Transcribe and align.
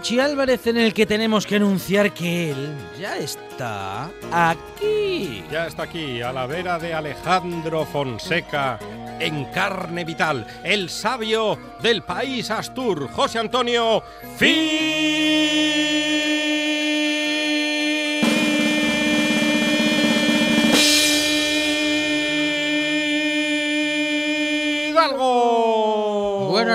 Monchi 0.00 0.18
Álvarez, 0.18 0.66
en 0.66 0.78
el 0.78 0.94
que 0.94 1.04
tenemos 1.04 1.46
que 1.46 1.56
anunciar 1.56 2.14
que 2.14 2.52
él 2.52 2.74
ya 2.98 3.18
está 3.18 4.10
aquí. 4.32 5.44
Ya 5.52 5.66
está 5.66 5.82
aquí, 5.82 6.22
a 6.22 6.32
la 6.32 6.46
vera 6.46 6.78
de 6.78 6.94
Alejandro 6.94 7.84
Fonseca, 7.84 8.78
en 9.18 9.44
carne 9.52 10.06
vital, 10.06 10.46
el 10.64 10.88
sabio 10.88 11.58
del 11.82 12.00
país 12.00 12.50
Astur, 12.50 13.10
José 13.10 13.40
Antonio 13.40 14.02
Fidalgo. 14.38 15.69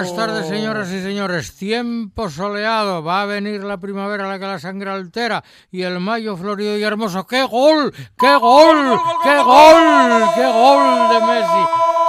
Buenas 0.07 0.27
tardes, 0.27 0.47
señoras 0.47 0.91
y 0.91 1.01
señores. 1.01 1.55
Tiempo 1.55 2.29
soleado. 2.29 3.03
Va 3.03 3.23
a 3.23 3.25
venir 3.25 3.63
la 3.63 3.79
primavera, 3.79 4.27
la 4.27 4.37
que 4.37 4.45
la 4.45 4.59
sangre 4.59 4.91
altera. 4.91 5.43
Y 5.71 5.81
el 5.81 5.99
mayo 5.99 6.37
florido 6.37 6.77
y 6.77 6.83
hermoso. 6.83 7.25
¡Qué 7.25 7.41
gol! 7.41 7.91
¡Qué 8.15 8.35
gol! 8.35 8.99
¡Qué 9.23 9.35
gol! 9.39 10.23
¡Qué 10.35 10.45
gol 10.45 11.09
de 11.09 11.25
Messi! 11.25 11.65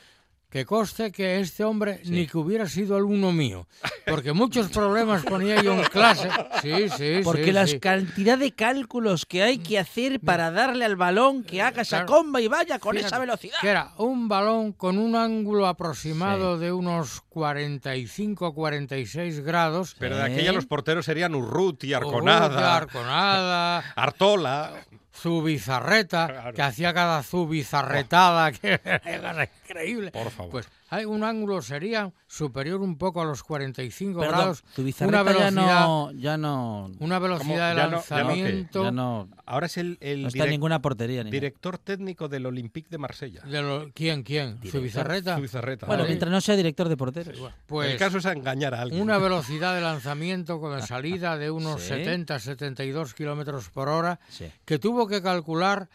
Que 0.50 0.66
conste 0.66 1.12
que 1.12 1.42
este 1.42 1.66
hombre 1.66 2.00
ni 2.06 2.26
que 2.26 2.38
hubiera 2.38 2.68
sido 2.70 2.96
alumno 2.96 3.34
mío. 3.34 3.68
Porque 4.08 4.32
muchos 4.32 4.70
problemas 4.70 5.24
ponía 5.24 5.62
yo 5.62 5.74
en 5.74 5.84
clase. 5.84 6.30
Sí, 6.62 6.88
sí, 6.98 7.20
Porque 7.22 7.44
sí, 7.46 7.52
la 7.52 7.68
sí. 7.68 7.80
cantidad 7.82 8.38
de 8.38 8.54
cálculos 8.54 9.26
que 9.26 9.44
hay 9.44 9.58
que 9.58 9.78
hacer 9.78 10.22
para 10.22 10.50
darle 10.52 10.86
al 10.86 10.96
balón 10.96 11.44
que 11.44 11.62
haga 11.62 11.82
esa 11.82 12.06
Claro. 12.06 12.24
comba 12.24 12.40
y 12.40 12.48
vaya 12.48 12.80
con 12.80 12.94
Fíjate, 12.94 13.08
esa 13.08 13.20
velocidad. 13.20 13.58
Que 13.60 13.68
era 13.68 13.92
un 13.98 14.30
balón 14.30 14.72
con 14.72 14.98
un 14.98 15.18
ángulo 15.18 15.68
aproximado 15.68 16.58
de 16.58 16.72
unos 16.72 17.22
45-46 17.30 19.44
grados. 19.44 19.96
Pero 20.00 20.18
de 20.18 20.26
Sí. 20.28 20.32
aquella 20.34 20.52
los 20.54 20.66
porteros 20.66 21.06
serían 21.06 21.36
Urruti, 21.36 21.94
Arconada, 21.94 22.76
Arconada, 22.78 23.80
Artola. 23.96 24.74
Zubizarreta, 25.22 26.28
Claro. 26.28 26.54
que 26.54 26.62
hacía 26.62 26.94
cada 26.94 27.24
zubizarretada, 27.24 28.52
que 28.54 28.80
era 29.04 29.44
increíble. 29.64 30.12
Por 30.12 30.30
favor. 30.32 30.52
Pues 30.52 30.68
hay 30.90 31.06
un 31.06 31.24
ángulo 31.24 31.62
sería 31.62 32.12
superior 32.28 32.82
un 32.82 32.98
poco 32.98 33.22
a 33.22 33.26
los 33.26 33.44
45 33.44 34.20
Perdón, 34.20 34.36
grados. 34.38 34.64
tu 34.76 34.82
una 34.82 34.86
bizarreta 34.88 35.24
velocidad, 35.24 35.52
ya 35.54 35.80
no, 35.82 36.12
ya 36.14 36.38
no, 36.38 36.92
una 37.00 37.20
velocidad 37.20 37.70
de 37.72 37.76
Ya 37.76 37.76
no- 37.76 37.76
ya 37.76 37.86
no, 37.88 37.92
lanzamiento 37.92 38.84
ya 38.84 38.92
no, 38.92 39.30
Ahora 39.46 39.66
es 39.68 39.78
el, 39.78 39.98
el 40.02 40.24
no 40.24 40.28
está 40.28 40.40
en 40.44 40.46
direc- 40.48 40.52
ninguna 40.52 40.82
portería. 40.82 41.20
Ni 41.24 41.30
nada. 41.30 41.32
director 41.32 41.78
técnico 41.78 42.28
del 42.28 42.46
Olympique 42.46 42.90
de 42.90 42.98
Marsella. 42.98 43.42
de 43.42 43.62
lo- 43.62 43.90
¿Quién, 43.94 44.24
quién? 44.24 44.60
¿Zubizarreta? 44.66 45.36
Zubizarreta. 45.38 45.86
Bueno, 45.86 46.04
mientras 46.06 46.32
no 46.32 46.42
sea 46.42 46.56
director 46.56 46.90
de 46.90 46.98
porteros. 46.98 47.38
Pues 47.66 47.92
el 47.92 47.98
caso 47.98 48.18
es 48.18 48.26
engañar 48.26 48.74
a 48.74 48.82
alguien. 48.82 49.02
Una 49.02 49.18
velocidad 49.18 49.74
de 49.76 49.82
lanzamiento 49.82 50.60
con 50.60 50.82
salida 50.82 51.38
de 51.38 51.50
unos 51.52 51.82
Sí. 51.82 51.94
70-72 51.94 53.14
kilómetros 53.14 53.70
por 53.70 53.90
hora, 53.90 54.20
Sí. 54.30 54.46
que 54.66 54.80
tuvo 54.80 55.08
que 55.08 55.22
calcular 55.22 55.90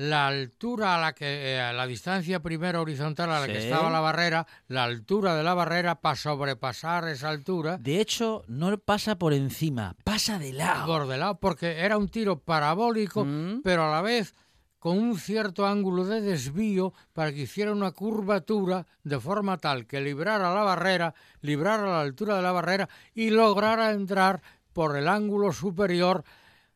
la 0.00 0.28
altura 0.28 0.94
a 0.96 0.98
la 1.00 1.12
que, 1.12 1.26
eh, 1.58 1.72
la 1.74 1.86
distancia 1.86 2.40
primero 2.40 2.80
horizontal 2.80 3.30
a 3.32 3.40
la 3.40 3.46
que 3.46 3.58
estaba 3.58 3.90
la 3.90 4.00
barrera, 4.00 4.46
la 4.68 4.84
altura 4.84 5.34
de 5.36 5.42
la 5.44 5.52
barrera 5.52 6.00
para 6.00 6.16
sobrepasar 6.16 7.06
esa 7.08 7.28
altura 7.28 7.76
De 7.76 8.00
hecho, 8.00 8.42
no 8.48 8.78
pasa 8.78 9.16
por 9.18 9.34
encima, 9.34 9.94
pasa 10.04 10.38
de 10.38 10.54
lado. 10.54 10.86
por 10.86 11.06
de 11.06 11.18
lado, 11.18 11.38
porque 11.38 11.80
era 11.80 11.98
un 11.98 12.08
tiro 12.08 12.38
parabólico, 12.38 13.24
Mm. 13.26 13.60
pero 13.62 13.84
a 13.84 13.90
la 13.90 14.00
vez 14.00 14.34
con 14.78 14.96
un 14.96 15.18
cierto 15.18 15.66
ángulo 15.66 16.06
de 16.06 16.22
desvío 16.22 16.94
para 17.12 17.32
que 17.32 17.40
hiciera 17.42 17.70
una 17.72 17.90
curvatura 17.92 18.86
de 19.04 19.20
forma 19.20 19.58
tal 19.58 19.86
que 19.86 20.00
librara 20.00 20.54
la 20.54 20.62
barrera, 20.62 21.14
librara 21.42 21.84
la 21.86 22.00
altura 22.00 22.36
de 22.36 22.42
la 22.42 22.52
barrera 22.52 22.88
y 23.14 23.28
lograra 23.28 23.90
entrar 23.90 24.40
por 24.72 24.96
el 24.96 25.08
ángulo 25.08 25.52
superior 25.52 26.24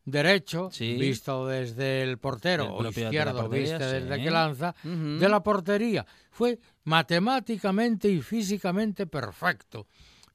derecho, 0.05 0.69
Sí. 0.73 0.95
visto 0.97 1.47
desde 1.47 2.03
el 2.03 2.19
portero, 2.19 2.65
El 2.65 2.87
o 2.87 2.91
de 2.91 3.01
izquierdo, 3.03 3.41
portería, 3.43 3.79
visto 3.79 3.91
desde 3.91 4.23
que 4.23 4.31
lanza, 4.31 4.75
de 4.83 5.29
la 5.29 5.43
portería. 5.43 6.07
Fue 6.31 6.59
matemáticamente 6.85 8.09
y 8.09 8.21
físicamente 8.21 9.07
perfecto. 9.07 9.87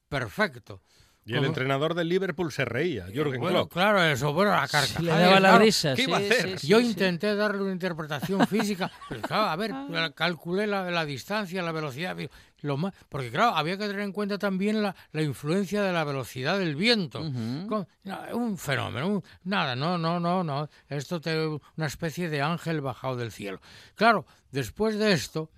Perfecto. 0.08 0.82
Y 1.30 1.36
el 1.38 1.46
entrenador 1.46 1.94
del 1.94 2.10
Liverpool 2.10 2.52
se 2.52 2.66
reía, 2.66 3.06
Jürgen 3.06 3.40
Bueno, 3.40 3.60
Klopp. 3.68 3.74
claro, 3.74 4.04
eso, 4.04 4.34
bueno, 4.34 4.52
la 4.52 4.68
carcajada. 4.68 5.02
Le 5.02 5.12
daba 5.12 5.40
la 5.40 5.50
claro, 5.50 5.64
risa. 5.64 5.94
¿qué 5.96 6.04
sí, 6.04 6.10
iba 6.10 6.18
a 6.18 6.22
hacer? 6.22 6.50
sí, 6.50 6.58
sí, 6.58 6.68
Yo 6.68 6.80
sí. 6.80 6.86
intenté 6.88 7.36
darle 7.36 7.62
una 7.62 7.72
interpretación 7.72 8.48
física, 8.48 8.92
pero 9.08 9.22
claro, 9.22 9.44
a 9.44 9.56
ver, 9.56 10.14
calculé 10.16 10.66
la, 10.68 10.90
la 10.90 11.06
distancia, 11.06 11.62
la 11.62 11.72
velocidad, 11.72 12.18
lo 12.62 12.78
más, 12.78 12.94
porque 13.10 13.30
claro, 13.32 13.56
había 13.56 13.78
que 13.78 13.86
tener 13.88 14.02
en 14.02 14.12
cuenta 14.12 14.38
también 14.38 14.82
la, 14.82 14.96
la 15.12 15.22
influencia 15.22 15.82
de 15.84 15.94
la 15.94 16.04
velocidad 16.04 16.58
del 16.58 16.76
viento. 16.76 17.20
Con- 17.20 17.88
no, 18.04 18.20
un 18.34 18.58
fenómeno, 18.58 19.08
un- 19.08 19.24
nada, 19.44 19.76
no, 19.76 19.98
no, 19.98 20.20
no, 20.20 20.44
no, 20.44 20.68
esto 20.88 21.22
te 21.22 21.48
una 21.48 21.86
especie 21.86 22.30
de 22.30 22.42
ángel 22.42 22.82
bajado 22.82 23.16
del 23.16 23.32
cielo. 23.32 23.62
Claro, 23.96 24.26
después 24.52 24.98
de 24.98 25.14
esto, 25.14 25.50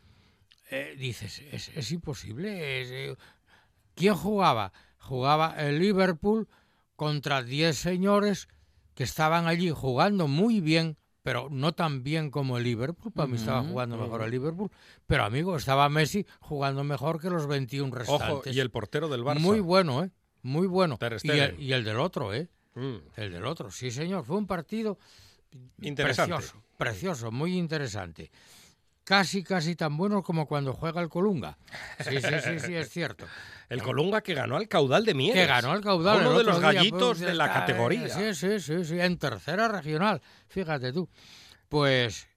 eh, 0.69 0.95
dices, 0.97 1.41
es, 1.51 1.69
es 1.75 1.91
imposible. 1.91 2.81
es, 2.81 2.89
eh, 2.91 3.15
¿Quién 3.95 4.15
jugaba? 4.15 4.71
Jugaba 5.01 5.55
el 5.57 5.79
Liverpool 5.79 6.47
contra 6.95 7.43
10 7.43 7.77
señores 7.77 8.47
que 8.93 9.03
estaban 9.03 9.47
allí 9.47 9.69
jugando 9.71 10.27
muy 10.27 10.61
bien, 10.61 10.97
pero 11.23 11.49
no 11.49 11.73
tan 11.73 12.03
bien 12.03 12.31
como 12.31 12.57
el 12.57 12.63
Liverpool. 12.63 13.11
Para 13.11 13.27
mí 13.27 13.35
estaba 13.37 13.63
jugando 13.63 13.97
mejor 13.97 14.21
el 14.21 14.31
Liverpool. 14.31 14.71
Pero, 15.07 15.23
amigo, 15.23 15.55
estaba 15.57 15.89
Messi 15.89 16.25
jugando 16.39 16.83
mejor 16.83 17.19
que 17.19 17.29
los 17.29 17.47
21 17.47 17.93
restantes. 17.93 18.29
Ojo, 18.29 18.43
y 18.49 18.59
el 18.59 18.69
portero 18.69 19.09
del 19.09 19.23
Barça. 19.23 19.39
Muy 19.39 19.59
bueno, 19.59 20.03
¿eh? 20.03 20.11
Muy 20.43 20.67
bueno. 20.67 20.97
Y 21.23 21.29
el, 21.31 21.59
y 21.59 21.73
el 21.73 21.83
del 21.83 21.99
otro, 21.99 22.33
¿eh? 22.33 22.47
Mm, 22.75 22.95
El 23.17 23.31
del 23.31 23.45
otro, 23.45 23.69
sí, 23.69 23.91
señor. 23.91 24.23
Fue 24.23 24.37
un 24.37 24.47
partido 24.47 24.97
Interesante. 25.81 26.33
precioso, 26.33 26.63
precioso, 26.77 27.31
muy 27.31 27.57
interesante. 27.57 28.31
Casi, 29.03 29.43
casi 29.43 29.75
tan 29.75 29.97
bueno 29.97 30.21
como 30.23 30.47
cuando 30.47 30.73
juega 30.73 31.01
el 31.01 31.09
Colunga. 31.09 31.57
Sí, 31.99 32.21
sí, 32.21 32.35
sí, 32.43 32.59
sí, 32.59 32.75
es 32.75 32.89
cierto. 32.89 33.25
El 33.69 33.81
Colunga 33.81 34.19
que 34.21 34.33
ganó 34.33 34.57
al 34.57 34.67
caudal 34.67 35.05
de 35.05 35.13
Mieres. 35.13 35.41
Que 35.41 35.47
ganó 35.47 35.73
el 35.73 35.79
caudal. 35.79 36.27
Uno 36.27 36.37
de 36.37 36.43
los 36.43 36.59
día, 36.59 36.73
gallitos 36.73 36.99
pues, 36.99 37.19
de 37.21 37.33
la 37.33 37.53
categoría. 37.53 38.09
Sí, 38.09 38.35
sí, 38.35 38.59
sí, 38.59 38.83
sí, 38.83 38.99
en 38.99 39.17
tercera 39.17 39.69
regional, 39.69 40.21
fíjate 40.49 40.91
tú. 40.91 41.07
Pues, 41.69 42.27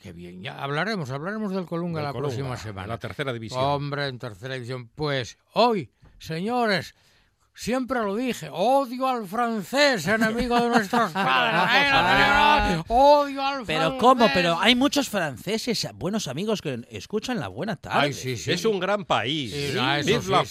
Qué 0.00 0.14
bien, 0.14 0.42
ya 0.42 0.62
hablaremos, 0.62 1.10
hablaremos 1.10 1.52
del 1.52 1.66
Colunga 1.66 1.98
Del 1.98 2.06
la 2.06 2.12
Colunga, 2.12 2.28
próxima 2.28 2.54
en 2.54 2.58
semana. 2.58 2.86
La 2.86 2.98
tercera 2.98 3.32
división. 3.34 3.62
Hombre, 3.62 4.06
en 4.06 4.18
tercera 4.18 4.54
división. 4.54 4.88
Pues 4.94 5.36
hoy, 5.52 5.90
señores, 6.18 6.94
siempre 7.60 8.00
lo 8.00 8.16
dije, 8.16 8.48
odio 8.50 9.06
al 9.06 9.26
francés, 9.26 10.06
enemigo 10.06 10.58
de 10.58 10.68
nuestros 10.70 11.12
padres. 11.12 12.82
odio 12.88 13.42
al 13.44 13.66
Pero 13.66 13.80
francés. 13.80 14.00
¿cómo? 14.00 14.30
Pero 14.32 14.58
hay 14.58 14.74
muchos 14.74 15.10
franceses, 15.10 15.86
buenos 15.94 16.26
amigos 16.26 16.62
que 16.62 16.80
escuchan 16.90 17.38
la 17.38 17.48
buena 17.48 17.76
tarde. 17.76 17.98
Ay, 17.98 18.12
sí, 18.14 18.38
sí. 18.38 18.52
Es 18.52 18.64
un 18.64 18.80
gran 18.80 19.04
país. 19.04 19.52
Sí, 19.52 19.76
ah, 19.78 19.98
eso. 19.98 20.42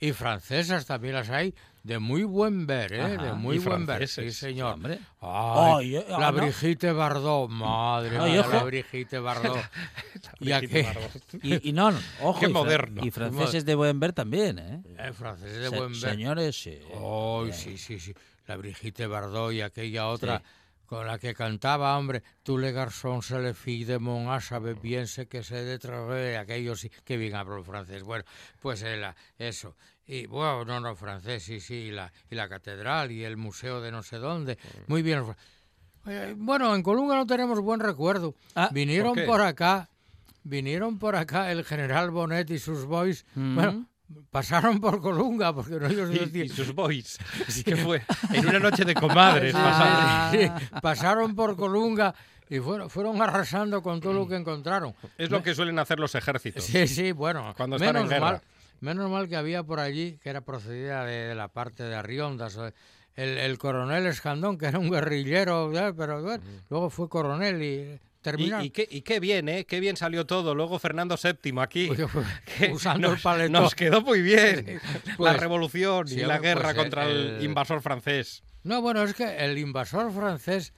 Y 0.00 0.12
francesas 0.12 0.86
también 0.86 1.14
las 1.14 1.28
hay 1.28 1.54
de 1.82 1.98
muy 1.98 2.24
buen 2.24 2.66
ver, 2.66 2.92
¿eh? 2.92 3.00
Ajá. 3.02 3.24
De 3.24 3.32
muy 3.32 3.58
buen 3.58 3.86
ver, 3.86 4.06
sí, 4.06 4.30
señor. 4.32 4.74
hombre. 4.74 4.98
Ay, 5.20 5.96
Ay, 5.96 6.04
la 6.08 6.30
¿no? 6.30 6.40
Brigitte 6.40 6.92
Bardot, 6.92 7.48
madre 7.50 8.18
mía, 8.18 8.46
la 8.52 8.62
Brigitte 8.64 9.18
Bardot. 9.20 9.56
y 10.40 10.52
Brigitte 10.52 10.52
aquí, 10.52 10.82
Bardot. 10.82 11.10
Y, 11.42 11.68
y 11.70 11.72
no, 11.72 11.88
ojo. 12.22 12.40
Qué 12.40 12.46
y 12.46 12.52
moderno. 12.52 13.02
Y 13.04 13.10
franceses 13.10 13.64
de 13.64 13.74
buen 13.74 13.98
ver 14.00 14.12
también, 14.12 14.58
¿eh? 14.58 14.82
eh, 14.98 15.12
franceses 15.12 15.58
de 15.58 15.68
Se- 15.70 15.76
buen 15.78 15.92
ver. 15.92 16.00
Señores, 16.00 16.60
sí. 16.62 16.78
Ay, 16.94 17.52
sí, 17.52 17.78
sí, 17.78 17.98
sí. 17.98 18.14
La 18.46 18.56
Brigitte 18.56 19.06
Bardot 19.06 19.52
y 19.52 19.60
aquella 19.62 20.08
otra 20.08 20.38
Sí. 20.38 20.44
Con 20.90 21.06
la 21.06 21.20
que 21.20 21.34
cantaba, 21.34 21.96
hombre, 21.96 22.20
tú 22.42 22.58
le 22.58 22.72
garçon 22.72 23.22
se 23.22 23.38
le 23.38 23.54
fille 23.54 23.86
de 23.86 24.00
mon 24.00 24.26
sabe 24.40 24.74
bien 24.74 25.06
sé 25.06 25.28
que 25.28 25.44
se 25.44 25.62
de 25.62 25.78
travailler", 25.78 26.36
aquello 26.36 26.74
sí, 26.74 26.90
que 27.04 27.16
bien 27.16 27.36
hablo 27.36 27.58
el 27.58 27.64
francés. 27.64 28.02
Bueno, 28.02 28.24
pues 28.60 28.82
eh, 28.82 28.96
la- 28.96 29.14
eso. 29.38 29.76
Y 30.04 30.26
bueno, 30.26 30.64
no, 30.64 30.80
no, 30.80 30.96
francés, 30.96 31.44
sí, 31.44 31.60
sí, 31.60 31.74
y 31.74 31.90
la, 31.92 32.12
y 32.28 32.34
la 32.34 32.48
catedral 32.48 33.12
y 33.12 33.22
el 33.22 33.36
museo 33.36 33.80
de 33.80 33.92
no 33.92 34.02
sé 34.02 34.16
dónde. 34.18 34.58
Muy 34.88 35.02
bien. 35.02 35.22
Eh, 36.06 36.34
bueno, 36.36 36.74
en 36.74 36.82
Colunga 36.82 37.14
no 37.14 37.24
tenemos 37.24 37.60
buen 37.60 37.78
recuerdo. 37.78 38.34
Ah, 38.56 38.68
vinieron 38.72 39.14
por 39.26 39.42
acá, 39.42 39.88
vinieron 40.42 40.98
por 40.98 41.14
acá 41.14 41.52
el 41.52 41.64
general 41.64 42.10
Bonet 42.10 42.50
y 42.50 42.58
sus 42.58 42.84
boys. 42.84 43.24
Mm. 43.36 43.54
Bueno, 43.54 43.86
pasaron 44.30 44.80
por 44.80 45.00
Colunga, 45.00 45.52
porque 45.54 45.72
no 45.78 45.86
ellos 45.86 46.10
Y, 46.34 46.40
y 46.42 46.48
sus 46.48 46.74
boys. 46.74 47.18
que 47.64 47.76
fue 47.76 48.02
en 48.32 48.48
una 48.48 48.58
noche 48.58 48.84
de 48.84 48.94
comadres. 48.94 49.54
Ah. 49.56 50.30
pasaron. 50.32 50.58
Sí, 50.60 50.66
pasaron 50.82 51.34
por 51.34 51.56
Colunga 51.56 52.14
y 52.48 52.58
fueron, 52.58 52.90
fueron 52.90 53.20
arrasando 53.22 53.82
con 53.82 54.00
todo 54.00 54.12
lo 54.12 54.26
que 54.26 54.36
encontraron. 54.36 54.94
Es 55.18 55.30
lo 55.30 55.42
que 55.42 55.54
suelen 55.54 55.78
hacer 55.78 55.98
los 56.00 56.14
ejércitos. 56.14 56.64
Sí, 56.64 56.86
sí, 56.88 57.12
bueno, 57.12 57.54
Cuando 57.56 57.76
están 57.76 57.90
en 57.90 57.94
menos 57.94 58.10
guerra. 58.10 58.20
mal, 58.20 58.40
menos 58.80 59.10
mal 59.10 59.28
que 59.28 59.36
había 59.36 59.62
por 59.62 59.78
allí, 59.80 60.18
que 60.22 60.30
era 60.30 60.40
procedida 60.40 61.04
de, 61.04 61.28
de 61.28 61.34
la 61.34 61.48
parte 61.48 61.84
de 61.84 61.94
Arriondas, 61.94 62.58
el, 63.16 63.38
el 63.38 63.58
coronel 63.58 64.06
Escandón, 64.06 64.58
que 64.58 64.66
era 64.66 64.78
un 64.78 64.90
guerrillero, 64.90 65.70
pero 65.96 66.22
bueno, 66.22 66.42
luego 66.70 66.90
fue 66.90 67.08
coronel 67.08 67.62
y 67.62 68.00
terminaron. 68.22 68.64
Y, 68.64 68.68
y 68.68 68.70
qué, 68.70 68.88
y 68.90 69.00
qué 69.02 69.20
bien, 69.20 69.48
¿eh? 69.48 69.64
Qué 69.64 69.80
bien 69.80 69.96
salió 69.96 70.26
todo. 70.26 70.54
Luego 70.54 70.78
Fernando 70.78 71.16
VII 71.22 71.54
aquí. 71.60 71.88
que 72.58 72.72
usando 72.72 73.08
nos, 73.08 73.16
el 73.18 73.22
paletón. 73.22 73.52
Nos 73.52 73.74
quedó 73.74 74.00
muy 74.02 74.22
bien. 74.22 74.80
la 75.04 75.16
Pues, 75.16 75.36
revolución 75.38 76.08
sí, 76.08 76.20
y 76.20 76.24
la 76.24 76.38
guerra 76.38 76.72
pues, 76.72 76.76
contra 76.76 77.08
el, 77.08 77.36
el- 77.36 77.44
invasor 77.44 77.80
francés. 77.82 78.42
No, 78.62 78.82
bueno, 78.82 79.02
es 79.02 79.14
que 79.14 79.24
el 79.44 79.56
invasor 79.58 80.12
francés 80.12 80.72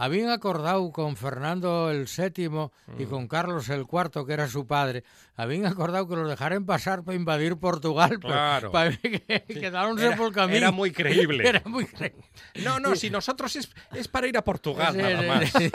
habían 0.00 0.30
acordado 0.30 0.90
con 0.92 1.16
Fernando 1.16 1.90
el 1.90 2.04
VII 2.06 2.70
y 2.98 3.04
Mm. 3.04 3.08
con 3.10 3.26
Carlos 3.28 3.68
el 3.68 3.80
IV, 3.90 4.24
que 4.24 4.32
era 4.32 4.46
su 4.48 4.64
padre, 4.66 5.02
habían 5.36 5.66
acordado 5.66 6.06
que 6.06 6.14
los 6.14 6.28
dejaran 6.28 6.64
pasar 6.64 7.02
para 7.02 7.16
invadir 7.16 7.56
Portugal. 7.56 8.18
Claro. 8.20 8.70
para 8.70 8.96
que 8.96 9.20
quedáronse 9.46 10.06
Era- 10.06 10.16
por 10.16 10.28
el 10.28 10.32
camino. 10.32 10.56
era 10.56 10.70
muy 10.70 10.92
creíble. 10.92 11.46
Era 11.48 11.62
muy 11.66 11.84
creíble. 11.86 12.24
No, 12.64 12.78
no, 12.78 12.94
si 12.94 13.10
nosotros 13.10 13.56
es, 13.56 13.68
es 13.92 14.06
para 14.08 14.28
ir 14.28 14.38
a 14.38 14.42
Portugal 14.44 14.92
Sí, 14.94 14.98
nada 15.02 15.22
más. 15.22 15.50
sí, 15.50 15.68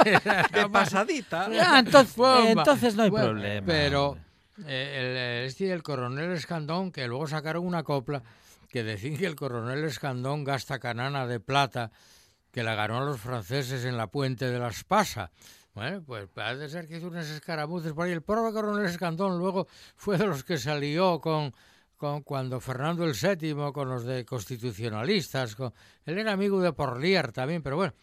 De 0.53 0.69
pasadita. 0.71 1.49
Ah, 1.61 1.79
entonces, 1.79 2.15
Bomba. 2.15 2.49
entonces 2.49 2.95
no 2.95 3.03
hay 3.03 3.09
Bueno, 3.09 3.27
problema. 3.27 3.67
Pero 3.67 4.17
eh, 4.65 5.41
el, 5.43 5.47
este, 5.47 5.71
el 5.71 5.83
coronel 5.83 6.31
Escandón, 6.31 6.91
que 6.93 7.07
luego 7.07 7.27
sacaron 7.27 7.65
una 7.65 7.83
copla 7.83 8.23
que 8.69 8.83
decían 8.83 9.17
que 9.17 9.25
el 9.25 9.35
coronel 9.35 9.83
Escandón 9.83 10.43
gasta 10.45 10.79
canana 10.79 11.27
de 11.27 11.39
plata 11.39 11.91
que 12.53 12.63
la 12.63 12.75
ganó 12.75 13.00
a 13.00 13.05
los 13.05 13.19
franceses 13.19 13.83
en 13.83 13.97
la 13.97 14.07
puente 14.07 14.50
de 14.50 14.59
la 14.59 14.69
Espasa. 14.69 15.31
Bueno, 15.73 16.03
pues 16.05 16.29
parece 16.31 16.69
ser 16.69 16.88
que 16.88 16.97
hizo 16.97 17.07
unas 17.07 17.27
escaramuces 17.29 17.91
por 17.91 18.05
ahí. 18.05 18.11
El 18.11 18.21
propio 18.21 18.53
coronel 18.53 18.85
Escandón 18.85 19.39
luego 19.39 19.67
fue 19.95 20.17
de 20.19 20.27
los 20.27 20.44
que 20.44 20.57
salió 20.57 21.19
con, 21.19 21.51
con 21.97 22.21
cuando 22.21 22.61
Fernando 22.61 23.05
VII, 23.05 23.73
con 23.73 23.89
los 23.89 24.05
de 24.05 24.23
constitucionalistas. 24.23 25.55
Con, 25.55 25.73
él 26.05 26.19
era 26.19 26.31
amigo 26.31 26.61
de 26.61 26.71
Porlier 26.71 27.31
también, 27.31 27.63
pero 27.63 27.75
bueno, 27.75 27.94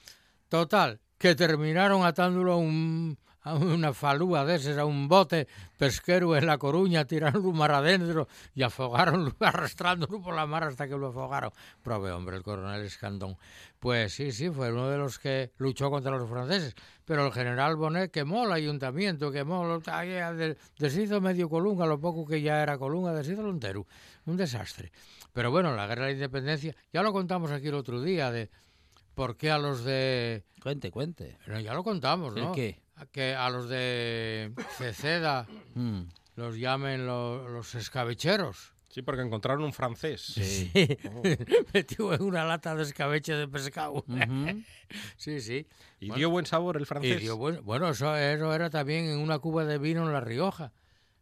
Total, 0.50 0.98
que 1.16 1.36
terminaron 1.36 2.04
atándolo 2.04 2.54
a, 2.54 2.56
un, 2.56 3.16
a 3.42 3.54
una 3.54 3.92
falúa 3.92 4.44
de 4.44 4.56
esas, 4.56 4.78
a 4.78 4.84
un 4.84 5.08
bote 5.08 5.48
pesquero 5.78 6.36
en 6.36 6.46
La 6.46 6.58
Coruña, 6.58 7.04
tirándolo 7.06 7.52
mar 7.52 7.72
adentro 7.72 8.28
y 8.54 8.62
afogaron, 8.62 9.34
arrastrándolo 9.40 10.20
por 10.20 10.34
la 10.34 10.46
mar 10.46 10.64
hasta 10.64 10.86
que 10.86 10.96
lo 10.96 11.08
afogaron. 11.08 11.50
Prove, 11.82 12.12
hombre, 12.12 12.36
el 12.36 12.42
coronel 12.42 12.84
Escandón. 12.84 13.36
Pues 13.78 14.12
sí, 14.12 14.30
sí, 14.32 14.50
fue 14.50 14.70
uno 14.72 14.90
de 14.90 14.98
los 14.98 15.18
que 15.18 15.52
luchó 15.56 15.90
contra 15.90 16.10
los 16.16 16.28
franceses. 16.28 16.74
Pero 17.04 17.26
el 17.26 17.32
general 17.32 17.76
Bonet 17.76 18.10
quemó 18.10 18.44
el 18.44 18.52
ayuntamiento, 18.52 19.32
quemó, 19.32 19.64
lo, 19.64 19.82
deshizo 20.78 21.20
medio 21.20 21.48
Colunga, 21.48 21.86
lo 21.86 21.98
poco 21.98 22.26
que 22.26 22.42
ya 22.42 22.62
era 22.62 22.78
Colunga, 22.78 23.14
deshizo 23.14 23.42
lo 23.42 23.50
entero. 23.50 23.86
Un 24.26 24.36
desastre. 24.36 24.92
Pero 25.32 25.50
bueno, 25.50 25.74
la 25.74 25.86
guerra 25.86 26.02
de 26.02 26.10
la 26.10 26.14
independencia, 26.14 26.74
ya 26.92 27.02
lo 27.02 27.12
contamos 27.12 27.50
aquí 27.50 27.68
el 27.68 27.74
otro 27.74 28.02
día, 28.02 28.30
de 28.30 28.50
por 29.14 29.36
qué 29.36 29.50
a 29.50 29.58
los 29.58 29.84
de 29.84 30.44
Cuente, 30.62 30.90
cuente. 30.90 31.38
pero 31.44 31.58
ya 31.60 31.72
lo 31.72 31.82
contamos, 31.82 32.36
¿El 32.36 32.44
¿no? 32.44 32.52
qué? 32.52 32.80
Que 33.12 33.34
a 33.34 33.48
los 33.50 33.68
de 33.68 34.52
Ceceda 34.78 35.46
Mm. 35.74 36.02
los 36.36 36.56
llamen 36.58 37.06
lo- 37.06 37.48
los 37.48 37.74
escabecheros. 37.74 38.72
Sí, 38.88 39.02
porque 39.02 39.22
encontraron 39.22 39.62
un 39.64 39.72
francés. 39.72 40.20
Sí. 40.20 40.70
Metió 41.72 42.12
en 42.12 42.22
una 42.22 42.44
lata 42.44 42.74
de 42.74 42.82
escabeche 42.82 43.34
de 43.34 43.46
pescado. 43.48 44.04
Ujú. 44.06 44.06
sí, 45.16 45.40
sí. 45.40 45.66
Y 46.00 46.06
Bueno, 46.08 46.16
dio 46.18 46.30
buen 46.30 46.46
sabor 46.46 46.76
el 46.76 46.82
y 46.82 46.86
francés. 46.86 47.20
dio 47.20 47.36
buen- 47.36 47.64
bueno, 47.64 47.88
eso, 47.88 48.16
eso 48.16 48.52
era 48.54 48.68
también 48.70 49.04
en 49.06 49.18
una 49.18 49.38
cuba 49.38 49.64
de 49.64 49.78
vino 49.78 50.04
en 50.06 50.12
La 50.12 50.20
Rioja. 50.20 50.72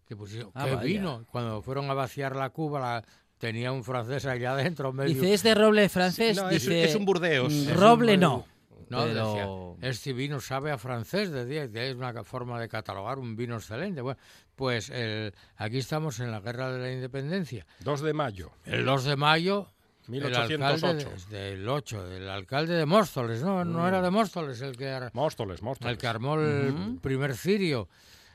Que 0.07 0.17
pusieron, 0.17 0.51
Ah, 0.55 0.65
¿qué 0.65 0.71
vaya. 0.77 0.83
vino? 0.87 1.27
Cuando 1.31 1.61
fueron 1.61 1.91
a 1.91 1.95
vaciar 1.95 2.35
la 2.35 2.49
cuba, 2.49 2.81
la, 2.81 3.05
tenía 3.37 3.71
un 3.73 3.85
francés 3.85 4.25
allá 4.25 4.53
adentro. 4.53 4.91
Medio, 4.95 5.13
Dice, 5.15 5.35
¿es 5.35 5.43
de 5.43 5.55
roble 5.55 5.89
francés? 5.91 6.39
No, 6.39 6.49
es- 6.49 6.63
Dice, 6.63 6.85
es 6.85 6.95
un 6.95 7.05
Burdeos. 7.05 7.53
un 7.53 7.69
Roble 7.75 8.17
Burdeos. 8.17 8.19
no. 8.21 8.47
No, 8.91 9.05
pero... 9.05 9.75
decía, 9.79 9.91
este 9.91 10.13
vino 10.13 10.41
sabe 10.41 10.71
a 10.71 10.79
francés, 10.79 11.31
decía, 11.31 11.65
y 11.65 11.79
es 11.79 11.95
una 11.95 12.25
forma 12.25 12.61
de 12.61 12.69
catalogar 12.69 13.19
un 13.19 13.37
vino 13.37 13.57
excelente. 13.57 14.01
Bueno, 14.01 14.19
pues 14.57 14.91
el, 14.91 15.33
aquí 15.57 15.79
estamos 15.79 16.21
en 16.21 16.31
la 16.31 16.41
Guerra 16.41 16.73
de 16.73 16.79
la 16.81 16.93
Independencia. 16.93 17.67
2 17.81 18.01
de 18.01 18.13
mayo. 18.13 18.51
El 18.65 18.85
2 18.85 19.05
de 19.05 19.17
mayo, 19.17 19.69
el 20.07 20.13
1808. 20.13 20.65
alcalde 20.65 21.05
de- 21.31 21.39
del 21.57 21.69
8, 21.69 22.09
del 22.09 22.29
alcalde 22.29 22.75
de 22.75 22.87
Móstoles, 22.87 23.43
¿no? 23.43 23.65
No 23.65 23.87
era 23.87 24.01
de 24.03 24.11
Móstoles 24.11 24.61
el 24.63 24.77
que, 24.77 25.11
Móstoles. 25.13 25.61
el 25.83 25.99
que 25.99 26.07
armó 26.07 26.35
el 26.41 26.99
primer 27.03 27.37
cirio. 27.37 27.89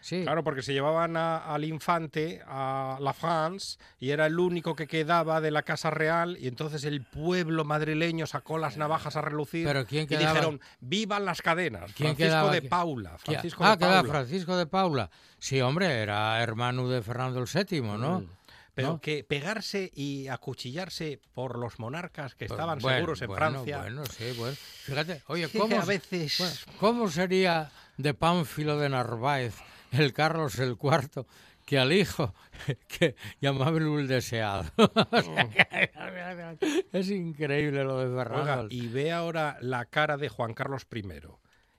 Sí, 0.03 0.23
Claro, 0.23 0.43
porque 0.43 0.61
se 0.61 0.73
llevaban 0.73 1.15
a- 1.15 1.37
al 1.37 1.63
infante 1.63 2.41
a 2.45 2.97
la 2.99 3.13
France 3.13 3.77
y 3.99 4.09
era 4.09 4.25
el 4.25 4.37
único 4.37 4.75
que 4.75 4.85
quedaba 4.85 5.39
de 5.39 5.49
la 5.49 5.63
Casa 5.63 5.91
Real 5.91 6.35
y 6.37 6.49
entonces 6.49 6.83
el 6.83 7.03
pueblo 7.05 7.63
madrileño 7.63 8.27
sacó 8.27 8.57
las 8.57 8.75
navajas 8.75 9.15
a 9.15 9.21
relucir 9.21 9.65
Pero 9.65 9.85
¿quién 9.85 10.03
y 10.03 10.07
quedaba? 10.07 10.33
dijeron, 10.33 10.59
vivan 10.81 11.23
las 11.23 11.41
cadenas. 11.41 11.83
¿Quién 11.93 12.15
Francisco 12.15 12.17
quedaba 12.17 12.51
de? 12.51 12.61
Paula. 12.63 13.11
¿Qui- 13.19 13.31
Francisco 13.31 13.63
ah, 13.63 13.77
de 13.77 13.85
Paula. 13.85 14.03
Francisco 14.03 14.57
de 14.57 14.65
Paula. 14.65 15.09
Sí, 15.39 15.61
hombre, 15.61 15.87
era 16.01 16.43
hermano 16.43 16.89
de 16.89 17.01
Fernando 17.01 17.41
VII, 17.45 17.81
¿no? 17.81 18.19
Mm. 18.19 18.27
Pero 18.75 18.87
¿No? 18.87 18.99
que 19.01 19.23
pegarse 19.23 19.89
y 19.95 20.27
acuchillarse 20.29 21.21
por 21.33 21.59
los 21.59 21.79
monarcas 21.79 22.33
que 22.35 22.47
Pues 22.47 22.51
estaban 22.59 22.79
bueno, 22.79 22.97
seguros 22.97 23.21
en 23.21 23.27
bueno, 23.27 23.37
Francia. 23.51 23.77
Bueno, 23.77 24.05
sí, 24.07 24.33
bueno. 24.37 24.55
Fíjate, 24.57 25.21
oye, 25.27 25.47
¿cómo, 25.57 25.79
a 25.79 25.85
veces- 25.85 26.65
¿cómo 26.79 27.07
sería 27.09 27.71
de 27.97 28.13
Pánfilo 28.13 28.77
de 28.79 28.89
Narváez 28.89 29.53
el 29.93 30.13
Carlos 30.13 30.59
el 30.59 30.77
IV 30.81 31.25
que 31.65 31.79
al 31.79 31.93
hijo 31.93 32.33
que 32.87 33.15
llamábalo 33.41 33.99
el 33.99 34.07
deseado? 34.07 34.65
O 34.77 35.21
sea, 35.21 35.49
que- 35.49 36.85
es 36.91 37.09
increíble 37.09 37.83
lo 37.83 37.99
de 37.99 38.05
Oiga, 38.07 38.23
Fernando. 38.23 38.67
y 38.69 38.87
ve 38.87 39.11
ahora 39.11 39.57
la 39.61 39.85
cara 39.85 40.17
de 40.17 40.29
Juan 40.29 40.53
Carlos 40.53 40.85
I 40.91 41.03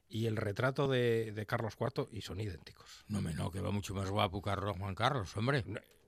y 0.08 0.26
el 0.26 0.36
retrato 0.36 0.86
de, 0.88 1.32
de 1.32 1.46
Carlos 1.46 1.74
IV 1.78 2.08
y 2.12 2.20
son 2.22 2.40
idénticos. 2.40 3.04
No, 3.08 3.20
me 3.20 3.34
no, 3.34 3.50
que 3.50 3.60
va 3.60 3.70
mucho 3.72 3.94
más 3.94 4.08
guapo 4.10 4.40
Carlos 4.42 4.76
Juan 4.78 4.94
Carlos, 4.94 5.36
hombre. 5.36 5.64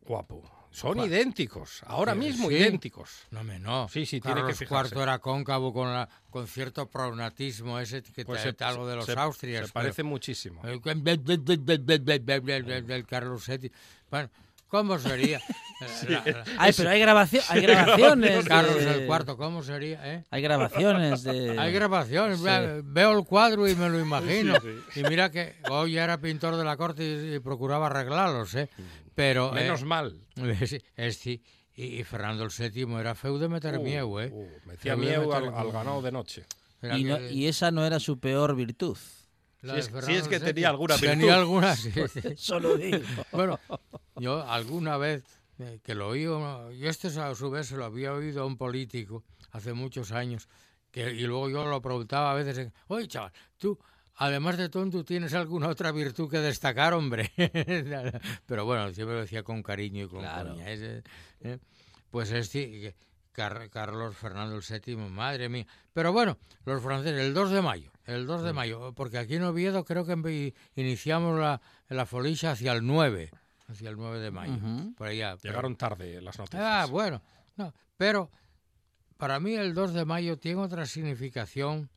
Guapo. 0.06 0.42
Son 0.70 0.98
idénticos, 1.00 1.82
ahora 1.86 2.12
Sí, 2.12 2.18
mismo 2.18 2.48
sí. 2.50 2.56
idénticos. 2.56 3.10
No, 3.30 3.42
me 3.42 3.58
no. 3.58 3.88
Sí, 3.88 4.04
sí, 4.04 4.20
tiene 4.20 4.36
que 4.36 4.40
Carlos 4.42 4.58
fijarse. 4.58 4.94
IV 4.94 5.02
era 5.04 5.18
cóncavo 5.20 5.72
con, 5.72 5.90
la, 5.90 6.06
con 6.28 6.46
cierto 6.46 6.90
prognatismo 6.90 7.78
ese 7.78 8.02
que 8.02 8.26
Pues 8.26 8.42
te 8.54 8.62
algo 8.62 8.86
de 8.86 8.96
los 8.96 9.06
se- 9.06 9.12
Austrias. 9.12 9.68
Se 9.68 9.72
parece 9.72 10.02
muchísimo. 10.02 10.60
El 10.64 10.82
Carlos 13.06 13.46
VII. 13.48 13.72
Bueno, 14.10 14.28
¿cómo 14.68 14.98
sería? 14.98 15.40
La- 16.08 16.22
la- 16.24 16.44
Ay, 16.58 16.72
pero 16.76 16.90
hay, 16.90 17.00
grabacio- 17.00 17.42
hay 17.48 17.60
grabaciones. 17.62 18.44
de- 18.44 18.48
Carlos 18.48 18.76
el 18.82 19.06
cuarto, 19.06 19.36
¿cómo 19.38 19.62
sería? 19.62 20.14
eh? 20.14 20.24
Hay 20.30 20.42
grabaciones 20.42 21.22
de. 21.22 21.58
Hay 21.58 21.72
grabaciones, 21.72 22.38
sí. 22.38 22.44
veo 22.84 23.18
el 23.18 23.24
cuadro 23.24 23.66
y 23.68 23.74
me 23.76 23.88
lo 23.88 23.98
imagino. 23.98 24.54
Y 24.94 25.02
mira 25.04 25.30
que 25.30 25.56
hoy 25.70 25.96
era 25.96 26.18
pintor 26.18 26.56
de 26.56 26.64
la 26.64 26.76
corte 26.76 27.02
y, 27.02 27.34
y 27.36 27.38
procuraba 27.40 27.86
arreglarlos, 27.86 28.54
¿eh? 28.56 28.68
Pero... 29.16 29.50
Menos 29.50 29.82
eh, 29.82 29.84
mal. 29.86 30.20
es 30.96 31.16
sí, 31.18 31.42
y, 31.74 31.84
y 32.00 32.04
Fernando 32.04 32.44
el 32.44 32.50
VII 32.50 32.94
era 33.00 33.14
feu 33.16 33.38
de 33.38 33.48
meter 33.48 33.78
Uh, 33.78 33.82
mieu, 33.82 34.20
¿eh? 34.20 34.30
uh, 34.32 34.46
metía 34.68 34.94
meter- 34.94 35.32
al, 35.32 35.52
al 35.52 35.72
ganado 35.72 36.00
de 36.02 36.12
noche. 36.12 36.44
Y, 36.82 37.02
no- 37.04 37.18
que- 37.18 37.32
y 37.32 37.46
esa 37.48 37.70
no 37.72 37.84
era 37.84 37.98
su 37.98 38.20
peor 38.20 38.54
virtud. 38.54 38.96
si 39.60 39.70
es- 39.70 39.90
si 40.04 40.12
es 40.14 40.28
que 40.28 40.38
tenía 40.38 40.52
VII. 40.54 40.64
alguna 40.70 40.94
virtud. 40.96 41.08
Tenía 41.08 41.34
alguna, 41.36 41.74
sí. 41.74 41.90
Solo 42.36 42.76
digo. 42.76 42.98
Bueno, 43.32 43.58
yo 44.16 44.42
alguna 44.48 44.96
vez 44.98 45.24
eh, 45.58 45.80
que 45.82 45.94
lo 45.94 46.08
oí, 46.08 46.26
uno- 46.26 46.70
y 46.72 46.86
este 46.86 47.08
a 47.08 47.34
su 47.34 47.50
vez 47.50 47.66
se 47.68 47.76
lo 47.76 47.86
había 47.86 48.12
oído 48.12 48.42
a 48.42 48.46
un 48.46 48.56
político 48.58 49.24
hace 49.52 49.72
muchos 49.72 50.12
años, 50.12 50.48
que, 50.90 51.10
y 51.12 51.22
luego 51.22 51.48
yo 51.48 51.64
lo 51.64 51.80
preguntaba 51.80 52.30
a 52.32 52.34
veces, 52.34 52.70
oye 52.88 53.08
chaval, 53.08 53.32
tú, 53.56 53.78
además 54.16 54.56
de 54.56 54.68
tonto, 54.68 55.04
¿tienes 55.04 55.34
alguna 55.34 55.68
otra 55.68 55.92
virtud 55.92 56.30
que 56.30 56.38
destacar, 56.38 56.94
hombre? 56.94 57.30
Pero 58.46 58.64
bueno, 58.64 58.92
siempre 58.92 59.14
lo 59.16 59.20
decía 59.22 59.42
con 59.42 59.62
cariño 59.62 60.04
y 60.04 60.08
con 60.08 60.20
Claro. 60.20 60.50
coña, 60.54 60.70
ese, 60.70 61.02
¿eh? 61.40 61.58
Pues 62.10 62.30
este, 62.30 62.70
que 62.70 62.94
Car- 63.32 63.68
Carlos 63.70 64.16
Fernando 64.16 64.58
VII, 64.60 64.96
madre 64.96 65.48
mía. 65.48 65.66
Pero 65.92 66.12
bueno, 66.12 66.38
los 66.64 66.82
franceses, 66.82 67.20
el 67.20 67.34
2 67.34 67.50
de 67.50 67.62
mayo, 67.62 67.90
el 68.04 68.26
2 68.26 68.42
de 68.44 68.52
mayo, 68.52 68.92
porque 68.94 69.18
aquí 69.18 69.34
en 69.36 69.42
Oviedo 69.42 69.84
creo 69.84 70.04
que 70.06 70.54
iniciamos 70.76 71.38
la, 71.38 71.60
la 71.88 72.06
folicha 72.06 72.52
hacia 72.52 72.72
el 72.72 72.86
9, 72.86 73.30
hacia 73.68 73.90
el 73.90 73.96
9 73.96 74.20
de 74.20 74.30
mayo, 74.30 74.54
Ujú. 74.54 74.94
por 74.94 75.08
allá. 75.08 75.36
Llegaron 75.42 75.76
tarde 75.76 76.20
las 76.22 76.38
noticias. 76.38 76.62
Ah, 76.64 76.86
bueno, 76.88 77.20
no, 77.56 77.74
pero 77.98 78.30
para 79.18 79.40
mí 79.40 79.54
el 79.54 79.74
2 79.74 79.92
de 79.92 80.04
mayo 80.06 80.38
tiene 80.38 80.60
otra 80.62 80.86
significación 80.86 81.90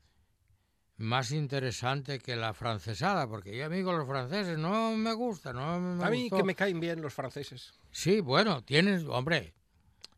más 1.00 1.32
interesante 1.32 2.20
que 2.20 2.36
la 2.36 2.54
francesada, 2.54 3.28
porque 3.28 3.56
yo 3.56 3.66
amigo 3.66 3.94
los 3.94 4.06
franceses 4.06 4.58
no 4.58 4.96
me 4.96 5.14
gusta, 5.14 5.54
no 5.54 5.80
me 5.80 6.04
a 6.04 6.10
mí 6.10 6.24
gustó. 6.24 6.38
que 6.38 6.44
me 6.44 6.56
caen 6.56 6.80
bien 6.80 7.02
los 7.02 7.14
franceses. 7.14 7.74
Sí, 7.90 8.20
bueno, 8.20 8.64
tienen, 8.64 9.08
hombre, 9.10 9.54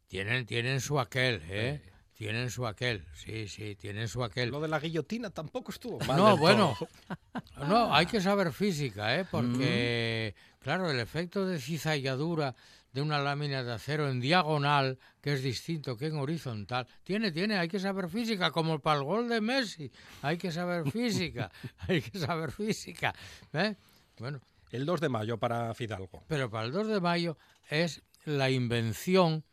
tienen, 0.08 0.46
tienen 0.48 0.82
su 0.82 1.00
aquel, 1.00 1.42
¿eh? 1.48 1.82
Tienen 2.16 2.50
su 2.50 2.66
aquel, 2.66 3.06
sí, 3.14 3.48
sí, 3.48 3.76
tienen 3.76 4.08
su 4.08 4.24
aquel. 4.24 4.50
Lo 4.50 4.60
de 4.60 4.68
la 4.68 4.80
guillotina 4.80 5.30
tampoco 5.30 5.72
estuvo 5.72 6.00
mal. 6.00 6.18
No, 6.18 6.38
bueno, 6.38 6.76
todo. 6.78 7.68
no, 7.68 7.94
hay 7.94 8.08
que 8.08 8.20
saber 8.20 8.52
física, 8.52 9.20
¿eh? 9.20 9.26
Porque, 9.30 10.34
claro, 10.60 10.90
el 10.90 11.00
efecto 11.00 11.46
de 11.46 11.60
cizalladura 11.60 12.56
de 12.94 13.02
una 13.02 13.20
lámina 13.20 13.64
de 13.64 13.72
acero 13.72 14.10
en 14.10 14.20
diagonal, 14.20 15.00
que 15.22 15.34
es 15.34 15.44
distinto 15.44 15.96
que 15.96 16.08
en 16.08 16.18
horizontal, 16.18 16.88
tiene, 17.04 17.32
tiene, 17.32 17.58
hay 17.58 17.68
que 17.68 17.80
saber 17.80 18.10
física, 18.10 18.52
como 18.52 18.80
para 18.80 19.00
el 19.00 19.06
gol 19.06 19.30
de 19.30 19.40
Messi, 19.40 19.92
hay 20.22 20.38
que 20.38 20.52
saber 20.52 20.90
física, 20.92 21.52
hay 21.88 22.02
que 22.02 22.20
saber 22.20 22.52
física, 22.52 23.14
¿eh? 23.54 23.76
Bueno, 24.20 24.42
El 24.72 24.86
2 24.86 25.02
de 25.02 25.10
mayo 25.10 25.38
para 25.38 25.74
Fidalgo. 25.74 26.24
pero 26.28 26.50
para 26.50 26.66
el 26.66 26.72
2 26.72 26.88
de 26.88 27.00
mayo 27.00 27.38
es 27.70 28.04
la 28.26 28.50
invención. 28.50 29.44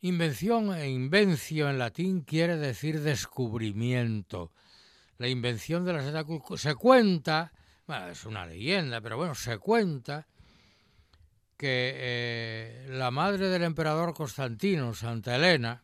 Invención 0.00 0.74
e 0.74 0.90
invencio 0.90 1.70
en 1.70 1.78
latín 1.78 2.20
quiere 2.20 2.58
decir 2.58 3.00
descubrimiento. 3.00 4.52
La 5.16 5.28
invención 5.28 5.84
de 5.84 5.94
la 5.94 6.24
se 6.56 6.74
cuenta, 6.74 7.52
bueno, 7.86 8.08
es 8.08 8.26
una 8.26 8.44
leyenda, 8.44 9.00
pero 9.00 9.16
bueno, 9.16 9.34
se 9.34 9.56
cuenta 9.58 10.26
que 11.56 11.92
eh, 11.96 12.86
la 12.90 13.10
madre 13.10 13.48
del 13.48 13.62
emperador 13.62 14.14
Constantino, 14.14 14.94
Santa 14.94 15.36
Elena, 15.36 15.82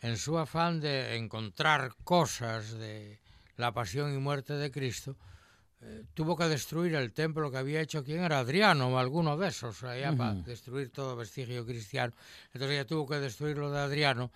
en 0.00 0.16
su 0.16 0.38
afán 0.38 0.80
de 0.80 1.16
encontrar 1.16 1.94
cosas 2.04 2.72
de 2.72 3.20
la 3.56 3.72
pasión 3.72 4.14
y 4.14 4.18
muerte 4.18 4.54
de 4.54 4.70
Cristo, 4.70 5.16
eh, 5.82 6.04
tuvo 6.14 6.36
que 6.36 6.44
destruir 6.44 6.94
el 6.94 7.12
templo 7.12 7.50
que 7.50 7.58
había 7.58 7.80
hecho 7.80 8.02
quién 8.02 8.22
era 8.22 8.38
Adriano 8.38 8.88
o 8.88 8.98
alguno 8.98 9.36
de 9.36 9.48
esos, 9.48 9.82
allá 9.84 10.16
para 10.16 10.34
destruir 10.34 10.90
todo 10.90 11.16
vestigio 11.16 11.64
cristiano. 11.64 12.12
Entonces 12.52 12.76
ella 12.76 12.86
tuvo 12.86 13.06
que 13.06 13.16
destruir 13.16 13.58
lo 13.58 13.70
de 13.70 13.80
Adriano 13.80 14.30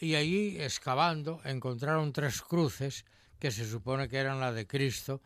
y 0.00 0.14
allí 0.14 0.60
excavando 0.60 1.40
encontraron 1.44 2.12
tres 2.12 2.42
cruces 2.42 3.04
que 3.38 3.50
se 3.50 3.68
supone 3.68 4.08
que 4.08 4.18
eran 4.18 4.40
la 4.40 4.52
de 4.52 4.66
Cristo, 4.66 5.20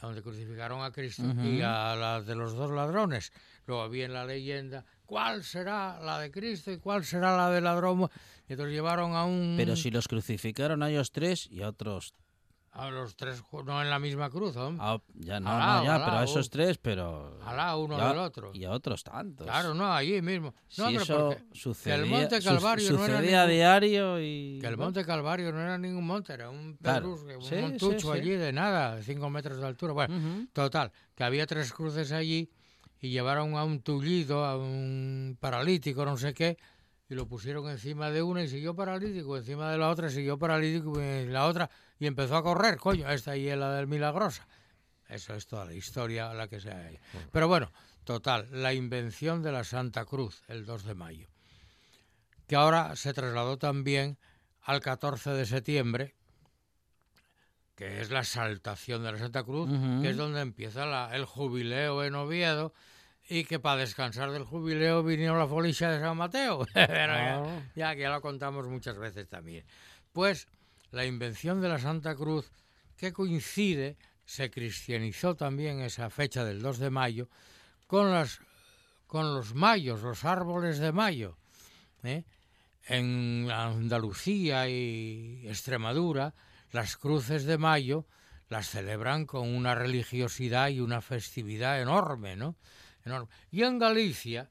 donde 0.00 0.22
crucificaron 0.22 0.82
a 0.82 0.92
Cristo 0.92 1.24
y 1.42 1.60
a 1.62 1.94
la 1.96 2.22
de 2.22 2.34
los 2.34 2.54
dos 2.54 2.70
ladrones. 2.70 3.32
Luego 3.68 3.82
había 3.82 4.06
en 4.06 4.14
la 4.14 4.24
leyenda 4.24 4.82
cuál 5.04 5.44
será 5.44 6.00
la 6.00 6.18
de 6.18 6.30
Cristo 6.30 6.72
y 6.72 6.78
cuál 6.78 7.04
será 7.04 7.36
la 7.36 7.50
del 7.50 7.64
ladrón. 7.64 8.08
Y 8.48 8.52
entonces 8.54 8.72
llevaron 8.74 9.14
a 9.14 9.26
un 9.26 9.54
Pero 9.58 9.76
si 9.76 9.90
los 9.90 10.08
crucificaron 10.08 10.82
a 10.82 10.88
ellos 10.88 11.12
tres 11.12 11.46
y 11.50 11.60
a 11.60 11.68
otros. 11.68 12.14
a 12.70 12.90
los 12.90 13.16
tres 13.16 13.42
no 13.66 13.82
en 13.82 13.90
la 13.90 13.98
misma 13.98 14.30
cruz, 14.30 14.56
hombre. 14.56 14.82
a- 14.86 15.00
ya 15.14 15.40
no, 15.40 15.50
Al 15.50 15.58
no, 15.80 15.84
ya, 15.84 15.94
al 15.96 16.04
pero 16.04 16.16
a 16.18 16.24
esos 16.24 16.48
tres, 16.48 16.78
pero. 16.78 17.36
Al 17.44 17.56
lado 17.56 17.80
uno 17.84 17.98
y 17.98 18.00
a- 18.00 18.08
del 18.08 18.18
otro. 18.18 18.50
Y 18.54 18.64
a 18.64 18.70
otros 18.70 19.02
tantos. 19.04 19.46
Claro, 19.46 19.74
no, 19.74 19.92
allí 19.92 20.22
mismo. 20.22 20.54
Si 20.68 20.80
No, 20.80 20.86
pero 20.88 21.02
eso 21.02 21.36
sucedía, 21.52 21.96
que 21.96 22.02
el 22.04 22.06
Monte 22.08 22.40
su- 22.40 22.48
Calvario 22.48 22.92
no 22.92 23.04
era 23.04 23.16
sucedía 23.18 23.42
a 23.42 23.46
ningún- 23.46 23.56
diario 23.56 24.20
y. 24.20 24.58
que 24.60 24.66
el 24.66 24.76
Monte 24.78 25.04
Calvario 25.04 25.50
no 25.52 25.60
era 25.60 25.76
ningún 25.76 26.06
monte, 26.06 26.32
era 26.34 26.48
un 26.50 26.76
Claro. 26.76 27.00
pedrusque, 27.16 27.36
un 27.36 27.42
Sí, 27.42 27.54
sí, 27.56 27.60
montucho 27.62 28.12
sí. 28.14 28.18
allí 28.18 28.30
de 28.30 28.52
nada, 28.52 28.96
de 28.96 29.02
cinco 29.02 29.28
metros 29.28 29.58
de 29.60 29.66
altura. 29.66 29.92
Bueno, 29.92 30.16
Ujú. 30.16 30.46
total, 30.52 30.92
que 31.16 31.24
había 31.24 31.46
tres 31.46 31.72
cruces 31.72 32.12
allí 32.12 32.48
y 33.00 33.10
llevaron 33.10 33.54
a 33.56 33.64
un 33.64 33.80
tullido, 33.80 34.44
a 34.44 34.56
un 34.56 35.36
paralítico, 35.40 36.04
no 36.04 36.16
sé 36.16 36.34
qué, 36.34 36.58
y 37.08 37.14
lo 37.14 37.26
pusieron 37.26 37.68
encima 37.70 38.10
de 38.10 38.22
una 38.22 38.42
y 38.42 38.48
siguió 38.48 38.74
paralítico, 38.74 39.36
encima 39.36 39.70
de 39.70 39.78
la 39.78 39.88
otra 39.88 40.10
siguió 40.10 40.38
paralítico 40.38 41.00
y 41.00 41.26
la 41.26 41.46
otra, 41.46 41.70
y 41.98 42.06
empezó 42.06 42.36
a 42.36 42.42
correr, 42.42 42.76
coño, 42.76 43.08
esta 43.10 43.34
es 43.34 43.56
la 43.56 43.72
del 43.72 43.86
Milagrosa. 43.86 44.46
Eso 45.08 45.34
es 45.34 45.46
toda 45.46 45.64
la 45.64 45.72
historia 45.72 46.34
la 46.34 46.48
que 46.48 46.60
se 46.60 46.70
ha 46.70 46.90
Pero 47.32 47.48
bueno, 47.48 47.72
total, 48.04 48.46
la 48.50 48.74
invención 48.74 49.42
de 49.42 49.52
la 49.52 49.64
Santa 49.64 50.04
Cruz, 50.04 50.42
el 50.48 50.66
2 50.66 50.84
de 50.84 50.94
mayo, 50.94 51.28
que 52.46 52.56
ahora 52.56 52.94
se 52.94 53.14
trasladó 53.14 53.56
también 53.56 54.18
al 54.60 54.80
14 54.80 55.30
de 55.30 55.46
septiembre, 55.46 56.14
que 57.78 58.00
es 58.00 58.10
la 58.10 58.24
saltación 58.24 59.04
de 59.04 59.12
la 59.12 59.18
Santa 59.18 59.44
Cruz, 59.44 59.70
que 60.02 60.10
es 60.10 60.16
donde 60.16 60.40
empieza 60.40 60.84
la- 60.84 61.14
el 61.14 61.24
jubileo 61.24 62.02
en 62.02 62.16
Oviedo, 62.16 62.74
y 63.28 63.44
que 63.44 63.60
para 63.60 63.76
descansar 63.82 64.32
del 64.32 64.42
jubileo 64.42 65.04
vino 65.04 65.38
la 65.38 65.46
folicia 65.46 65.88
de 65.90 66.00
San 66.00 66.16
Mateo. 66.16 66.66
Ya- 66.74 67.38
Ah. 67.38 67.62
ya, 67.76 67.94
que 67.94 68.00
ya 68.00 68.10
lo 68.10 68.20
contamos 68.20 68.66
muchas 68.66 68.98
veces 68.98 69.28
también. 69.28 69.64
Pues 70.12 70.48
la 70.90 71.04
invención 71.04 71.60
de 71.60 71.68
la 71.68 71.78
Santa 71.78 72.16
Cruz, 72.16 72.50
que 72.96 73.12
coincide, 73.12 73.96
se 74.24 74.50
cristianizó 74.50 75.36
también 75.36 75.78
esa 75.80 76.10
fecha 76.10 76.44
del 76.44 76.60
2 76.60 76.78
de 76.78 76.90
mayo, 76.90 77.28
con, 77.86 78.10
las, 78.10 78.40
con 79.06 79.34
los 79.34 79.54
mayos, 79.54 80.02
los 80.02 80.24
árboles 80.24 80.78
de 80.80 80.90
mayo. 80.90 81.36
¿eh? 82.02 82.24
En 82.88 83.48
Andalucía 83.52 84.68
y 84.68 85.44
Extremadura, 85.46 86.34
las 86.72 86.96
cruces 86.96 87.44
de 87.44 87.58
mayo 87.58 88.06
las 88.48 88.68
celebran 88.68 89.26
con 89.26 89.48
una 89.48 89.74
religiosidad 89.74 90.68
y 90.68 90.80
una 90.80 91.00
festividad 91.00 91.80
enorme, 91.80 92.36
¿no? 92.36 92.56
Enorme. 93.04 93.28
Y 93.50 93.62
en 93.62 93.78
Galicia, 93.78 94.50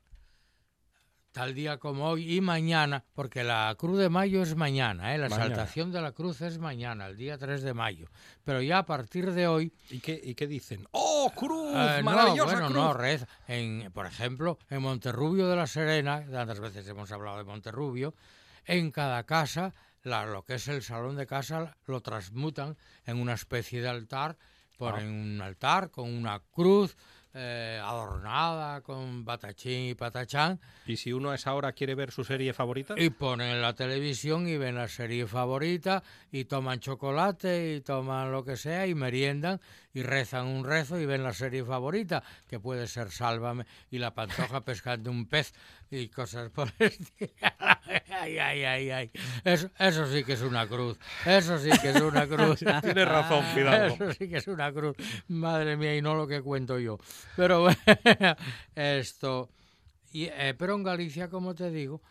tal 1.31 1.53
día 1.53 1.77
como 1.77 2.07
hoy 2.09 2.35
y 2.35 2.41
mañana, 2.41 3.03
porque 3.13 3.43
la 3.43 3.73
Cruz 3.77 3.99
de 3.99 4.09
Mayo 4.09 4.41
es 4.41 4.55
mañana, 4.55 5.13
¿eh? 5.13 5.17
la 5.17 5.29
Mañana. 5.29 5.45
exaltación 5.49 5.91
de 5.91 6.01
la 6.01 6.11
cruz 6.11 6.41
es 6.41 6.57
mañana, 6.57 7.07
el 7.07 7.17
día 7.17 7.37
3 7.37 7.61
de 7.61 7.73
mayo. 7.75 8.07
Pero 8.43 8.61
ya 8.61 8.79
a 8.79 8.85
partir 8.85 9.31
de 9.33 9.47
hoy, 9.47 9.71
¿Y 9.89 9.99
qué, 9.99 10.19
¿Y 10.23 10.33
qué 10.35 10.47
dicen? 10.47 10.87
¡Oh, 10.91 11.31
cruz! 11.35 11.73
eh, 11.75 11.97
no, 11.99 12.03
¡Maravillosa 12.11 12.51
bueno, 12.53 12.67
cruz! 12.67 12.77
no, 12.77 12.93
reza. 12.93 13.27
En, 13.47 13.91
por 13.93 14.05
ejemplo, 14.07 14.57
en 14.69 14.81
Monterrubio 14.81 15.47
de 15.47 15.55
la 15.55 15.67
Serena, 15.67 16.25
tantas 16.31 16.59
veces 16.59 16.87
hemos 16.87 17.11
hablado 17.11 17.37
de 17.37 17.43
Monterrubio, 17.43 18.15
en 18.65 18.91
cada 18.91 19.23
casa, 19.23 19.73
la- 20.07 20.25
lo 20.25 20.43
que 20.43 20.55
es 20.55 20.67
el 20.67 20.81
salón 20.81 21.15
de 21.15 21.27
casa, 21.27 21.75
lo 21.85 22.01
transmutan 22.01 22.77
en 23.05 23.17
una 23.19 23.33
especie 23.33 23.81
de 23.81 23.89
altar, 23.89 24.37
ponen 24.77 25.07
un 25.09 25.41
altar 25.41 25.89
con 25.91 26.09
una 26.13 26.39
cruz 26.51 26.95
eh, 27.39 27.79
adornada 27.83 28.81
con 28.81 29.23
batachín 29.23 29.89
y 29.89 29.93
patachán, 29.93 30.59
¿Y 30.87 30.97
si 30.97 31.13
uno 31.13 31.29
a 31.29 31.35
esa 31.35 31.53
hora 31.53 31.71
quiere 31.73 31.93
ver 31.93 32.09
su 32.11 32.23
serie 32.23 32.51
favorita? 32.53 32.95
y 32.97 33.11
ponen 33.11 33.61
la 33.61 33.73
televisión 33.73 34.47
y 34.47 34.57
ven 34.57 34.73
la 34.75 34.87
serie 34.87 35.27
favorita 35.27 36.01
y 36.31 36.45
toman 36.45 36.79
chocolate 36.79 37.75
y 37.75 37.81
toman 37.81 38.31
lo 38.31 38.43
que 38.43 38.57
sea 38.57 38.87
y 38.87 38.95
meriendan 38.95 39.59
y 39.97 40.03
rezan 40.03 40.45
un 40.45 40.63
rezo 40.63 40.99
y 40.99 41.07
ven 41.07 41.23
la 41.23 41.33
serie 41.33 41.65
favorita, 41.65 42.21
que 42.47 42.59
puede 42.59 42.85
ser 42.85 43.09
Sálvame 43.09 43.65
y 43.89 43.97
la 43.97 44.13
pantoja 44.13 44.61
pescando 44.61 45.09
un 45.09 45.25
pez 45.25 45.55
y 45.89 46.07
cosas 46.09 46.51
por 46.51 46.71
el 46.77 46.89
estilo. 46.89 47.31
Ay, 48.19 48.37
ay, 48.39 48.63
ay, 48.63 48.89
ay. 48.91 49.11
Eso, 49.43 49.69
eso 49.77 50.05
sí 50.07 50.23
que 50.23 50.33
es 50.33 50.41
una 50.41 50.67
cruz. 50.67 50.99
Eso 51.25 51.57
sí 51.57 51.69
que 51.81 51.91
es 51.91 52.01
una 52.01 52.27
cruz. 52.27 52.59
Tienes 52.81 53.07
razón, 53.07 53.43
Fidalgo. 53.53 53.95
Eso 53.95 54.13
sí 54.13 54.27
que 54.27 54.37
es 54.37 54.47
una 54.47 54.71
cruz. 54.73 54.95
Madre 55.27 55.77
mía, 55.77 55.95
y 55.95 56.01
no 56.01 56.15
lo 56.15 56.27
que 56.27 56.41
cuento 56.41 56.79
yo. 56.79 56.97
Pero 57.35 57.61
bueno, 57.61 58.35
esto... 58.75 59.49
Y, 60.11 60.25
eh, 60.25 60.55
pero 60.57 60.75
en 60.75 60.83
Galicia, 60.83 61.29
como 61.29 61.55
te 61.55 61.69
digo, 61.69 62.01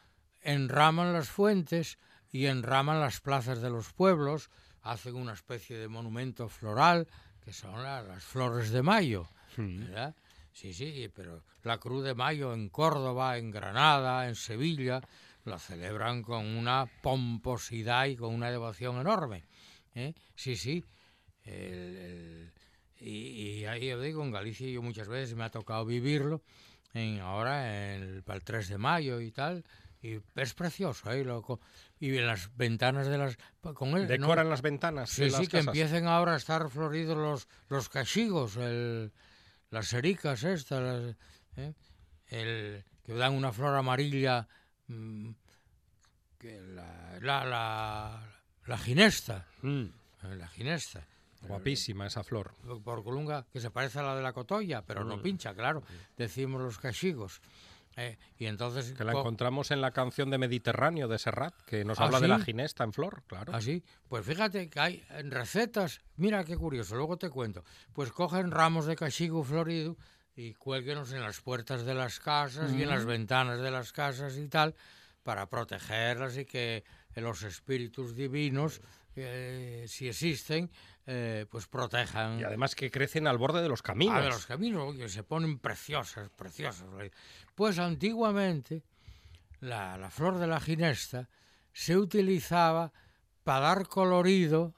enraman 0.43 1.12
las 1.12 1.28
fuentes 1.28 1.99
y 2.31 2.47
enraman 2.47 3.00
las 3.00 3.21
plazas 3.21 3.61
de 3.61 3.71
los 3.71 3.93
pueblos, 3.93 4.49
hacen 4.83 5.16
una 5.16 5.33
especie 5.35 5.76
de 5.76 5.88
monumento 5.88 6.49
floral, 6.49 7.09
que 7.46 7.52
son 7.52 7.80
la- 7.80 8.02
las 8.02 8.24
flores 8.24 8.70
de 8.70 8.82
mayo. 8.82 9.28
¿verdad? 9.56 10.16
Sí, 10.52 10.74
sí, 10.74 11.08
pero 11.14 11.44
la 11.62 11.78
Cruz 11.78 12.02
de 12.04 12.14
Mayo 12.14 12.52
en 12.52 12.68
Córdoba, 12.70 13.38
en 13.38 13.52
Granada, 13.52 14.26
en 14.26 14.34
Sevilla, 14.34 15.00
la 15.44 15.58
celebran 15.60 16.22
con 16.22 16.44
una 16.44 16.86
pomposidad 17.02 18.06
y 18.06 18.16
con 18.16 18.34
una 18.34 18.50
devoción 18.50 18.98
enorme. 19.00 19.44
¿eh? 19.94 20.12
Sí, 20.34 20.56
sí. 20.56 20.84
El- 21.44 21.96
el- 21.96 22.52
y, 22.98 23.60
y 23.60 23.64
ahí 23.66 23.86
yo 23.86 24.00
digo, 24.00 24.24
en 24.24 24.32
Galicia 24.32 24.68
yo 24.68 24.82
muchas 24.82 25.06
veces 25.06 25.36
me 25.36 25.44
ha 25.44 25.50
tocado 25.50 25.84
vivirlo, 25.84 26.42
en, 26.94 27.20
ahora 27.20 27.94
en 27.94 28.02
el, 28.02 28.22
para 28.24 28.38
el 28.38 28.42
3 28.44 28.68
de 28.68 28.78
mayo 28.78 29.20
y 29.20 29.30
tal, 29.30 29.64
y 30.02 30.18
es 30.34 30.54
precioso, 30.54 31.12
¿eh? 31.12 31.22
Lo 31.24 31.60
y 31.98 32.10
las 32.18 32.54
ventanas 32.56 33.06
de 33.06 33.18
las... 33.18 33.38
Con 33.74 33.90
¿no? 33.90 33.98
Decoran 34.00 34.48
las 34.50 34.62
ventanas 34.62 35.10
Sí, 35.10 35.22
de 35.22 35.30
sí, 35.30 35.36
las 35.36 35.40
que 35.48 35.56
casas. 35.58 35.66
empiecen 35.68 36.06
ahora 36.06 36.34
a 36.34 36.36
estar 36.36 36.68
floridos 36.68 37.16
los, 37.16 37.48
los 37.68 37.88
cachigos, 37.88 38.56
el, 38.56 39.12
las 39.70 39.92
ericas 39.92 40.44
estas, 40.44 40.82
las, 40.82 41.16
¿eh? 41.56 41.74
el, 42.28 42.84
que 43.04 43.14
dan 43.14 43.32
una 43.34 43.52
flor 43.52 43.74
amarilla, 43.76 44.46
mm, 44.88 45.30
que 46.38 46.60
la, 46.60 47.18
la, 47.20 47.44
la, 47.44 48.22
la 48.66 48.78
ginesta, 48.78 49.46
Mm, 49.62 49.84
eh, 50.24 50.36
la 50.36 50.48
ginesta, 50.48 51.06
guapísima 51.42 52.06
esa 52.06 52.22
flor. 52.22 52.52
por 52.84 53.02
Colunga, 53.04 53.46
que 53.52 53.60
se 53.60 53.70
parece 53.70 54.00
a 54.00 54.02
la 54.02 54.14
de 54.16 54.22
la 54.22 54.32
cotolla, 54.32 54.82
pero 54.82 55.04
Mm. 55.04 55.08
no 55.08 55.22
pincha, 55.22 55.54
claro, 55.54 55.82
decimos 56.16 56.60
los 56.60 56.78
cachigos. 56.78 57.40
¿Eh? 57.96 58.18
Y 58.38 58.46
entonces... 58.46 58.92
Que 58.92 59.04
la 59.04 59.12
co- 59.12 59.20
encontramos 59.20 59.70
en 59.70 59.80
la 59.80 59.90
canción 59.90 60.30
de 60.30 60.38
Mediterráneo 60.38 61.08
de 61.08 61.18
Serrat, 61.18 61.54
que 61.62 61.84
nos 61.84 61.98
¿Ah, 62.00 62.04
habla 62.04 62.20
de 62.20 62.28
la 62.28 62.38
sí? 62.38 62.44
ginesta 62.44 62.84
en 62.84 62.92
flor, 62.92 63.22
claro. 63.26 63.54
Así, 63.54 63.82
pues 64.08 64.24
fíjate 64.24 64.68
que 64.68 64.80
hay 64.80 65.04
recetas, 65.30 66.00
mira 66.16 66.44
qué 66.44 66.56
curioso, 66.56 66.96
luego 66.96 67.16
te 67.16 67.30
cuento, 67.30 67.64
pues 67.92 68.12
cogen 68.12 68.50
ramos 68.50 68.86
de 68.86 68.96
cachigo 68.96 69.42
florido 69.44 69.96
y 70.34 70.54
cuélguenos 70.54 71.12
en 71.12 71.22
las 71.22 71.40
puertas 71.40 71.84
de 71.84 71.94
las 71.94 72.20
casas 72.20 72.72
y 72.72 72.82
en 72.82 72.90
las 72.90 73.06
ventanas 73.06 73.60
de 73.60 73.70
las 73.70 73.92
casas 73.92 74.36
y 74.36 74.48
tal, 74.48 74.74
para 75.22 75.48
protegerlas 75.48 76.36
y 76.36 76.44
que 76.44 76.84
los 77.16 77.42
espíritus 77.42 78.14
divinos, 78.14 78.82
eh, 79.16 79.86
si 79.88 80.08
existen, 80.08 80.70
eh, 81.06 81.46
pues 81.50 81.66
protejan 81.66 82.40
Y 82.40 82.44
además 82.44 82.75
que 82.75 82.90
crecen 82.90 83.26
al 83.26 83.38
borde 83.38 83.62
de 83.62 83.68
los 83.68 83.82
caminos. 83.82 84.16
a 84.16 84.20
ver, 84.20 84.32
los 84.32 84.46
caminos 84.46 84.96
que 84.96 85.08
se 85.08 85.22
ponen 85.22 85.58
preciosas, 85.58 86.28
preciosas. 86.30 86.86
Pues 87.54 87.78
antiguamente 87.78 88.82
la, 89.60 89.96
la 89.98 90.10
flor 90.10 90.38
de 90.38 90.46
la 90.46 90.60
ginesta 90.60 91.28
se 91.72 91.96
utilizaba 91.96 92.92
para 93.44 93.60
dar 93.60 93.86
colorido 93.88 94.75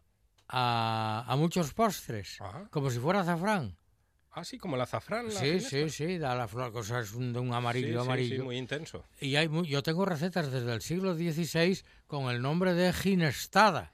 a, 0.48 1.24
a 1.26 1.36
muchos 1.36 1.72
postres, 1.74 2.40
Ajá. 2.40 2.68
como 2.70 2.90
si 2.90 2.98
fuera 2.98 3.20
azafrán. 3.20 3.76
Ah, 4.30 4.44
sí, 4.44 4.58
como 4.58 4.76
el 4.76 4.82
azafrán. 4.82 5.26
la 5.26 5.32
Sí, 5.32 5.46
ginesta. 5.46 5.68
sí, 5.70 5.90
sí, 5.90 6.18
da 6.18 6.34
la 6.34 6.46
flor, 6.46 6.70
cosa 6.72 7.00
es 7.00 7.12
un, 7.14 7.32
de 7.32 7.40
un 7.40 7.48
Sí, 7.48 7.54
amarillo, 7.54 8.00
sí, 8.02 8.06
amarillo. 8.06 8.36
sí, 8.36 8.42
muy 8.42 8.56
intenso. 8.56 9.04
Y 9.20 9.36
hay, 9.36 9.48
yo 9.66 9.82
tengo 9.82 10.04
recetas 10.04 10.50
desde 10.52 10.72
el 10.74 10.80
siglo 10.82 11.14
XVI 11.14 11.80
con 12.06 12.30
el 12.30 12.40
nombre 12.42 12.74
de 12.74 12.92
ginestada, 12.92 13.90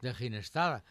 de 0.00 0.14
ginestada. 0.14 0.84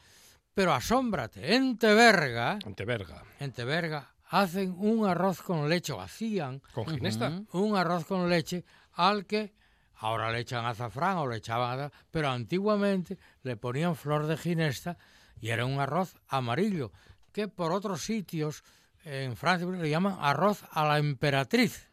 Pero 0.55 0.73
asómbrate, 0.73 1.55
en 1.55 1.77
Teberga, 1.77 2.57
Anteverga. 2.65 3.23
en 3.39 3.51
Teberga 3.51 4.11
hacen 4.29 4.73
un 4.79 5.05
arroz 5.05 5.41
con 5.41 5.69
leche, 5.69 5.93
o 5.93 6.01
hacían 6.01 6.61
¿Con 6.73 6.87
ginesta? 6.87 7.41
un 7.51 7.75
arroz 7.75 8.05
con 8.05 8.27
leche 8.29 8.65
al 8.93 9.25
que 9.25 9.53
ahora 9.97 10.31
le 10.31 10.39
echan 10.39 10.65
azafrán 10.65 11.17
o 11.17 11.27
le 11.27 11.37
echaban 11.37 11.77
aza- 11.79 11.91
pero 12.09 12.29
antiguamente 12.29 13.17
le 13.43 13.57
ponían 13.57 13.95
flor 13.95 14.25
de 14.27 14.37
ginesta 14.37 14.97
y 15.41 15.49
era 15.49 15.65
un 15.65 15.79
arroz 15.79 16.15
amarillo 16.29 16.91
que 17.33 17.47
por 17.49 17.71
otros 17.73 18.01
sitios 18.01 18.63
en 19.03 19.35
Francia 19.35 19.67
le 19.67 19.89
llaman 19.89 20.17
arroz 20.19 20.63
a 20.71 20.85
la 20.85 20.97
emperatriz. 20.97 21.87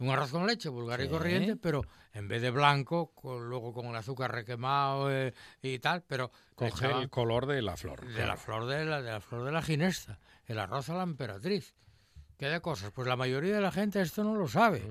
Un 0.00 0.10
arroz 0.10 0.30
con 0.32 0.46
leche 0.46 0.68
vulgar 0.68 1.00
y 1.00 1.04
Sí. 1.04 1.10
corriente, 1.10 1.56
pero 1.56 1.82
en 2.14 2.26
vez 2.26 2.42
de 2.42 2.50
blanco, 2.50 3.12
con- 3.14 3.48
luego 3.48 3.72
con 3.72 3.86
el 3.86 3.94
azúcar 3.96 4.32
requemado 4.32 5.12
eh, 5.12 5.32
y 5.62 5.78
tal, 5.78 6.02
pero 6.02 6.30
Coge 6.54 6.90
el 6.90 7.08
color 7.10 7.46
de 7.46 7.62
la 7.62 7.76
flor. 7.76 8.00
de 8.06 8.14
claro. 8.14 8.26
la 8.28 8.36
flor 8.36 8.66
de 8.66 8.84
la, 8.84 9.02
de 9.02 9.12
la 9.12 9.20
flor 9.20 9.44
de 9.44 9.52
la 9.52 9.62
ginesta, 9.62 10.18
el 10.46 10.58
arroz 10.58 10.88
a 10.90 10.94
la 10.94 11.02
emperatriz. 11.04 11.74
¿Qué 12.38 12.46
de 12.48 12.60
cosas? 12.60 12.90
Pues 12.92 13.06
la 13.06 13.16
mayoría 13.16 13.54
de 13.54 13.60
la 13.60 13.70
gente 13.70 14.00
esto 14.00 14.24
no 14.24 14.34
lo 14.34 14.48
sabe. 14.48 14.82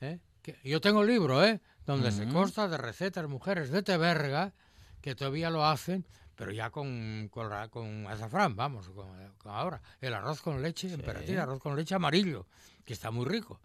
¿eh? 0.00 0.20
Que- 0.42 0.58
yo 0.62 0.80
tengo 0.80 1.00
el 1.02 1.08
libro, 1.08 1.42
¿eh? 1.44 1.60
Donde 1.86 2.12
se 2.12 2.28
consta 2.28 2.68
de 2.68 2.76
recetas 2.76 3.26
mujeres 3.28 3.70
de 3.70 3.82
Teberga 3.82 4.52
que 5.00 5.14
todavía 5.14 5.48
lo 5.50 5.64
hacen, 5.64 6.04
pero 6.34 6.50
ya 6.52 6.68
con, 6.70 7.28
con, 7.30 7.48
con 7.70 8.06
azafrán, 8.08 8.54
vamos, 8.56 8.88
con, 8.90 9.08
con 9.38 9.52
ahora. 9.52 9.80
El 10.00 10.12
arroz 10.12 10.42
con 10.42 10.60
leche, 10.60 10.92
emperatriz, 10.92 11.38
arroz 11.38 11.60
con 11.60 11.74
leche 11.76 11.94
amarillo, 11.94 12.46
que 12.84 12.92
está 12.92 13.10
muy 13.10 13.24
rico. 13.24 13.60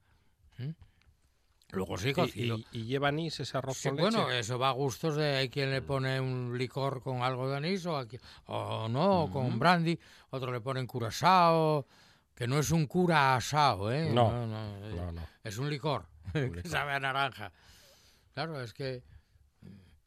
Luego 1.69 1.97
sí 1.97 2.11
cocido. 2.11 2.57
Y, 2.57 2.67
y 2.71 2.83
lleva 2.85 3.07
anís 3.07 3.39
ese 3.39 3.57
arroz 3.57 3.77
Sí, 3.77 3.87
con 3.89 3.97
bueno, 3.97 4.27
leche. 4.27 4.39
eso 4.39 4.59
va 4.59 4.69
a 4.69 4.73
gustos 4.73 5.15
de 5.15 5.37
hay 5.37 5.49
quien 5.49 5.71
le 5.71 5.81
pone 5.81 6.19
un 6.19 6.57
licor 6.57 7.01
con 7.01 7.21
algo 7.23 7.49
de 7.49 7.57
anís 7.57 7.85
o, 7.85 7.97
aquí- 7.97 8.19
o 8.47 8.89
no, 8.89 9.29
con 9.31 9.57
brandy, 9.57 9.97
otro 10.31 10.51
le 10.51 10.59
ponen 10.59 10.85
curazao, 10.85 11.87
que 12.35 12.45
no 12.47 12.59
es 12.59 12.71
un 12.71 12.87
cura 12.87 13.35
¿eh? 13.91 14.11
No, 14.13 14.45
no, 14.45 15.11
no. 15.13 15.21
Es 15.43 15.57
un 15.57 15.69
licor, 15.69 16.07
que 16.33 16.61
sabe 16.67 16.91
a 16.93 16.99
naranja. 16.99 17.53
Claro, 18.33 18.61
es 18.61 18.73
que 18.73 19.01
mm, 19.03 19.20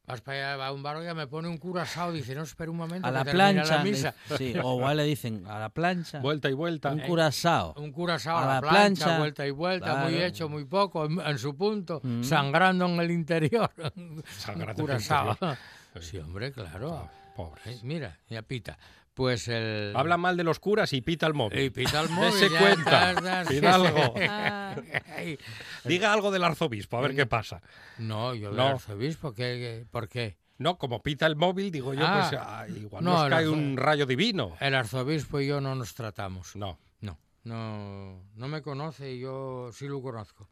vas 0.07 0.21
para 0.21 0.39
allá, 0.39 0.57
va 0.57 0.67
a 0.69 0.73
un 0.73 0.83
bar, 0.83 0.97
oiga, 0.97 1.15
me 1.15 1.27
pone 1.27 1.49
un 1.49 1.57
curazao, 1.59 2.13
dice, 2.13 2.35
no, 2.35 2.43
espera 2.43 2.71
un 2.71 2.77
momento 2.77 3.07
A 3.07 3.11
la 3.11 3.25
plancha. 3.25 3.77
la 3.79 3.83
misa. 3.85 4.15
le- 4.31 4.37
sí, 4.39 4.55
o 4.63 4.77
igual 4.77 4.97
le 4.99 5.05
dicen 5.05 5.47
a 5.47 5.59
la 5.59 5.69
plancha. 5.71 6.21
Vuelta 6.21 6.49
y 6.51 6.53
vuelta. 6.53 6.91
un 6.93 7.01
curazao. 7.01 7.75
Un 7.77 7.91
curazao 7.93 8.37
a 8.37 8.43
A 8.43 8.47
la, 8.47 8.55
la 8.57 8.61
plancha, 8.61 9.05
plancha, 9.05 9.19
vuelta 9.19 9.47
y 9.47 9.51
vuelta, 9.51 9.95
muy 9.97 10.15
hecho, 10.17 10.49
muy 10.49 10.65
poco, 10.65 11.07
en, 11.07 11.21
en 11.21 11.39
su 11.39 11.57
punto, 11.57 12.01
Mm. 12.03 12.23
sangrando 12.23 12.87
en 12.87 13.01
el 13.01 13.11
interior. 13.11 13.71
Sangrando 14.39 14.85
Un 14.85 14.91
en 14.91 14.97
el 14.97 15.03
curazao. 15.03 15.31
interior. 15.33 15.59
Sí, 16.01 16.19
hombre, 16.19 16.53
claro. 16.53 17.09
Eh, 17.11 17.33
Pobres. 17.37 17.83
mira, 17.83 18.19
ya 18.29 18.43
pita. 18.43 18.77
Pues 19.15 19.47
el... 19.49 19.93
Habla 19.95 20.17
mal 20.17 20.37
de 20.37 20.43
los 20.45 20.59
curas 20.59 20.93
y 20.93 21.01
pita 21.01 21.27
el 21.27 21.35
móvil. 21.35 21.61
Y 21.61 21.71
pita 21.71 22.01
el 22.01 22.09
móvil. 22.11 22.33
Dese 22.33 22.51
cuenta. 22.51 23.45
Hidalgo. 23.51 24.15
Ay, 25.17 25.39
Diga 25.85 26.13
algo 26.13 26.31
del 26.33 26.43
arzobispo, 26.45 26.99
a 26.99 27.01
ver 27.01 27.15
qué 27.15 27.27
pasa. 27.27 27.63
No, 27.99 28.35
yo 28.35 28.49
del 28.49 28.57
No. 28.57 28.67
arzobispo, 28.67 29.33
¿qué, 29.33 29.43
qué- 29.83 29.87
por 29.91 30.09
qué? 30.09 30.37
No, 30.59 30.79
como 30.79 31.03
pita 31.03 31.27
el 31.27 31.37
móvil, 31.37 31.71
digo 31.71 31.95
yo, 31.95 32.05
Ah. 32.05 32.29
pues 32.31 32.41
ah, 32.41 32.67
igual 32.69 33.05
No, 33.05 33.13
nos 33.15 33.25
el 33.25 33.31
cae 33.31 33.45
arzo- 33.47 33.53
un 33.53 33.77
rayo 33.77 34.07
divino. 34.07 34.57
El 34.61 34.75
arzobispo 34.75 35.41
y 35.41 35.47
yo 35.47 35.61
no 35.61 35.75
nos 35.75 35.95
tratamos. 35.95 36.55
No. 36.57 36.79
No, 37.01 37.19
no, 37.45 38.23
no 38.35 38.49
me 38.49 38.63
conoce 38.63 39.13
y 39.13 39.21
yo 39.21 39.71
sí 39.73 39.87
lo 39.87 40.01
conozco. 40.03 40.49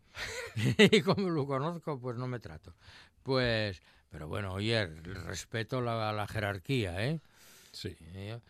y 0.78 1.00
como 1.02 1.30
lo 1.30 1.46
conozco, 1.46 1.98
pues 2.00 2.16
no 2.16 2.26
me 2.28 2.38
trato. 2.38 2.74
Pues, 3.22 3.80
pero 4.10 4.28
bueno, 4.28 4.52
oye, 4.52 4.86
respeto 4.86 5.80
la, 5.80 6.12
la 6.12 6.26
jerarquía, 6.26 7.04
¿eh? 7.06 7.20
Sí. 7.72 7.96
Yo, 8.28 8.40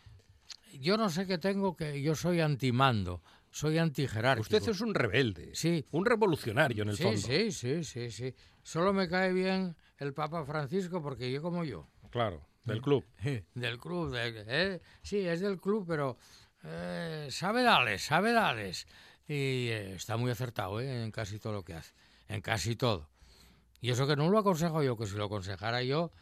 yo 0.80 0.96
no 0.96 1.08
sé 1.10 1.26
qué 1.26 1.38
tengo, 1.38 1.76
que 1.76 2.02
yo 2.02 2.14
soy 2.14 2.40
antimando, 2.40 3.22
soy 3.50 3.78
antijerárquico. 3.78 4.42
Usted 4.56 4.68
es 4.70 4.80
un 4.80 4.94
rebelde. 4.94 5.54
Sí. 5.54 5.84
Un 5.92 6.04
revolucionario 6.04 6.82
en 6.82 6.90
el 6.90 6.96
sí, 6.96 7.02
fondo. 7.02 7.20
sí, 7.20 7.52
sí, 7.52 7.84
sí, 7.84 8.10
sí. 8.10 8.34
Solo 8.62 8.92
me 8.92 9.08
cae 9.08 9.32
bien 9.32 9.76
el 9.98 10.12
Papa 10.14 10.44
Francisco 10.44 11.02
porque 11.02 11.30
yo 11.30 11.42
como 11.42 11.64
yo. 11.64 11.88
Claro, 12.10 12.46
del 12.64 12.80
club. 12.82 13.04
del 13.54 13.78
club, 13.78 14.12
de- 14.12 14.44
eh, 14.46 14.80
sí, 15.02 15.18
es 15.26 15.40
del 15.40 15.60
club, 15.60 15.84
pero 15.86 16.16
eh, 16.64 17.28
sabe 17.30 17.62
dales, 17.62 18.02
sabe 18.02 18.32
dales. 18.32 18.86
Y 19.28 19.68
eh, 19.68 19.94
está 19.94 20.16
muy 20.16 20.30
acertado 20.30 20.80
eh, 20.80 21.04
en 21.04 21.10
casi 21.10 21.38
todo 21.38 21.52
lo 21.52 21.64
que 21.64 21.74
hace, 21.74 21.92
en 22.28 22.40
casi 22.40 22.76
todo. 22.76 23.08
Y 23.80 23.90
eso 23.90 24.06
que 24.06 24.16
no 24.16 24.28
lo 24.30 24.38
aconsejo 24.38 24.82
yo, 24.82 24.96
que 24.96 25.06
si 25.06 25.16
lo 25.16 25.24
aconsejara 25.24 25.82
yo... 25.82 26.12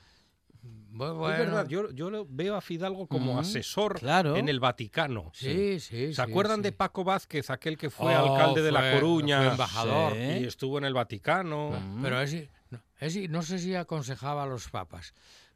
Bueno, 0.63 1.31
es 1.31 1.39
verdad, 1.39 1.67
yo, 1.69 1.91
yo 1.93 2.11
lo 2.11 2.27
veo 2.29 2.57
a 2.57 2.61
Fidalgo 2.61 3.07
como 3.07 3.39
asesor 3.39 3.99
claro. 4.01 4.37
en 4.37 4.49
el 4.49 4.61
Vaticano. 4.61 5.31
Sí, 5.35 5.81
sí, 5.81 6.13
¿Se 6.13 6.21
acuerdan 6.21 6.57
sí. 6.59 6.63
de 6.65 6.73
Paco 6.73 7.05
Vázquez, 7.05 7.49
aquel 7.49 7.79
que 7.79 7.89
fue 7.89 8.15
Oh, 8.17 8.35
alcalde 8.35 8.61
de 8.61 8.71
La 8.73 8.93
Coruña 8.93 9.47
embajador. 9.51 10.15
Y 10.17 10.45
estuvo 10.45 10.77
en 10.79 10.85
el 10.85 10.93
Vaticano? 10.93 11.71
Pero 12.03 12.21
ese, 12.21 12.51
no, 12.71 12.81
ese 12.99 13.29
no 13.29 13.41
sé 13.43 13.59
si 13.59 13.75
aconsejaba 13.75 14.43
a 14.43 14.47
los 14.47 14.69
papas, 14.69 15.15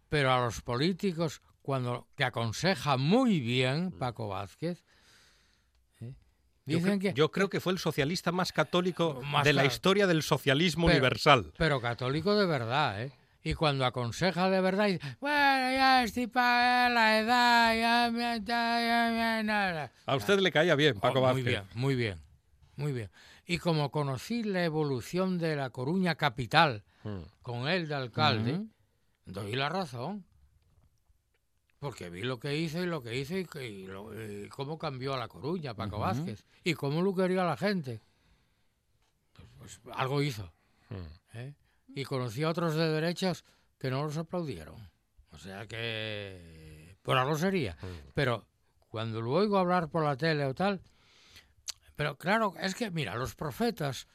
pero 0.09 0.33
a 0.33 0.40
los 0.45 0.62
políticos, 0.62 1.43
cuando 1.61 2.07
que 2.17 2.25
aconseja 2.25 2.97
muy 2.97 3.40
bien 3.40 3.90
Paco 3.90 4.29
Vázquez, 4.29 4.83
¿eh? 6.01 6.14
Yo, 6.64 6.79
dicen 6.79 6.99
cre- 6.99 7.03
que... 7.03 7.12
yo 7.14 7.31
creo 7.31 7.51
que 7.51 7.61
fue 7.61 7.73
el 7.75 7.79
socialista 7.79 8.33
más 8.33 8.53
católico 8.53 9.21
Más 9.25 9.45
de 9.45 9.53
la 9.53 9.64
historia 9.67 10.07
del 10.07 10.23
socialismo 10.23 10.87
Pero- 10.87 10.97
universal. 10.99 11.53
Pero 11.59 11.81
católico 11.83 12.35
de 12.35 12.47
verdad, 12.47 13.03
¿eh? 13.03 13.12
Y 13.46 13.52
cuando 13.54 13.85
aconseja 13.85 14.48
de 14.48 14.61
verdad, 14.62 14.87
dice, 14.87 15.00
bueno, 15.20 15.70
ya 15.70 16.02
estoy 16.02 16.26
para 16.28 16.88
la 16.88 17.18
edad, 17.20 17.74
ya 17.78 18.11
me... 18.11 18.40
Ya, 18.40 18.80
ya, 18.80 19.12
ya, 19.14 19.42
nada". 19.42 19.92
A 20.07 20.16
usted 20.16 20.40
le 20.40 20.50
caía 20.50 20.74
bien, 20.74 20.98
Paco 20.98 21.18
Oh, 21.18 21.22
Vázquez. 21.22 21.44
Muy 21.44 21.52
bien, 21.52 21.64
muy 21.74 21.94
bien, 21.94 22.20
muy 22.76 22.92
bien. 22.92 23.11
Y 23.46 23.59
como 23.59 23.90
conocí 23.90 24.42
la 24.44 24.64
evolución 24.64 25.37
de 25.38 25.57
La 25.57 25.70
Coruña 25.70 26.14
capital 26.16 26.83
Mm. 27.04 27.20
con 27.42 27.68
él 27.68 27.87
de 27.87 27.94
alcalde, 27.94 28.64
doy 29.26 29.54
la 29.57 29.68
razón. 29.68 30.24
Porque 31.80 32.09
vi 32.09 32.22
lo 32.22 32.40
que 32.40 32.57
hizo 32.57 32.83
y 32.83 32.87
lo 32.87 33.02
que 33.02 33.14
hizo 33.14 33.37
y, 33.37 33.44
y 33.62 33.87
lo- 33.87 34.14
y 34.18 34.48
cómo 34.48 34.78
cambió 34.78 35.12
a 35.12 35.18
La 35.18 35.28
Coruña, 35.28 35.74
Paco. 35.74 35.98
Vázquez, 35.98 36.46
y 36.64 36.72
cómo 36.72 37.02
lo 37.02 37.14
quería 37.14 37.44
la 37.44 37.59
gente. 37.59 38.00
Pues, 39.59 39.78
pues 39.83 39.94
algo 39.98 40.22
hizo. 40.22 40.50
Mm. 40.88 41.37
¿eh? 41.37 41.54
Y 41.94 42.04
conocí 42.04 42.42
a 42.42 42.48
otros 42.48 42.74
de 42.74 42.88
derechas 42.88 43.44
que 43.78 43.90
no 43.90 44.02
los 44.02 44.16
aplaudieron. 44.16 44.76
O 45.30 45.38
sea 45.38 45.66
que 45.66 46.96
por 47.02 47.16
algo 47.18 47.37
sería. 47.37 47.76
Mm. 47.83 48.09
Pero 48.14 48.46
cuando 48.88 49.20
lo 49.20 49.33
oigo 49.33 49.59
hablar 49.59 49.88
por 49.88 50.04
la 50.04 50.16
tele 50.16 50.44
o 50.44 50.54
tal, 50.54 50.80
pero 51.96 52.16
claro, 52.16 52.54
es 52.61 52.74
que 52.74 52.90
mira, 52.90 53.14
los 53.16 53.35
profetas 53.35 54.07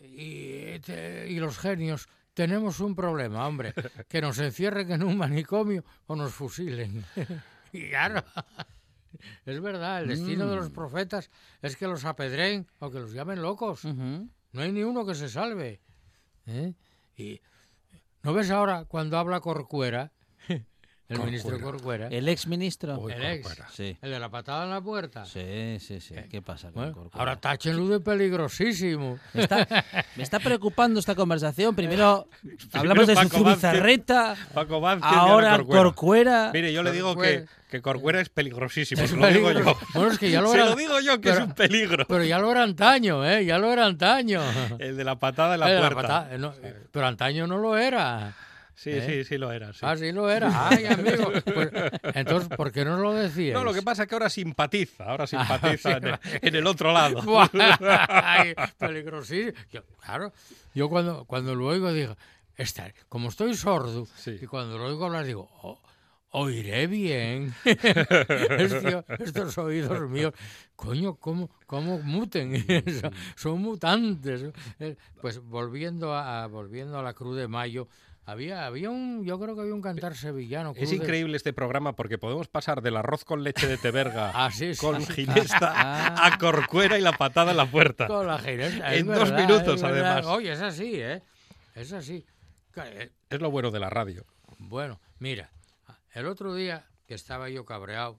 y, 0.00 0.78
te- 0.80 1.26
y 1.30 1.38
los 1.38 1.58
genios 1.58 2.08
tenemos 2.34 2.80
un 2.80 2.94
problema, 2.94 3.46
hombre, 3.46 3.72
que 4.08 4.20
nos 4.20 4.38
encierren 4.38 4.90
en 4.92 5.02
un 5.02 5.16
manicomio 5.16 5.84
o 6.06 6.16
nos 6.16 6.32
fusilen. 6.32 7.04
y 7.72 7.88
claro, 7.90 8.24
es 9.46 9.60
verdad, 9.60 10.02
el 10.02 10.08
destino 10.08 10.46
de 10.48 10.56
los 10.56 10.70
Mm. 10.70 10.74
profetas 10.74 11.30
es 11.62 11.76
que 11.76 11.86
los 11.86 12.04
apedreen 12.04 12.66
o 12.80 12.90
que 12.90 12.98
los 13.00 13.12
llamen 13.12 13.40
locos. 13.42 13.82
No 14.54 14.62
hay 14.62 14.70
ni 14.70 14.84
uno 14.84 15.04
que 15.04 15.16
se 15.16 15.28
salve. 15.28 15.80
¿eh? 16.46 16.74
Y 17.16 17.40
¿no 18.22 18.32
ves 18.32 18.52
ahora 18.52 18.84
cuando 18.84 19.18
habla 19.18 19.40
Corcuera, 19.40 20.12
el 21.08 21.18
ministro 21.20 21.60
Corcuera, 21.60 22.08
El 22.08 22.28
ex 22.28 22.46
ministro. 22.46 22.98
Uy, 22.98 23.12
el 23.12 23.22
ex, 23.24 23.46
Corcuera. 23.46 23.70
Sí. 23.72 23.96
el 24.00 24.10
de 24.10 24.18
la 24.18 24.30
patada 24.30 24.64
en 24.64 24.70
la 24.70 24.80
puerta? 24.80 25.24
Sí, 25.26 25.76
sí, 25.80 26.00
sí. 26.00 26.14
¿Qué 26.30 26.40
pasa 26.40 26.68
con 26.72 26.74
Bueno, 26.82 26.92
Corcuera? 26.94 27.18
ahora 27.18 27.36
táchenlo 27.40 27.86
de 27.88 28.00
peligrosísimo. 28.00 29.18
Me 29.34 29.42
está, 29.42 29.66
me 30.16 30.22
está 30.22 30.38
preocupando 30.40 31.00
esta 31.00 31.14
conversación. 31.14 31.74
Primero 31.74 32.28
hablamos 32.72 33.06
de 33.06 33.14
su 33.14 33.20
Vázquez. 33.20 33.38
zubizarreta, 33.40 34.36
Paco 34.54 34.80
Vázquez 34.80 35.04
ahora 35.12 35.56
Corcuera. 35.58 35.82
Corcuera. 35.84 36.50
Mire, 36.54 36.72
yo 36.72 36.82
le 36.82 36.92
digo 36.92 37.10
que, 37.10 37.14
Corcuera. 37.16 37.46
que 37.70 37.82
Corcuera 37.82 38.20
es 38.20 38.28
peligrosísimo, 38.30 39.02
Es 39.02 39.10
se 39.10 39.16
lo 39.16 39.26
digo 39.28 39.52
yo. 39.52 39.76
Bueno, 39.94 40.10
es 40.12 40.18
que 40.18 40.30
ya 40.30 40.40
lo 40.40 40.48
Se 40.50 40.56
era, 40.56 40.66
lo 40.70 40.76
digo 40.76 41.00
yo 41.00 41.20
que 41.20 41.28
pero- 41.30 41.42
es 41.42 41.46
un 41.48 41.52
peligro. 41.54 42.06
pero 42.08 42.24
ya 42.24 42.38
lo 42.38 42.50
era 42.50 42.62
antaño, 42.62 43.24
¿eh? 43.28 43.44
Ya 43.44 43.58
lo 43.58 43.70
era 43.72 43.84
antaño. 43.86 44.40
El 44.78 44.96
de 44.96 45.04
la 45.04 45.18
patada 45.18 45.54
en 45.54 45.60
la 45.60 45.70
Eh, 45.70 45.74
la 45.74 45.80
puerta. 45.80 46.00
patada, 46.02 46.34
eh, 46.34 46.38
no, 46.38 46.54
pero 46.90 47.06
antaño 47.06 47.46
no 47.46 47.58
lo 47.58 47.76
era. 47.76 48.34
Sí, 48.76 48.90
¿Eh? 48.90 49.02
sí, 49.06 49.24
sí 49.24 49.38
lo 49.38 49.52
era. 49.52 49.72
sí. 49.72 49.80
Ah, 49.82 49.96
sí 49.96 50.10
lo 50.12 50.28
era. 50.28 50.68
Ay, 50.68 50.84
amigo. 50.90 51.30
Pues, 51.44 51.70
entonces, 52.14 52.48
¿por 52.56 52.72
qué 52.72 52.84
no 52.84 52.96
lo 52.98 53.12
decías? 53.12 53.54
No, 53.54 53.62
lo 53.64 53.72
que 53.72 53.82
pasa 53.82 54.02
es 54.02 54.08
que 54.08 54.14
ahora 54.16 54.28
simpatiza, 54.28 55.04
ahora 55.04 55.26
simpatiza 55.28 55.96
en, 55.98 56.06
el, 56.08 56.18
en 56.42 56.54
el 56.56 56.66
otro 56.66 56.92
lado. 56.92 57.22
Ay, 58.08 58.54
peligrosísimo. 58.78 59.52
Yo, 59.70 59.82
claro, 60.04 60.32
yo 60.74 60.88
cuando, 60.88 61.24
cuando 61.24 61.54
lo 61.54 61.66
oigo 61.66 61.92
digo, 61.92 62.16
esta, 62.56 62.92
como 63.08 63.28
estoy 63.28 63.54
sordo, 63.54 64.06
Sí. 64.16 64.38
y 64.42 64.46
cuando 64.46 64.76
lo 64.78 64.86
oigo 64.86 65.06
hablar 65.06 65.24
digo, 65.24 65.48
"Oh, 65.62 65.80
oiré 66.30 66.86
bien. 66.88 67.54
Estos- 67.64 69.04
estos 69.20 69.58
oídos 69.58 70.08
míos, 70.10 70.32
coño, 70.76 71.14
¿cómo, 71.16 71.48
cómo 71.66 71.98
muten? 72.00 72.64
son, 73.00 73.12
son 73.36 73.60
mutantes. 73.60 74.44
Eh, 74.80 74.96
Pues 75.20 75.38
volviendo 75.40 76.14
a, 76.14 76.46
volviendo 76.48 76.98
a 76.98 77.02
la 77.02 77.14
Cruz 77.14 77.36
de 77.36 77.46
Mayo, 77.48 77.88
había, 78.26 78.66
había 78.66 78.90
un, 78.90 79.24
yo 79.24 79.38
creo 79.38 79.54
que 79.54 79.60
había 79.62 79.74
un 79.74 79.82
cantar 79.82 80.14
sevillano. 80.16 80.72
Es 80.76 80.90
de- 80.90 80.96
increíble 80.96 81.36
este 81.36 81.52
programa 81.52 81.94
porque 81.94 82.18
podemos 82.18 82.48
pasar 82.48 82.80
del 82.82 82.96
arroz 82.96 83.24
con 83.24 83.42
leche 83.44 83.66
de 83.66 83.76
Teberga 83.76 84.30
Ah, 84.34 84.50
sí, 84.50 84.74
sí, 84.74 84.80
con 84.80 85.02
sí. 85.02 85.12
ginesta 85.12 85.72
Ah. 85.74 86.26
a 86.26 86.38
Corcuera 86.38 86.98
y 86.98 87.02
la 87.02 87.12
patada 87.12 87.50
en 87.50 87.56
la 87.58 87.66
puerta. 87.70 88.06
Con 88.06 88.26
la 88.26 88.38
ginesta, 88.38 88.94
es 88.94 89.00
En 89.00 89.06
dos 89.08 89.32
minutos, 89.32 89.82
además. 89.82 90.26
Oye, 90.26 90.52
es 90.52 90.60
así, 90.60 91.00
¿eh? 91.00 91.22
Es 91.74 91.92
así. 91.92 92.24
Eh, 92.76 93.10
Es 93.30 93.40
lo 93.40 93.50
bueno 93.50 93.70
de 93.70 93.80
la 93.80 93.90
radio. 93.90 94.24
Bueno, 94.58 95.00
mira, 95.18 95.50
el 96.12 96.26
otro 96.26 96.54
día 96.54 96.86
que 97.06 97.14
estaba 97.14 97.48
yo 97.50 97.64
cabreado 97.64 98.18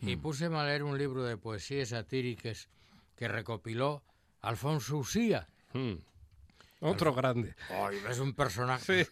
y 0.00 0.16
Mm. 0.16 0.20
puse 0.20 0.46
a 0.46 0.64
leer 0.64 0.82
un 0.82 0.98
libro 0.98 1.24
de 1.24 1.36
poesías 1.36 1.88
satíricas 1.88 2.68
que 3.16 3.26
recopiló 3.28 4.02
Alfonso 4.42 4.98
Usía. 4.98 5.48
Mm. 5.72 5.94
Otro 6.80 7.12
grande. 7.12 7.56
Es 8.08 8.20
un 8.20 8.34
personaje. 8.34 9.04
Sí, 9.04 9.10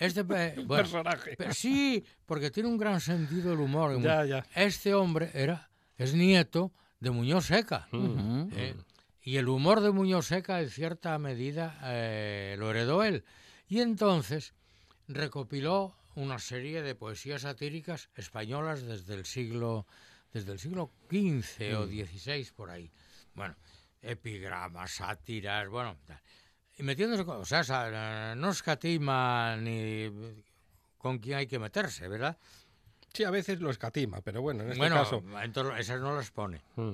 Este, 0.00 0.22
bueno, 0.24 0.66
personaje. 0.66 1.36
pe- 1.36 1.54
sí, 1.54 2.04
porque 2.26 2.50
tiene 2.50 2.68
un 2.68 2.78
gran 2.78 3.00
sentido 3.00 3.50
del 3.50 3.60
humor. 3.60 4.00
Ya, 4.02 4.24
ya. 4.24 4.44
Este 4.56 4.94
hombre 4.94 5.30
era, 5.34 5.70
es 5.96 6.14
nieto 6.14 6.72
de 6.98 7.10
Muñoz 7.12 7.46
Seca. 7.46 7.86
Mm. 7.92 7.96
Ujú. 7.98 8.50
¿eh? 8.56 8.74
Y 9.22 9.36
el 9.36 9.48
humor 9.48 9.80
de 9.82 9.90
Muñoz 9.92 10.26
Seca, 10.26 10.60
en 10.60 10.70
cierta 10.70 11.16
medida, 11.18 11.78
eh, 11.84 12.56
lo 12.58 12.70
heredó 12.70 13.04
él. 13.04 13.24
Y 13.68 13.80
entonces 13.80 14.54
recopiló 15.06 15.94
una 16.14 16.38
serie 16.38 16.82
de 16.82 16.94
poesías 16.94 17.42
satíricas 17.42 18.08
españolas 18.16 18.82
desde 18.82 19.14
el 19.14 19.26
siglo, 19.26 19.86
desde 20.32 20.52
el 20.52 20.58
siglo 20.58 20.90
XV 21.10 21.76
o 21.76 21.86
XVI, 21.86 22.48
por 22.56 22.70
ahí. 22.70 22.90
Bueno, 23.34 23.54
epigramas, 24.02 24.92
sátiras, 24.92 25.68
bueno. 25.68 25.96
Y 26.80 26.82
metiéndose 26.82 27.26
con... 27.26 27.42
O 27.42 27.44
sea, 27.44 28.34
no 28.36 28.50
escatima 28.50 29.54
ni 29.56 30.10
con 30.96 31.18
quién 31.18 31.36
hay 31.36 31.46
que 31.46 31.58
meterse, 31.58 32.08
¿verdad? 32.08 32.38
Sí, 33.12 33.24
a 33.24 33.30
veces 33.30 33.60
lo 33.60 33.70
escatima, 33.70 34.22
pero 34.22 34.40
bueno, 34.40 34.62
en 34.62 34.68
este 34.70 34.78
bueno, 34.78 34.96
caso. 34.96 35.22
entonces 35.42 35.80
esas 35.80 36.00
no 36.00 36.14
las 36.16 36.30
pone. 36.30 36.62
mm. 36.76 36.92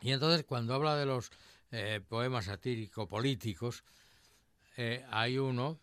Y 0.00 0.10
entonces 0.10 0.44
cuando 0.44 0.74
habla 0.74 0.96
de 0.96 1.06
los 1.06 1.30
eh, 1.70 2.00
poemas 2.08 2.46
satírico-políticos, 2.46 3.84
eh, 4.76 5.06
hay 5.10 5.38
uno 5.38 5.78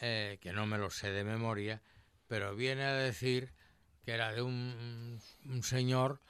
eh, 0.00 0.38
que 0.40 0.52
no 0.52 0.66
me 0.66 0.76
lo 0.76 0.90
sé 0.90 1.12
de 1.12 1.22
memoria, 1.22 1.80
pero 2.26 2.56
viene 2.56 2.82
a 2.82 2.94
decir 2.94 3.52
que 4.04 4.10
era 4.10 4.32
de 4.32 4.42
un, 4.42 5.20
un 5.44 5.62
señor 5.62 6.20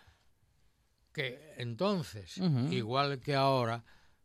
que 1.15 1.55
entonces, 1.57 2.37
igual 2.71 3.21
que 3.21 3.35
ahora, 3.35 3.83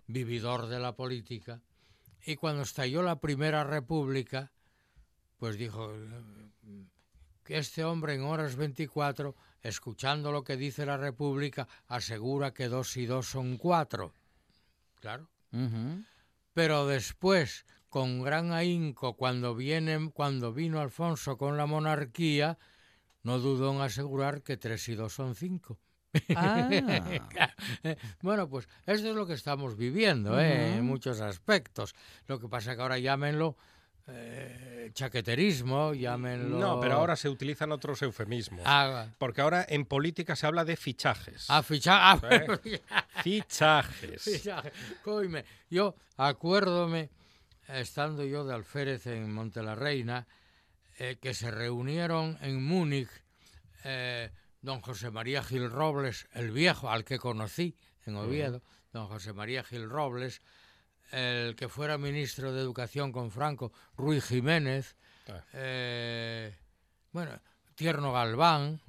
vividor 0.08 0.68
de 0.68 0.80
la 0.80 0.94
política, 0.96 1.62
y 2.26 2.36
cuando 2.36 2.64
estalló 2.64 3.04
la 3.04 3.20
Primera 3.20 3.64
República, 3.64 4.52
pues 5.38 5.58
dijo 5.58 5.94
que 7.44 7.58
este 7.58 7.84
hombre 7.84 8.16
en 8.16 8.24
horas 8.24 8.56
24, 8.56 9.36
escuchando 9.62 10.32
lo 10.32 10.44
que 10.44 10.58
dice 10.58 10.86
la 10.86 10.98
República, 10.98 11.68
asegura 11.88 12.54
que 12.54 12.68
dos 12.68 12.98
y 12.98 13.06
dos 13.06 13.28
son 13.28 13.58
cuatro. 13.58 14.14
Claro. 15.00 15.30
Pero 16.54 16.88
después, 16.88 17.66
con 17.90 18.24
gran 18.24 18.52
ahínco, 18.52 19.16
cuando, 19.16 19.56
viene, 19.56 20.12
cuando 20.12 20.52
vino 20.52 20.80
Alfonso 20.80 21.38
con 21.38 21.58
la 21.58 21.68
monarquía, 21.68 22.58
no 23.24 23.40
dudó 23.40 23.72
en 23.74 23.82
asegurar 23.82 24.42
que 24.42 24.58
tres 24.58 24.88
y 24.90 24.96
dos 24.96 25.14
son 25.14 25.36
cinco. 25.36 25.78
Ah. 26.36 26.70
Eh, 27.84 27.96
Bueno, 28.22 28.48
pues 28.50 28.68
esto 28.86 29.10
es 29.10 29.16
lo 29.16 29.26
que 29.26 29.34
estamos 29.34 29.76
viviendo 29.78 30.40
¿eh? 30.40 30.76
en 30.78 30.86
muchos 30.86 31.22
aspectos. 31.22 31.94
Lo 32.28 32.40
que 32.40 32.48
pasa 32.48 32.76
que 32.76 32.82
ahora 32.82 32.98
llámenlo 33.00 33.56
eh, 34.08 34.92
chaqueterismo, 34.94 35.94
llámenlo... 35.94 36.60
No, 36.60 36.80
pero 36.80 36.96
ahora 36.96 37.16
se 37.16 37.28
utilizan 37.30 37.72
otros 37.72 38.02
eufemismos. 38.04 38.62
Ah, 38.66 39.08
Porque 39.18 39.42
ahora 39.42 39.66
en 39.68 39.86
política 39.86 40.36
se 40.36 40.46
habla 40.46 40.64
de 40.64 40.76
fichajes. 40.76 41.46
ah, 41.50 41.64
ficha- 41.64 42.12
ah, 42.12 42.20
¿Eh? 42.32 42.82
Fichajes. 43.24 44.22
fichaje. 44.22 44.72
Coime, 45.04 45.44
yo 45.70 45.96
acuérdome, 46.18 47.10
estando 47.68 48.24
yo 48.24 48.46
de 48.46 48.54
alférez 48.54 49.08
en 49.08 49.34
Monte 49.34 49.64
la 49.64 49.74
Reina, 49.76 50.28
eh, 51.00 51.18
que 51.20 51.34
se 51.34 51.50
reunieron 51.52 52.38
en 52.42 52.64
Múnich 52.64 53.10
eh, 53.84 54.30
don 54.66 54.82
José 54.82 55.12
María 55.12 55.44
Gil 55.44 55.70
Robles, 55.70 56.28
el 56.34 56.50
viejo, 56.52 56.90
al 56.90 57.06
que 57.06 57.20
conocí 57.20 57.78
en 58.06 58.16
Oviedo, 58.16 58.62
don 58.92 59.08
José 59.08 59.32
María 59.32 59.64
Gil 59.64 59.88
Robles, 59.90 60.42
el 61.12 61.56
que 61.56 61.70
fuera 61.70 62.00
ministro 62.00 62.52
de 62.52 62.62
Educación 62.62 63.12
con 63.12 63.30
Franco, 63.32 63.72
Ruy 63.96 64.20
Jiménez, 64.20 64.96
Ah. 65.28 65.44
eh, 65.54 66.56
bueno, 67.12 67.40
Tierno 67.76 68.12
Galván, 68.12 68.82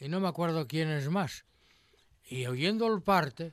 y 0.00 0.08
no 0.08 0.18
me 0.20 0.28
acuerdo 0.28 0.66
quién 0.66 0.88
es 0.90 1.08
más. 1.08 1.44
Y 2.28 2.46
oyendo 2.46 2.92
el 2.92 3.02
parte, 3.02 3.52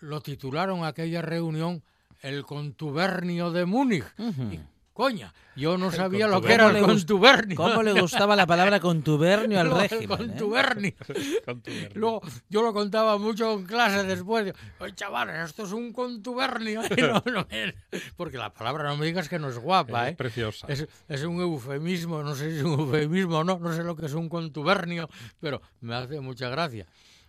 lo 0.00 0.20
titularon 0.20 0.84
aquella 0.84 1.22
reunión 1.22 1.82
el 2.22 2.44
contubernio 2.44 3.50
de 3.50 3.64
Múnich. 3.66 4.04
Y, 4.18 4.60
coña, 4.92 5.32
yo 5.56 5.78
no 5.78 5.90
sabía 5.90 6.26
lo 6.26 6.42
que 6.42 6.52
era 6.52 6.66
¿Cómo 6.66 6.78
el 6.78 6.84
contubernio. 6.84 7.56
¿Cómo 7.56 7.82
le 7.82 7.98
gustaba 8.00 8.36
la 8.36 8.46
palabra 8.46 8.80
contubernio 8.80 9.58
al 9.60 9.70
régimen? 9.78 10.04
Eh? 10.04 10.08
contubernio. 10.08 10.92
Contubernio. 11.44 11.90
Luego, 11.94 12.22
yo 12.48 12.62
lo 12.62 12.72
contaba 12.72 13.16
mucho 13.18 13.52
en 13.54 13.64
clase 13.64 14.04
después. 14.04 14.52
Oye, 14.78 14.94
chavales, 14.94 15.36
esto 15.48 15.64
es 15.64 15.72
un 15.72 15.92
contubernio. 15.92 16.82
No- 17.00 17.22
no 17.32 17.46
porque 18.16 18.36
la 18.38 18.52
palabra 18.52 18.84
no 18.84 18.96
me 18.96 19.06
digas 19.06 19.28
que 19.28 19.38
no 19.38 19.48
es 19.48 19.58
guapa, 19.58 20.06
Es 20.08 20.12
¿eh? 20.12 20.16
preciosa. 20.16 20.66
Es, 20.68 20.86
es 21.08 21.22
un 21.24 21.40
eufemismo, 21.40 22.22
no 22.22 22.34
sé 22.34 22.50
si 22.52 22.58
es 22.58 22.64
un 22.64 22.78
eufemismo 22.80 23.38
o 23.38 23.44
no, 23.44 23.58
no 23.58 23.72
sé 23.72 23.82
lo 23.82 23.96
que 23.96 24.06
es 24.06 24.12
un 24.14 24.28
contubernio, 24.28 25.08
pero 25.40 25.60
me 25.80 25.94
hace 25.94 26.20
mucha 26.20 26.48
gracia. 26.48 26.86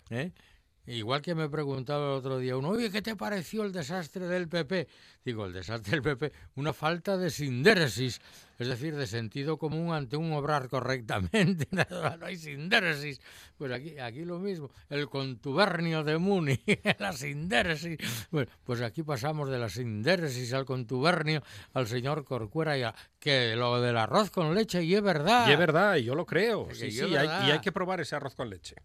¿eh? 0.10 0.32
Igual 0.88 1.22
que 1.22 1.36
me 1.36 1.48
preguntaba 1.48 2.08
el 2.08 2.17
otro 2.17 2.39
día 2.39 2.58
uno, 2.58 2.70
oye, 2.70 2.89
¿qué 2.89 3.02
te 3.02 3.15
pareció 3.15 3.63
el 3.63 3.72
desastre 3.72 4.26
del 4.28 4.48
PP? 4.48 4.88
Digo, 5.24 5.46
el 5.46 5.54
desastre 5.54 5.91
del 5.91 6.02
PP, 6.02 6.32
una 6.56 6.74
falta 6.74 7.17
de 7.17 7.30
sindéresis, 7.30 8.20
es 8.58 8.67
decir, 8.67 8.96
de 8.96 9.06
sentido 9.06 9.58
común 9.58 9.94
ante 9.94 10.17
un 10.17 10.34
obrar 10.34 10.70
correctamente. 10.70 11.67
no 12.20 12.26
hay 12.26 12.36
sindéresis. 12.36 13.22
Pues 13.58 13.72
aquí, 13.72 14.00
aquí 14.00 14.26
lo 14.26 14.39
mismo, 14.39 14.72
el 14.89 15.08
contubernio 15.08 16.04
de 16.04 16.17
Muni, 16.17 16.60
la 17.00 17.13
sindéresis. 17.13 17.98
Bueno, 18.32 18.50
pues 18.63 18.82
aquí 18.82 19.04
pasamos 19.04 19.50
de 19.52 19.60
la 19.60 19.70
sindéresis 19.70 20.52
al 20.54 20.65
contubernio 20.65 21.44
al 21.74 21.86
señor 21.88 22.26
Corcuera 22.26 22.76
y 22.78 22.82
a, 22.84 22.96
que 23.20 23.56
lo 23.56 23.80
del 23.82 23.98
arroz 23.98 24.32
con 24.32 24.56
leche, 24.56 24.84
y 24.84 24.96
es 24.96 25.02
verdad. 25.04 25.48
Y 25.48 25.52
es 25.54 25.60
verdad, 25.60 25.96
y 25.98 26.04
yo 26.06 26.15
lo 26.15 26.26
creo. 26.26 26.67
Sí, 26.74 26.88
y 26.88 26.91
sí, 26.91 27.15
hay- 27.15 27.48
y 27.48 27.52
hay 27.52 27.60
que 27.60 27.72
probar 27.72 28.02
ese 28.02 28.15
arroz 28.15 28.34
con 28.34 28.50
leche. 28.50 28.76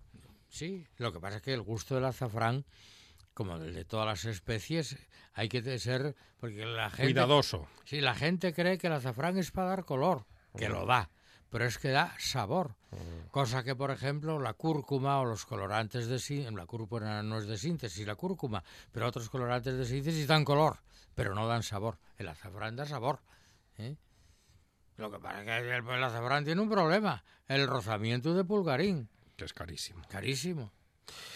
Sí, 0.56 0.86
lo 0.96 1.12
que 1.12 1.20
pasa 1.20 1.36
es 1.36 1.42
que 1.42 1.52
el 1.52 1.60
gusto 1.60 1.94
del 1.96 2.06
azafrán, 2.06 2.64
como 3.34 3.56
el 3.56 3.74
de 3.74 3.84
todas 3.84 4.06
las 4.06 4.24
especies, 4.24 4.96
hay 5.34 5.50
que 5.50 5.78
ser, 5.78 6.16
porque 6.38 6.64
la 6.64 6.88
gente, 6.88 7.12
Cuidadoso. 7.12 7.68
sí, 7.84 8.00
la 8.00 8.14
gente 8.14 8.54
cree 8.54 8.78
que 8.78 8.86
el 8.86 8.94
azafrán 8.94 9.36
es 9.36 9.50
para 9.50 9.68
dar 9.68 9.84
color, 9.84 10.24
que 10.56 10.70
lo 10.70 10.86
da, 10.86 11.10
pero 11.50 11.66
es 11.66 11.76
que 11.76 11.90
da 11.90 12.14
sabor, 12.18 12.74
cosa 13.30 13.64
que 13.64 13.76
por 13.76 13.90
ejemplo 13.90 14.38
la 14.38 14.54
cúrcuma 14.54 15.20
o 15.20 15.26
los 15.26 15.44
colorantes 15.44 16.06
de 16.06 16.18
síntesis, 16.18 16.54
la 16.54 16.64
cúrcuma 16.64 17.22
no 17.22 17.36
es 17.36 17.46
de 17.46 17.58
síntesis, 17.58 18.06
la 18.06 18.14
cúrcuma, 18.14 18.64
pero 18.92 19.08
otros 19.08 19.28
colorantes 19.28 19.74
de 19.76 19.84
síntesis 19.84 20.26
dan 20.26 20.46
color, 20.46 20.78
pero 21.14 21.34
no 21.34 21.46
dan 21.46 21.64
sabor. 21.64 21.98
El 22.16 22.28
azafrán 22.28 22.76
da 22.76 22.86
sabor. 22.86 23.20
¿eh? 23.76 23.94
Lo 24.96 25.10
que 25.10 25.18
pasa 25.18 25.40
es 25.40 25.44
que 25.44 25.76
el, 25.76 25.86
el 25.86 26.02
azafrán 26.04 26.46
tiene 26.46 26.62
un 26.62 26.70
problema, 26.70 27.22
el 27.46 27.66
rozamiento 27.66 28.32
de 28.32 28.42
pulgarín. 28.42 29.10
Que 29.36 29.44
es 29.44 29.52
carísimo. 29.52 30.02
Carísimo. 30.08 30.72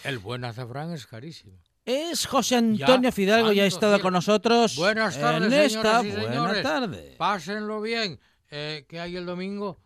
El 0.03 0.17
buen 0.19 0.43
azafrán 0.43 0.91
es 0.93 1.05
carísimo. 1.05 1.57
Es 1.85 2.25
José 2.25 2.57
Antonio 2.57 3.09
Ya, 3.09 3.11
Fidalgo, 3.11 3.51
ya 3.53 3.63
ha 3.63 3.67
estado 3.67 3.93
cielo. 3.93 4.03
con 4.03 4.13
nosotros. 4.13 4.75
Buenas 4.75 5.19
tardes, 5.19 5.51
en 5.51 5.59
esta 5.59 6.03
y 6.03 6.11
buena 6.11 6.23
señores. 6.31 6.63
tarde. 6.63 7.15
Pásenlo 7.17 7.81
bien. 7.81 8.19
Eh, 8.49 8.85
¿Qué 8.87 8.99
hay 8.99 9.15
el 9.17 9.25
domingo? 9.25 9.79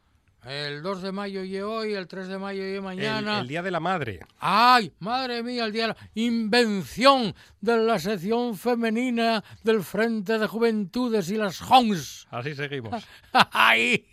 El 0.46 0.84
2 0.84 1.02
de 1.02 1.12
mayo 1.12 1.44
y 1.44 1.58
hoy, 1.60 1.94
el 1.94 2.08
3 2.08 2.28
de 2.28 2.38
mayo 2.38 2.62
y 2.68 2.76
El, 2.76 2.82
mañana. 2.82 3.40
el 3.40 3.48
Día 3.48 3.64
de 3.64 3.72
la 3.72 3.80
Madre. 3.80 4.20
¡Ay, 4.40 4.94
madre 5.00 5.42
mía, 5.42 5.66
el 5.66 5.72
día 5.72 5.84
de 5.84 5.88
la 5.90 5.98
invención 6.14 7.34
de 7.62 7.78
la 7.78 7.98
sección 7.98 8.56
femenina 8.56 9.44
del 9.64 9.84
Frente 9.84 10.38
de 10.38 10.46
Juventudes 10.48 11.30
y 11.32 11.38
las 11.38 11.60
JONS! 11.60 12.28
Así 12.30 12.54
seguimos. 12.54 13.04
¡Ay! 13.52 14.06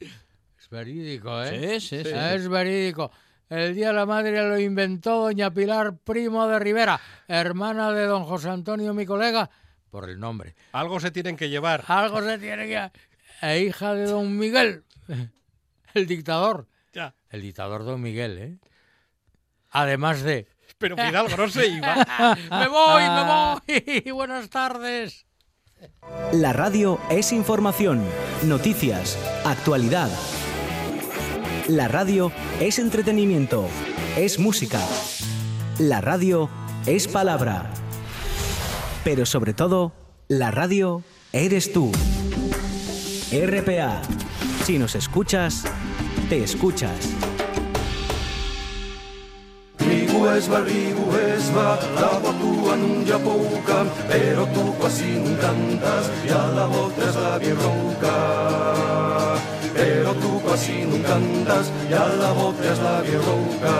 Es 0.00 0.68
verídico, 0.70 1.42
¿eh? 1.44 1.78
Sí, 1.78 1.88
sí, 1.98 2.04
sí. 2.04 2.10
Es 2.14 2.48
verídico. 2.48 3.10
El 3.48 3.74
Día 3.74 3.88
de 3.88 3.92
la 3.94 4.06
Madre 4.06 4.42
lo 4.48 4.58
inventó 4.58 5.22
doña 5.22 5.52
Pilar 5.52 5.96
Primo 5.98 6.48
de 6.48 6.58
Rivera, 6.58 7.00
hermana 7.28 7.92
de 7.92 8.06
don 8.06 8.24
José 8.24 8.50
Antonio, 8.50 8.92
mi 8.92 9.06
colega, 9.06 9.48
por 9.90 10.10
el 10.10 10.18
nombre. 10.18 10.54
Algo 10.72 11.00
se 11.00 11.10
tienen 11.10 11.36
que 11.36 11.48
llevar. 11.48 11.84
Algo 11.88 12.20
se 12.22 12.38
tiene 12.38 12.66
que... 12.66 12.90
E 13.40 13.60
hija 13.60 13.94
de 13.94 14.06
don 14.06 14.36
Miguel, 14.36 14.84
el 15.94 16.06
dictador. 16.06 16.66
Ya. 16.92 17.14
El 17.30 17.42
dictador 17.42 17.84
don 17.84 18.00
Miguel, 18.00 18.38
¿eh? 18.38 18.58
Además 19.70 20.22
de... 20.22 20.48
Pero 20.78 20.96
Fidalgo 20.96 21.36
no 21.36 21.48
se 21.48 21.66
iba. 21.68 21.96
¡Me 22.50 22.68
voy, 22.68 23.02
me 23.04 23.22
voy! 23.22 24.10
Buenas 24.12 24.50
tardes. 24.50 25.24
La 26.32 26.52
radio 26.52 27.00
es 27.08 27.32
información, 27.32 28.04
noticias, 28.44 29.18
actualidad. 29.44 30.10
La 31.68 31.88
radio 31.88 32.30
es 32.60 32.78
entretenimiento, 32.78 33.66
es 34.16 34.38
música. 34.38 34.78
La 35.80 36.00
radio 36.00 36.48
es 36.86 37.08
palabra. 37.08 37.72
Pero 39.02 39.26
sobre 39.26 39.52
todo, 39.52 39.92
la 40.28 40.52
radio 40.52 41.02
eres 41.32 41.72
tú. 41.72 41.90
RPA. 43.32 44.00
Si 44.64 44.78
nos 44.78 44.94
escuchas, 44.94 45.64
te 46.28 46.44
escuchas. 46.44 47.16
Ribu 49.80 50.28
es 50.28 50.48
va, 50.48 50.60
ribu 50.60 51.16
es 51.16 51.50
va, 51.50 51.80
l'agua 51.98 52.32
tua 52.40 52.76
non 52.76 53.04
ja 53.04 53.18
pouca, 53.18 53.84
però 54.06 54.46
tu 54.54 54.72
quasi 54.78 55.18
cantas, 55.40 56.10
e 56.24 56.30
alla 56.30 56.66
volta 56.66 57.10
la 57.10 57.38
bien 57.38 57.56
rouca. 57.56 58.86
E 61.88 61.94
alla 61.94 62.32
volta 62.32 62.70
la 62.82 63.02
la. 63.02 63.74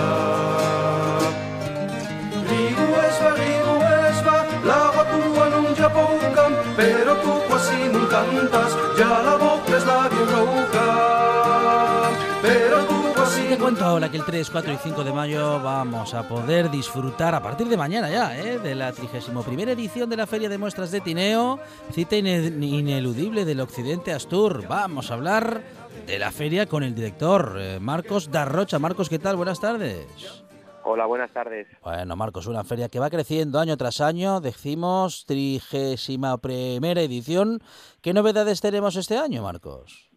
Però 12.41 12.85
tu 12.85 13.13
quasi 13.15 13.41
Y 13.41 13.49
te 13.49 13.57
cuento 13.57 13.83
ahora 13.83 14.09
que 14.11 14.17
el 14.17 14.23
3, 14.25 14.49
4 14.49 14.73
y 14.73 14.77
5 14.77 15.03
de 15.03 15.11
mayo 15.11 15.59
vamos 15.61 16.13
a 16.13 16.27
poder 16.27 16.69
disfrutar 16.69 17.33
a 17.33 17.41
partir 17.41 17.67
de 17.67 17.75
mañana 17.77 18.09
ya 18.09 18.37
¿eh? 18.37 18.59
de 18.59 18.75
la 18.75 18.91
31 18.91 19.71
edición 19.71 20.09
de 20.09 20.17
la 20.17 20.27
Feria 20.27 20.47
de 20.49 20.57
Muestras 20.57 20.91
de 20.91 21.01
Tineo, 21.01 21.59
cita 21.91 22.15
ine- 22.15 22.53
ineludible 22.61 23.43
del 23.45 23.59
Occidente 23.61 24.13
Astur. 24.13 24.67
Vamos 24.67 25.09
a 25.09 25.15
hablar 25.15 25.61
de 26.07 26.17
la 26.17 26.31
feria 26.31 26.65
con 26.67 26.83
el 26.83 26.95
director 26.95 27.57
eh, 27.59 27.79
Marcos 27.81 28.31
Darrocha. 28.31 28.79
Marcos, 28.79 29.09
¿qué 29.09 29.19
tal? 29.19 29.35
Buenas 29.35 29.59
tardes. 29.59 30.07
Hola, 30.83 31.05
buenas 31.05 31.31
tardes. 31.31 31.67
Bueno, 31.83 32.15
Marcos, 32.15 32.47
una 32.47 32.63
feria 32.63 32.87
que 32.87 32.97
va 32.97 33.09
creciendo 33.09 33.59
año 33.59 33.75
tras 33.75 33.99
año, 33.99 34.39
decimos 34.39 35.25
trigésima 35.27 36.37
primera 36.37 37.01
edición. 37.01 37.59
¿Qué 38.01 38.13
novedades 38.13 38.61
tenemos 38.61 38.95
este 38.95 39.17
año, 39.17 39.43
Marcos? 39.43 40.09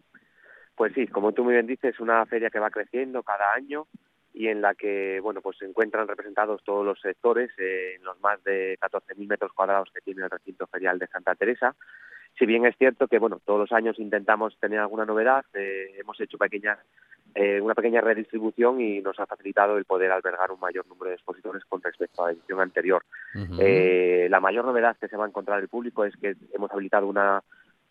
Pues 0.75 0.93
sí, 0.93 1.07
como 1.07 1.33
tú 1.33 1.43
muy 1.43 1.53
bien 1.53 1.67
dices, 1.67 1.99
una 1.99 2.25
feria 2.25 2.49
que 2.49 2.59
va 2.59 2.69
creciendo 2.69 3.21
cada 3.21 3.53
año 3.53 3.87
y 4.33 4.47
en 4.47 4.61
la 4.61 4.73
que 4.75 5.19
bueno 5.19 5.41
pues 5.41 5.57
se 5.57 5.65
encuentran 5.65 6.07
representados 6.07 6.63
todos 6.63 6.85
los 6.85 7.01
sectores 7.01 7.51
eh, 7.57 7.95
en 7.97 8.03
los 8.05 8.17
más 8.21 8.41
de 8.45 8.79
14.000 8.79 9.27
metros 9.27 9.51
cuadrados 9.51 9.89
que 9.93 9.99
tiene 9.99 10.23
el 10.23 10.29
recinto 10.29 10.67
ferial 10.67 10.97
de 10.99 11.07
Santa 11.07 11.35
Teresa. 11.35 11.75
Si 12.37 12.45
bien 12.45 12.65
es 12.65 12.75
cierto 12.77 13.07
que 13.07 13.19
bueno 13.19 13.39
todos 13.45 13.59
los 13.59 13.71
años 13.71 13.99
intentamos 13.99 14.57
tener 14.59 14.79
alguna 14.79 15.05
novedad, 15.05 15.45
eh, 15.53 15.95
hemos 15.99 16.19
hecho 16.19 16.37
pequeñas 16.37 16.79
eh, 17.33 17.61
una 17.61 17.75
pequeña 17.75 18.01
redistribución 18.01 18.81
y 18.81 18.99
nos 19.01 19.17
ha 19.19 19.25
facilitado 19.25 19.77
el 19.77 19.85
poder 19.85 20.11
albergar 20.11 20.51
un 20.51 20.59
mayor 20.59 20.85
número 20.87 21.09
de 21.09 21.15
expositores 21.15 21.63
con 21.63 21.81
respecto 21.81 22.23
a 22.23 22.27
la 22.27 22.33
edición 22.33 22.59
anterior. 22.59 23.03
Eh, 23.57 24.27
la 24.29 24.41
mayor 24.41 24.65
novedad 24.65 24.97
que 24.97 25.07
se 25.07 25.15
va 25.15 25.25
a 25.25 25.29
encontrar 25.29 25.61
el 25.61 25.69
público 25.69 26.03
es 26.03 26.13
que 26.17 26.35
hemos 26.53 26.69
habilitado 26.71 27.07
una, 27.07 27.41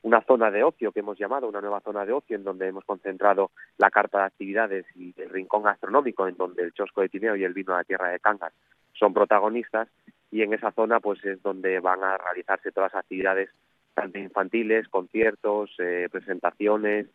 una 0.03 0.21
zona 0.23 0.51
de 0.51 0.63
ocio 0.63 0.93
que 0.93 1.01
hemos 1.01 1.19
llamado, 1.19 1.49
una 1.49 1.63
nueva 1.63 1.81
zona 1.81 2.05
de 2.05 2.13
ocio 2.13 2.37
en 2.37 2.45
donde 2.45 2.69
hemos 2.69 2.85
concentrado 2.85 3.51
la 3.79 3.91
carta 3.91 4.19
de 4.19 4.25
actividades 4.25 4.85
y 4.95 5.15
el 5.17 5.31
rincón 5.31 5.63
gastronómico 5.63 6.29
en 6.29 6.37
donde 6.37 6.63
el 6.63 6.75
chosco 6.75 7.01
de 7.01 7.09
Tineo 7.09 7.35
y 7.35 7.45
el 7.45 7.55
vino 7.55 7.73
de 7.73 7.79
la 7.79 7.85
tierra 7.85 8.11
de 8.11 8.21
Cangas 8.21 8.53
son 8.93 9.15
protagonistas 9.15 9.89
y 10.31 10.43
en 10.43 10.53
esa 10.53 10.71
zona 10.73 11.01
pues 11.01 11.25
es 11.25 11.43
donde 11.43 11.81
van 11.81 12.05
a 12.05 12.19
realizarse 12.19 12.73
todas 12.73 12.93
las 12.93 13.05
actividades 13.05 13.49
tanto 13.95 14.19
infantiles, 14.19 14.89
conciertos, 14.89 15.71
eh, 15.79 16.09
presentaciones, 16.11 17.07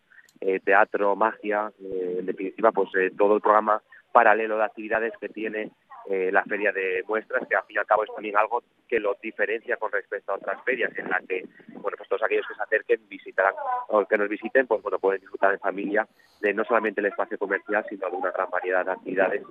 eh, 0.42 0.60
teatro, 0.60 1.16
magia, 1.16 1.72
eh, 1.80 2.18
en 2.20 2.26
definitiva 2.26 2.72
pues 2.72 2.90
eh, 2.96 3.12
todo 3.18 3.36
el 3.36 3.42
programa 3.42 3.82
paralelo 4.12 4.58
de 4.58 4.64
actividades 4.64 5.14
que 5.20 5.30
tiene 5.30 5.72
eh, 6.08 6.30
la 6.32 6.44
feria 6.44 6.72
de 6.72 7.04
muestras, 7.08 7.48
que 7.48 7.56
al 7.56 7.64
fin 7.64 7.78
y 7.78 7.80
al 7.80 7.86
cabo 7.86 8.04
es 8.04 8.14
también 8.14 8.38
algo 8.38 8.64
que 8.88 9.00
lo 9.00 9.18
diferencia 9.22 9.78
con 9.78 9.92
respecto 9.92 10.32
a 10.32 10.36
otras 10.36 10.64
ferias, 10.64 10.96
en 10.98 11.10
las 11.10 11.26
que, 11.26 11.48
bueno, 11.82 11.98
pues 11.98 12.08
todos 12.08 12.22
aquellos 12.24 12.46
que 12.48 12.54
se 12.54 12.62
acerquen 12.62 13.10
visitarán, 13.10 13.54
o 13.88 14.06
que 14.06 14.18
nos 14.18 14.30
visiten, 14.30 14.68
pues 14.68 14.82
bueno, 14.84 15.00
pueden 15.00 15.22
disfrutar 15.22 15.54
en 15.54 15.60
familia 15.60 16.08
de 16.42 16.54
no 16.54 16.64
solamente 16.64 17.02
el 17.02 17.08
espacio 17.08 17.40
comercial, 17.40 17.84
sino 17.90 18.08
de 18.10 18.16
una 18.16 18.32
gran 18.32 18.50
variedad 18.52 18.86
de 18.86 18.92
actividades 18.92 19.44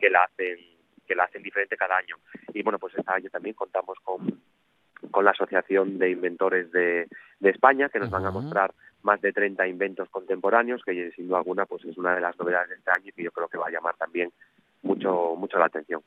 que 0.00 0.10
la 0.10 0.24
hacen 0.24 0.58
que 1.06 1.16
la 1.16 1.24
hacen 1.24 1.42
diferente 1.42 1.76
cada 1.76 1.96
año. 1.96 2.16
Y 2.54 2.62
bueno, 2.62 2.78
pues 2.78 2.94
este 2.96 3.10
año 3.10 3.28
también 3.30 3.54
contamos 3.56 3.98
con, 4.04 4.40
con 5.10 5.24
la 5.24 5.32
Asociación 5.32 5.98
de 5.98 6.10
Inventores 6.10 6.70
de, 6.72 7.08
de 7.40 7.50
España, 7.50 7.88
que 7.88 7.98
nos 7.98 8.10
van 8.10 8.26
a 8.26 8.30
mostrar 8.30 8.72
más 9.02 9.20
de 9.20 9.32
30 9.32 9.66
inventos 9.66 10.08
contemporáneos, 10.10 10.82
que 10.84 11.10
sin 11.12 11.28
duda 11.28 11.38
alguna 11.38 11.66
pues 11.66 11.84
es 11.84 11.96
una 11.96 12.14
de 12.14 12.20
las 12.20 12.38
novedades 12.38 12.68
de 12.68 12.74
este 12.76 12.90
año 12.90 13.08
y 13.08 13.12
que 13.12 13.24
yo 13.24 13.32
creo 13.32 13.48
que 13.48 13.58
va 13.58 13.68
a 13.68 13.70
llamar 13.70 13.96
también 13.96 14.30
mucho 14.82 15.34
mucho 15.36 15.58
la 15.58 15.66
atención. 15.66 16.02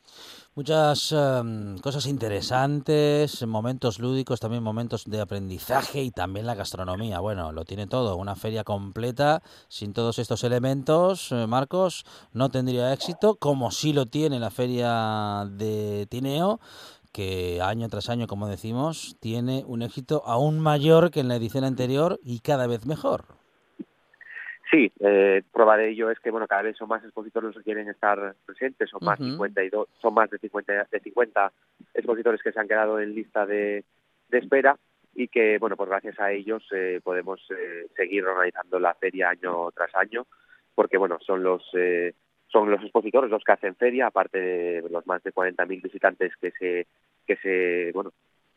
Muchas 0.56 1.12
em, 1.12 1.77
cosas 1.79 2.06
interesantes, 2.06 3.45
momentos 3.45 3.99
lúdicos, 3.99 4.39
también 4.39 4.63
momentos 4.63 5.06
de 5.06 5.21
aprendizaje 5.21 6.01
y 6.01 6.12
también 6.12 6.45
la 6.45 6.56
gastronomía. 6.56 7.19
Bueno, 7.19 7.51
lo 7.51 7.65
tiene 7.65 7.88
todo. 7.88 8.17
Una 8.17 8.36
feria 8.36 8.63
completa 8.63 9.41
sin 9.67 9.93
todos 9.93 10.19
estos 10.19 10.43
elementos, 10.43 11.32
eh, 11.32 11.47
Marcos, 11.47 12.06
no 12.34 12.49
tendría 12.49 12.93
éxito, 12.93 13.36
como 13.36 13.71
sí 13.71 13.93
lo 13.93 14.06
tiene 14.06 14.39
la 14.39 14.51
feria 14.51 15.45
de 15.49 16.08
Tineo, 16.10 16.60
que 17.13 17.62
año 17.62 17.88
tras 17.88 18.10
año, 18.10 18.28
como 18.28 18.47
decimos, 18.47 19.15
tiene 19.21 19.63
un 19.67 19.84
éxito 19.84 20.23
aún 20.26 20.60
mayor 20.60 21.12
que 21.12 21.21
en 21.21 21.28
la 21.28 21.36
edición 21.36 21.63
anterior 21.63 22.19
y 22.23 22.39
cada 22.39 22.67
vez 22.67 22.86
mejor. 22.86 23.26
Sí, 24.71 24.91
eh, 25.02 25.43
prueba 25.52 25.78
de 25.78 25.91
ello 25.91 26.10
es 26.10 26.19
que 26.19 26.32
bueno 26.32 26.47
cada 26.47 26.63
vez 26.63 26.76
son 26.76 26.89
más 26.89 27.04
expositores 27.04 27.49
los 27.49 27.58
que 27.58 27.63
quieren 27.63 27.88
estar 27.89 28.36
presentes, 28.43 28.89
son 28.89 29.06
más 29.06 29.19
Ujú. 29.19 29.30
52, 29.30 29.88
son 30.02 30.13
más 30.15 30.32
de 30.32 30.39
50 30.39 30.88
de 30.91 30.99
50 30.99 31.52
expositores 31.93 32.41
que 32.41 32.52
se 32.52 32.60
han 32.60 32.67
quedado 32.67 32.99
en 32.99 33.13
lista 33.13 33.45
de, 33.45 33.84
de 34.30 34.38
espera 34.39 34.76
y 35.13 35.28
que 35.28 35.60
bueno 35.60 35.78
pues 35.78 35.89
gracias 35.89 36.19
a 36.19 36.32
ellos 36.32 36.63
eh, 36.71 36.99
podemos 37.04 37.39
eh, 37.52 37.88
seguir 37.95 38.26
organizando 38.26 38.80
la 38.80 38.95
feria 38.95 39.30
año 39.30 39.69
tras 39.71 39.93
año 39.93 40.26
porque 40.73 40.97
bueno 40.97 41.19
son 41.19 41.43
los 41.43 41.62
eh, 41.73 42.15
son 42.54 42.70
los 42.70 42.82
expositores 42.82 43.32
los 43.32 43.44
que 43.44 43.52
hacen 43.52 43.76
feria 43.76 44.08
aparte 44.08 44.39
de 44.39 44.89
los 44.89 45.06
más 45.08 45.22
de 45.24 45.34
40.000 45.34 45.82
visitantes 45.82 46.32
que 46.39 46.52
se 46.52 46.88
que 47.26 47.36
se 47.38 47.92
bueno 47.94 48.13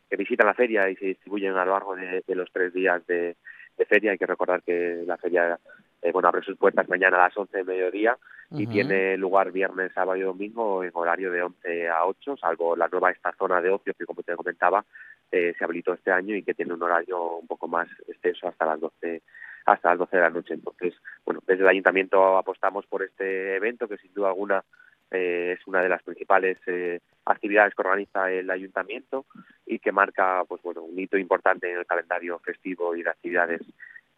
que 0.09 0.15
visitan 0.15 0.47
la 0.47 0.53
feria 0.53 0.89
y 0.89 0.95
se 0.95 1.07
distribuyen 1.07 1.57
a 1.57 1.65
lo 1.65 1.73
largo 1.73 1.95
de, 1.95 2.23
de 2.25 2.35
los 2.35 2.49
tres 2.53 2.73
días 2.73 3.05
de, 3.07 3.35
de 3.77 3.85
feria. 3.85 4.11
Hay 4.11 4.17
que 4.17 4.25
recordar 4.25 4.63
que 4.63 5.03
la 5.05 5.17
feria 5.17 5.59
eh, 6.01 6.11
bueno 6.11 6.29
abre 6.29 6.43
sus 6.43 6.57
puertas 6.57 6.87
mañana 6.87 7.17
a 7.17 7.27
las 7.27 7.37
11 7.37 7.57
de 7.57 7.63
mediodía 7.63 8.17
y 8.51 8.65
tiene 8.65 9.17
lugar 9.17 9.51
viernes, 9.51 9.91
sábado 9.91 10.15
y 10.15 10.21
domingo 10.21 10.81
en 10.81 10.91
horario 10.93 11.29
de 11.31 11.41
11 11.41 11.89
a 11.89 12.05
8, 12.05 12.37
salvo 12.37 12.77
la 12.77 12.87
nueva 12.87 13.11
esta 13.11 13.33
zona 13.33 13.59
de 13.59 13.69
ocio 13.69 13.93
que 13.93 14.05
como 14.05 14.23
te 14.23 14.37
comentaba 14.37 14.85
eh, 15.29 15.53
se 15.57 15.65
habilitó 15.65 15.93
este 15.93 16.11
año 16.11 16.33
y 16.33 16.43
que 16.43 16.53
tiene 16.53 16.73
un 16.73 16.81
horario 16.81 17.39
un 17.39 17.47
poco 17.47 17.67
más 17.67 17.89
extenso 18.07 18.47
hasta 18.47 18.65
las 18.65 18.79
12 18.79 19.21
hasta 19.67 19.89
las 19.89 19.99
12 19.99 20.15
de 20.15 20.23
la 20.23 20.29
noche. 20.29 20.53
Entonces, 20.53 20.93
bueno, 21.25 21.41
desde 21.45 21.61
el 21.61 21.69
ayuntamiento 21.69 22.37
apostamos 22.37 22.85
por 22.87 23.03
este 23.03 23.55
evento 23.57 23.87
que 23.87 23.97
sin 23.97 24.13
duda 24.13 24.29
alguna 24.29 24.63
eh, 25.11 25.55
es 25.57 25.67
una 25.67 25.81
de 25.81 25.89
las 25.89 26.01
principales 26.03 26.57
eh, 26.67 26.99
actividades 27.25 27.75
que 27.75 27.81
organiza 27.81 28.31
el 28.31 28.49
ayuntamiento 28.49 29.25
y 29.65 29.79
que 29.79 29.91
marca 29.91 30.43
pues 30.47 30.61
bueno 30.61 30.81
un 30.81 30.99
hito 30.99 31.17
importante 31.17 31.71
en 31.71 31.79
el 31.79 31.85
calendario 31.85 32.39
festivo 32.39 32.95
y 32.95 33.03
de 33.03 33.09
actividades 33.09 33.61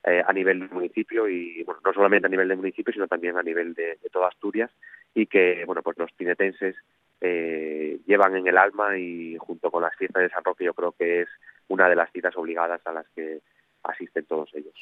eh, 0.04 0.24
a 0.26 0.34
nivel 0.34 0.60
del 0.60 0.72
municipio 0.72 1.28
y 1.28 1.64
bueno 1.64 1.82
no 1.86 1.94
solamente 1.94 2.26
a 2.26 2.30
nivel 2.30 2.48
del 2.48 2.58
municipio 2.58 2.92
sino 2.92 3.08
también 3.08 3.38
a 3.38 3.44
nivel 3.44 3.76
de, 3.76 4.00
de 4.02 4.10
toda 4.12 4.30
Asturias 4.30 4.72
y 5.14 5.28
que 5.28 5.64
bueno 5.66 5.84
pues 5.84 5.98
los 6.00 6.12
tinetenses 6.16 6.76
eh, 7.22 8.00
llevan 8.08 8.36
en 8.36 8.48
el 8.48 8.58
alma 8.58 8.98
y 8.98 9.38
junto 9.38 9.70
con 9.70 9.84
las 9.84 9.96
fiestas 9.96 10.24
de 10.24 10.30
San 10.30 10.44
Roque 10.44 10.64
yo 10.64 10.74
creo 10.74 10.94
que 10.94 11.22
es 11.22 11.30
una 11.68 11.90
de 11.90 11.96
las 11.96 12.12
citas 12.12 12.36
obligadas 12.36 12.82
a 12.86 12.94
las 12.94 13.08
que 13.10 13.42
asisten 13.84 14.26
todos 14.26 14.50
ellos. 14.54 14.74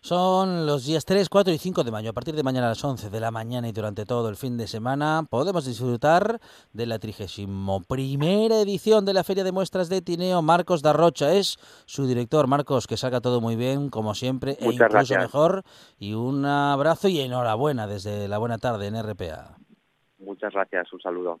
Son 0.00 0.66
los 0.66 0.84
días 0.86 1.04
3, 1.04 1.28
4 1.28 1.52
y 1.52 1.58
5 1.58 1.84
de 1.84 1.90
mayo. 1.90 2.10
A 2.10 2.12
partir 2.12 2.34
de 2.34 2.42
mañana 2.42 2.66
a 2.66 2.70
las 2.70 2.84
11 2.84 3.10
de 3.10 3.20
la 3.20 3.30
mañana 3.30 3.68
y 3.68 3.72
durante 3.72 4.04
todo 4.04 4.28
el 4.28 4.36
fin 4.36 4.56
de 4.56 4.66
semana 4.66 5.26
podemos 5.28 5.66
disfrutar 5.66 6.40
de 6.72 6.86
la 6.86 6.98
31 6.98 7.80
primera 7.88 8.60
edición 8.60 9.04
de 9.04 9.14
la 9.14 9.24
Feria 9.24 9.44
de 9.44 9.52
Muestras 9.52 9.88
de 9.88 10.02
Tineo. 10.02 10.42
Marcos 10.42 10.82
Darrocha 10.82 11.32
es 11.34 11.56
su 11.86 12.06
director. 12.06 12.46
Marcos, 12.46 12.86
que 12.86 12.96
salga 12.96 13.20
todo 13.20 13.40
muy 13.40 13.56
bien, 13.56 13.90
como 13.90 14.14
siempre, 14.14 14.52
e 14.52 14.64
Muchas 14.64 14.74
incluso 14.74 14.88
gracias. 14.90 15.22
mejor. 15.22 15.62
Y 15.98 16.14
un 16.14 16.44
abrazo 16.44 17.08
y 17.08 17.20
enhorabuena 17.20 17.86
desde 17.86 18.28
la 18.28 18.38
buena 18.38 18.58
tarde 18.58 18.86
en 18.86 19.02
RPA. 19.02 19.56
Muchas 20.18 20.52
gracias, 20.52 20.92
un 20.92 21.00
saludo. 21.00 21.40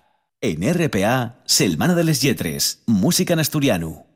En 0.43 0.63
RPA, 0.73 1.43
Selmana 1.45 1.93
de 1.93 2.03
les 2.03 2.23
Lletres, 2.23 2.81
música 2.87 3.33
en 3.33 3.39
asturiano. 3.41 4.10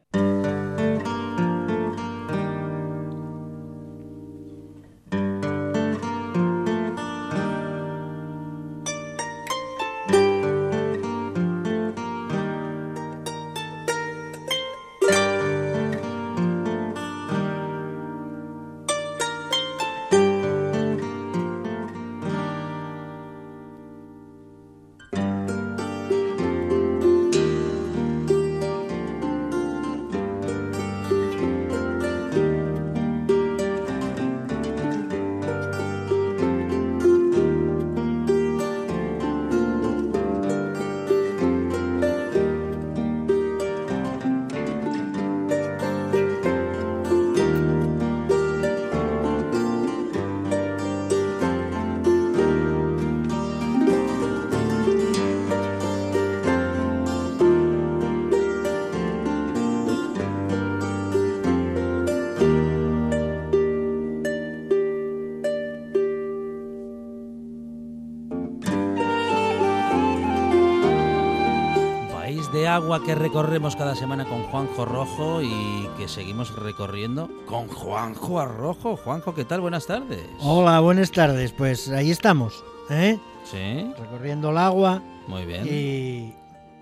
Agua 72.75 73.01
que 73.01 73.15
recorremos 73.15 73.77
cada 73.77 73.95
semana 73.95 74.25
con 74.25 74.43
Juanjo 74.43 74.83
Rojo 74.83 75.41
y 75.41 75.87
que 75.97 76.09
seguimos 76.09 76.53
recorriendo 76.53 77.29
con 77.45 77.69
Juanjo 77.69 78.37
Arrojo. 78.37 78.97
Juanjo, 78.97 79.33
¿qué 79.33 79.45
tal? 79.45 79.61
Buenas 79.61 79.87
tardes. 79.87 80.27
Hola, 80.41 80.81
buenas 80.81 81.09
tardes. 81.09 81.53
Pues 81.53 81.87
ahí 81.87 82.11
estamos, 82.11 82.65
¿eh? 82.89 83.17
Sí, 83.45 83.93
recorriendo 83.97 84.49
el 84.49 84.57
agua 84.57 85.01
muy 85.25 85.45
bien. 85.45 85.65
y 85.65 86.33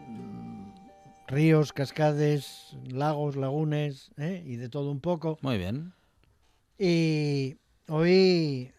mm, 0.08 0.71
ríos, 1.27 1.73
cascades, 1.73 2.75
lagos, 2.88 3.36
lagunes 3.36 4.10
¿eh? 4.17 4.41
y 4.47 4.56
de 4.56 4.69
todo 4.69 4.89
un 4.89 4.99
poco. 4.99 5.38
Muy 5.41 5.60
bien. 5.60 5.93
Y 6.79 7.58
hoy 7.88 8.71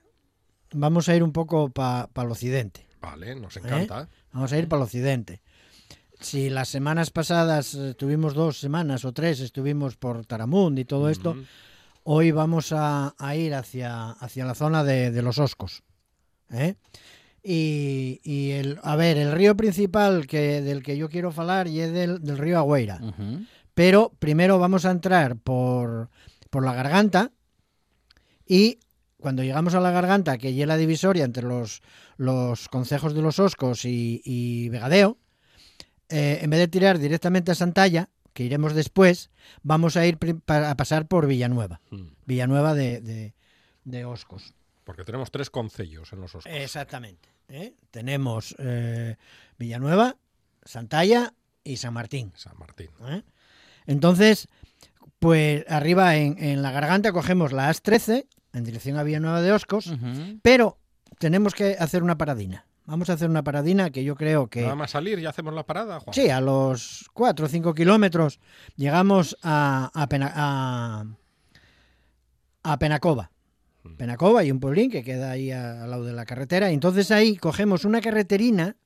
vamos 0.72 1.09
a 1.09 1.14
ir 1.14 1.22
un 1.22 1.31
poco 1.33 1.68
para 1.68 2.09
el 2.16 2.31
occidente. 2.33 2.88
Vale, 3.00 3.37
nos 3.37 3.57
encanta. 3.57 4.09
Vamos 4.33 4.53
a 4.53 4.59
ir 4.59 4.66
para 4.68 4.81
el 4.81 4.87
occidente. 4.87 5.43
Si 6.25 6.49
las 6.49 6.69
semanas 6.69 7.11
pasadas 7.11 7.75
eh, 7.75 7.95
tuvimos 7.95 8.33
dos 8.33 8.59
semanas 8.59 9.05
o 9.05 9.13
tres, 9.13 9.41
estuvimos 9.41 9.97
por 9.97 10.25
Taramund 10.25 10.79
y 10.79 10.85
todo 10.87 11.11
esto, 11.11 11.37
hoy 12.03 12.31
vamos 12.31 12.73
a, 12.73 13.15
a 13.19 13.37
ir 13.37 13.55
hacia, 13.55 14.11
hacia 14.13 14.47
la 14.47 14.55
zona 14.55 14.85
de, 14.85 15.11
de 15.11 15.23
los 15.23 15.39
Oscos. 15.39 15.83
¿eh? 16.51 16.77
Y, 17.43 18.21
y 18.25 18.53
el, 18.53 18.79
a 18.83 18.97
ver, 18.97 19.19
el 19.19 19.33
río 19.33 19.55
principal 19.55 20.27
que, 20.27 20.63
del 20.63 20.83
que 20.83 20.97
yo 20.97 21.11
quiero 21.11 21.33
hablar 21.37 21.69
y 21.69 21.81
es 21.81 21.93
del, 21.93 22.23
del 22.23 22.39
río 22.39 22.59
Agüera. 22.59 23.01
Ujú. 23.03 23.45
Pero 23.75 24.13
primero 24.19 24.59
vamos 24.59 24.87
a 24.87 24.93
entrar 24.93 25.37
por, 25.37 26.09
por 26.49 26.65
la 26.65 26.73
garganta 26.73 27.33
y 28.47 28.79
cuando 29.19 29.43
llegamos 29.43 29.75
a 29.75 29.81
la 29.81 29.91
garganta, 29.91 30.39
que 30.39 30.59
es 30.59 30.67
la 30.67 30.77
divisoria 30.77 31.25
entre 31.25 31.45
los, 31.45 31.83
los 32.17 32.69
concejos 32.69 33.15
de 33.15 33.23
los 33.23 33.39
Oscos 33.39 33.85
y, 33.85 34.23
y 34.25 34.69
Vegadeo, 34.71 35.19
eh, 36.09 36.40
en 36.43 36.51
vez 36.51 36.61
de 36.61 36.69
tirar 36.69 36.99
directamente 36.99 37.53
a 37.53 37.55
Santalla, 37.55 38.11
que 38.33 38.45
iremos 38.45 38.75
después, 38.75 39.31
vamos 39.62 39.97
a 39.97 40.07
ir 40.07 40.19
a 40.47 40.77
pasar 40.77 41.07
por 41.07 41.27
Villanueva. 41.27 41.81
Mm. 41.90 42.07
Villanueva 42.27 42.75
de, 42.75 43.01
de, 43.01 43.35
de 43.85 44.05
Oscos. 44.05 44.55
Porque 44.83 45.05
tenemos 45.05 45.31
tres 45.31 45.51
concellos 45.51 46.12
en 46.12 46.21
los 46.21 46.35
Oscos. 46.35 46.53
Exactamente. 46.53 47.29
¿eh? 47.49 47.75
Tenemos 47.90 48.55
eh, 48.59 49.17
Villanueva, 49.59 50.16
Santalla 50.64 51.35
y 51.62 51.76
San 51.76 51.95
Martín. 51.95 52.33
San 52.37 52.59
Martín. 52.59 52.91
¿eh? 53.09 53.22
Entonces, 53.87 54.49
pues 55.18 55.64
arriba 55.68 56.16
en, 56.16 56.43
en 56.43 56.62
la 56.62 56.70
garganta 56.70 57.12
cogemos 57.12 57.53
la 57.53 57.68
AS-13 57.68 58.26
en 58.53 58.64
dirección 58.64 58.97
a 58.99 59.03
Villanueva 59.03 59.43
de 59.43 59.53
Oscos, 59.53 59.93
pero 60.43 60.78
tenemos 61.18 61.55
que 61.55 61.76
hacer 61.78 62.03
una 62.03 62.16
paradina. 62.16 62.66
Vamos 62.87 63.09
a 63.09 63.14
hacer 63.14 63.30
una 63.30 63.43
paradina 63.43 63.91
que 63.91 64.05
yo 64.05 64.14
creo 64.14 64.49
que... 64.49 64.62
Nada 64.62 64.74
más 64.74 64.91
salir 64.91 65.18
y 65.18 65.24
hacemos 65.26 65.55
la 65.55 65.64
parada, 65.64 66.01
Juan. 66.01 66.12
Sí, 66.14 66.28
a 66.28 66.41
los 66.41 67.09
4 67.14 67.47
o 67.47 67.49
5 67.49 67.72
kilómetros 67.74 68.41
llegamos 68.76 69.37
a, 69.43 69.91
a, 69.95 70.07
Pena- 70.09 70.32
a, 70.35 71.05
a 72.62 72.78
Penacova. 72.78 73.30
Penacova 73.99 74.43
y 74.45 74.51
un 74.51 74.61
pueblín 74.61 74.91
que 74.91 75.03
queda 75.05 75.30
ahí 75.30 75.51
a- 75.51 75.85
al 75.85 75.91
lado 75.91 76.05
de 76.05 76.12
la 76.12 76.24
carretera. 76.24 76.70
Y 76.70 76.74
entonces 76.74 77.11
ahí 77.11 77.37
cogemos 77.37 77.85
una 77.85 78.01
carreterina 78.01 78.76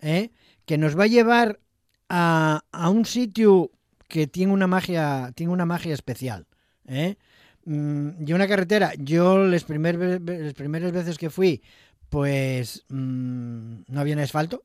¿eh? 0.00 0.30
que 0.64 0.78
nos 0.78 0.98
va 0.98 1.04
a 1.04 1.08
llevar 1.08 1.60
a, 2.08 2.62
a 2.72 2.90
un 2.90 3.04
sitio 3.06 3.70
que 4.08 4.26
tiene 4.26 4.52
una 4.52 4.66
magia, 4.66 5.32
tiene 5.34 5.52
una 5.52 5.66
magia 5.66 5.94
especial. 5.94 6.46
¿eh? 6.86 7.16
Mm, 7.64 8.28
y 8.28 8.32
una 8.32 8.46
carretera, 8.48 8.92
yo 8.98 9.38
las, 9.38 9.64
primer, 9.64 10.20
las 10.22 10.54
primeras 10.54 10.92
veces 10.92 11.18
que 11.18 11.30
fui, 11.30 11.62
pues 12.08 12.84
mm, 12.88 13.82
no 13.88 14.00
había 14.00 14.20
asfalto, 14.22 14.64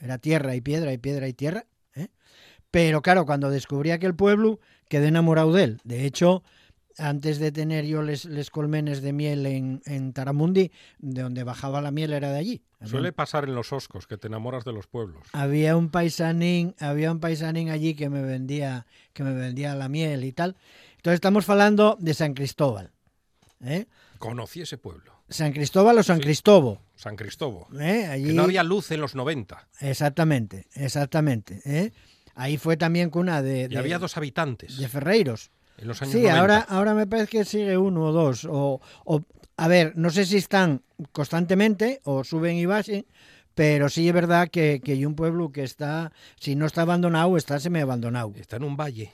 era 0.00 0.18
tierra 0.18 0.54
y 0.54 0.60
piedra 0.60 0.92
y 0.92 0.98
piedra 0.98 1.28
y 1.28 1.32
tierra. 1.32 1.66
¿eh? 1.94 2.08
Pero 2.70 3.02
claro, 3.02 3.26
cuando 3.26 3.50
descubrí 3.50 3.90
aquel 3.90 4.14
pueblo, 4.14 4.60
quedé 4.88 5.08
enamorado 5.08 5.52
de 5.52 5.64
él. 5.64 5.80
De 5.84 6.04
hecho, 6.04 6.42
antes 6.98 7.38
de 7.38 7.52
tener 7.52 7.86
yo 7.86 8.02
les, 8.02 8.24
les 8.24 8.50
colmenes 8.50 9.02
de 9.02 9.12
miel 9.12 9.46
en, 9.46 9.82
en 9.86 10.12
Taramundi, 10.12 10.72
de 10.98 11.22
donde 11.22 11.44
bajaba 11.44 11.80
la 11.80 11.90
miel 11.90 12.12
era 12.12 12.32
de 12.32 12.38
allí. 12.38 12.62
Suele 12.84 13.12
pasar 13.12 13.44
en 13.44 13.54
los 13.54 13.72
oscos, 13.72 14.06
que 14.06 14.16
te 14.16 14.26
enamoras 14.26 14.64
de 14.64 14.72
los 14.72 14.86
pueblos. 14.86 15.22
había 15.32 15.76
un 15.76 15.90
paisanín, 15.90 16.74
había 16.80 17.12
un 17.12 17.20
paisanín 17.20 17.70
allí 17.70 17.94
que 17.94 18.08
me 18.08 18.22
vendía, 18.22 18.86
que 19.12 19.22
me 19.22 19.32
vendía 19.32 19.74
la 19.74 19.88
miel 19.88 20.24
y 20.24 20.32
tal. 20.32 20.56
Entonces 20.96 21.14
estamos 21.14 21.48
hablando 21.48 21.96
de 22.00 22.14
San 22.14 22.34
Cristóbal. 22.34 22.90
¿eh? 23.64 23.86
Conocí 24.18 24.62
ese 24.62 24.78
pueblo, 24.78 25.11
San 25.32 25.52
Cristóbal 25.52 25.98
o 25.98 26.02
San 26.02 26.20
Cristóbal. 26.20 26.78
San 26.96 27.16
Cristóbal. 27.16 27.64
¿eh? 27.80 28.06
Allí, 28.06 28.26
Que 28.26 28.32
no 28.32 28.44
había 28.44 28.62
luz 28.62 28.90
en 28.92 29.00
los 29.00 29.14
90 29.14 29.66
Exactamente, 29.80 30.66
exactamente. 30.74 31.60
¿eh? 31.64 31.92
Ahí 32.34 32.56
fue 32.56 32.76
también 32.76 33.10
cuna 33.10 33.42
de, 33.42 33.62
y 33.62 33.68
de, 33.68 33.78
había 33.78 33.98
dos 33.98 34.16
habitantes 34.16 34.76
de 34.78 34.88
Ferreiros. 34.88 35.50
en 35.78 35.88
los 35.88 36.00
años 36.02 36.12
Sí, 36.12 36.20
90. 36.22 36.40
ahora, 36.40 36.58
ahora 36.68 36.94
me 36.94 37.06
parece 37.06 37.28
que 37.28 37.44
sigue 37.44 37.76
uno 37.76 38.04
o 38.04 38.12
dos. 38.12 38.44
O, 38.44 38.80
o- 39.04 39.22
a 39.56 39.68
ver, 39.68 39.92
no 39.96 40.10
sé 40.10 40.24
si 40.24 40.36
están 40.38 40.82
constantemente 41.12 42.00
o 42.04 42.24
suben 42.24 42.56
y 42.56 42.66
bajan, 42.66 43.04
pero 43.54 43.88
sí 43.88 44.08
es 44.08 44.14
verdad 44.14 44.48
que, 44.48 44.80
que 44.82 44.92
hay 44.92 45.04
un 45.04 45.14
pueblo 45.14 45.52
que 45.52 45.62
está, 45.62 46.10
si 46.40 46.56
no 46.56 46.66
está 46.66 46.82
abandonado, 46.82 47.36
está 47.36 47.60
semi-abandonado. 47.60 48.32
Está 48.36 48.56
en 48.56 48.64
un 48.64 48.76
valle. 48.76 49.12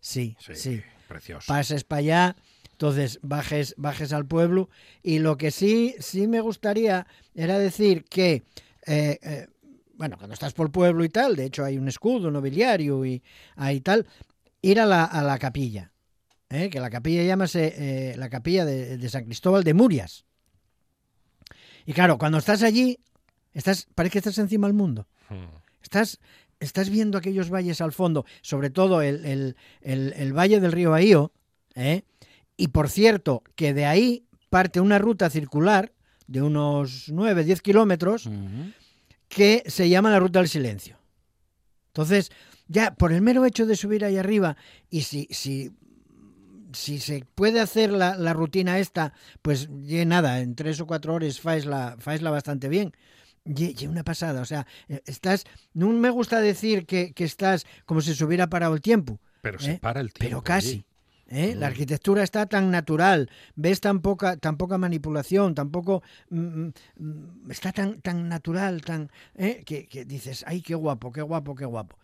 Sí, 0.00 0.36
sí. 0.40 0.54
Sí, 0.54 0.82
precioso. 1.08 1.46
Pases 1.48 1.84
para 1.84 1.98
allá, 1.98 2.36
entonces 2.80 3.18
bajes, 3.20 3.74
bajes 3.76 4.10
al 4.14 4.24
pueblo. 4.26 4.70
Y 5.02 5.18
lo 5.18 5.36
que 5.36 5.50
sí, 5.50 5.94
sí 5.98 6.26
me 6.26 6.40
gustaría 6.40 7.06
era 7.34 7.58
decir 7.58 8.04
que, 8.04 8.42
eh, 8.86 9.18
eh, 9.22 9.48
bueno, 9.96 10.16
cuando 10.16 10.32
estás 10.32 10.54
por 10.54 10.68
el 10.68 10.72
pueblo 10.72 11.04
y 11.04 11.10
tal, 11.10 11.36
de 11.36 11.44
hecho 11.44 11.62
hay 11.62 11.76
un 11.76 11.88
escudo 11.88 12.30
nobiliario 12.30 13.04
y 13.04 13.22
hay 13.54 13.82
tal, 13.82 14.06
ir 14.62 14.80
a 14.80 14.86
la, 14.86 15.04
a 15.04 15.22
la 15.22 15.38
capilla. 15.38 15.92
¿eh? 16.48 16.70
Que 16.70 16.80
la 16.80 16.88
capilla 16.88 17.22
llámase 17.22 17.74
eh, 17.76 18.16
la 18.16 18.30
capilla 18.30 18.64
de, 18.64 18.96
de 18.96 19.08
San 19.10 19.26
Cristóbal 19.26 19.62
de 19.62 19.74
Murias. 19.74 20.24
Y 21.84 21.92
claro, 21.92 22.16
cuando 22.16 22.38
estás 22.38 22.62
allí, 22.62 22.98
estás, 23.52 23.88
parece 23.94 24.12
que 24.14 24.18
estás 24.20 24.38
encima 24.38 24.68
del 24.68 24.74
mundo. 24.74 25.06
Mm. 25.28 25.54
Estás, 25.82 26.18
estás 26.60 26.88
viendo 26.88 27.18
aquellos 27.18 27.50
valles 27.50 27.82
al 27.82 27.92
fondo, 27.92 28.24
sobre 28.40 28.70
todo 28.70 29.02
el, 29.02 29.26
el- 29.26 29.56
el- 29.82 30.14
el 30.16 30.32
valle 30.32 30.60
del 30.60 30.72
río 30.72 30.94
Ahío, 30.94 31.30
¿eh? 31.74 32.04
Y 32.60 32.68
por 32.68 32.88
cierto, 32.90 33.42
que 33.56 33.72
de 33.74 33.86
ahí 33.86 34.26
parte 34.50 34.80
una 34.80 34.98
ruta 34.98 35.30
circular 35.30 35.92
de 36.26 36.42
unos 36.42 37.06
9, 37.08 37.44
10 37.44 37.62
kilómetros 37.62 38.28
que 39.28 39.62
se 39.66 39.88
llama 39.88 40.10
la 40.10 40.20
Ruta 40.20 40.40
del 40.40 40.48
Silencio. 40.48 40.98
Entonces, 41.88 42.30
ya 42.68 42.94
por 42.94 43.12
el 43.12 43.22
mero 43.22 43.44
hecho 43.44 43.66
de 43.66 43.76
subir 43.76 44.04
ahí 44.04 44.16
arriba, 44.16 44.56
y 44.90 45.02
si, 45.02 45.26
si, 45.30 45.72
si 46.72 47.00
se 47.00 47.24
puede 47.34 47.60
hacer 47.60 47.90
la, 47.90 48.16
la 48.16 48.32
rutina 48.32 48.78
esta, 48.78 49.12
pues 49.42 49.68
ye 49.82 50.04
nada, 50.04 50.40
en 50.40 50.54
tres 50.54 50.80
o 50.80 50.86
cuatro 50.86 51.14
horas 51.14 51.40
faesla, 51.40 51.96
faesla 51.98 52.30
bastante 52.30 52.68
bien. 52.68 52.92
Ye 53.44 53.88
una 53.88 54.04
pasada, 54.04 54.42
o 54.42 54.44
sea, 54.44 54.66
eh, 54.88 55.00
estás, 55.06 55.44
no 55.72 55.88
me 55.88 56.10
gusta 56.10 56.40
decir 56.40 56.86
que, 56.86 57.12
que 57.14 57.24
estás 57.24 57.64
como 57.86 58.02
si 58.02 58.14
se 58.14 58.24
hubiera 58.24 58.48
parado 58.48 58.74
el 58.74 58.82
tiempo, 58.82 59.18
Pero 59.40 59.58
se 59.58 59.72
¿eh? 59.72 59.78
para 59.80 60.00
el 60.00 60.12
tiempo. 60.12 60.28
pero 60.28 60.42
casi. 60.44 60.68
allí. 60.70 60.84
¿Eh? 61.30 61.54
La 61.56 61.68
Mm. 61.68 61.70
arquitectura 61.70 62.22
está 62.22 62.46
tan 62.46 62.70
natural, 62.70 63.30
ves 63.54 63.80
tan 63.80 64.00
poca, 64.00 64.36
tan 64.36 64.56
poca 64.56 64.76
manipulación, 64.76 65.54
tampoco 65.54 66.02
está 67.48 67.72
tan, 67.72 68.00
tan 68.02 68.28
natural, 68.28 68.82
tan 68.82 69.10
¿eh? 69.36 69.62
que, 69.64 69.86
que 69.86 70.04
dices, 70.04 70.44
ay, 70.46 70.60
qué 70.60 70.74
guapo, 70.74 71.12
qué 71.12 71.22
guapo, 71.22 71.54
qué 71.54 71.64
guapo. 71.64 71.98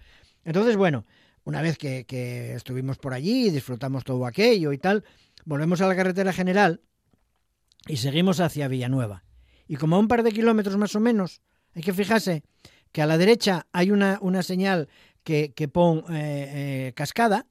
Entonces, 0.44 0.76
bueno, 0.76 1.04
una 1.44 1.60
vez 1.62 1.76
que, 1.76 2.06
que 2.06 2.54
estuvimos 2.54 2.98
por 2.98 3.12
allí, 3.12 3.50
disfrutamos 3.50 4.04
todo 4.04 4.26
aquello 4.26 4.72
y 4.72 4.78
tal, 4.78 5.04
volvemos 5.44 5.80
a 5.80 5.86
la 5.88 5.96
carretera 5.96 6.32
general 6.32 6.80
y 7.86 7.98
seguimos 7.98 8.40
hacia 8.40 8.68
Villanueva. 8.68 9.24
Y 9.68 9.76
como 9.76 9.96
a 9.96 9.98
un 9.98 10.08
par 10.08 10.22
de 10.22 10.32
kilómetros 10.32 10.76
más 10.76 10.94
o 10.94 11.00
menos, 11.00 11.42
hay 11.74 11.82
que 11.82 11.92
fijarse 11.92 12.42
que 12.92 13.02
a 13.02 13.06
la 13.06 13.18
derecha 13.18 13.66
hay 13.72 13.90
una, 13.90 14.18
una 14.22 14.42
señal 14.42 14.88
que, 15.24 15.52
que 15.54 15.68
pone 15.68 16.00
eh, 16.10 16.86
eh, 16.88 16.92
cascada, 16.94 17.46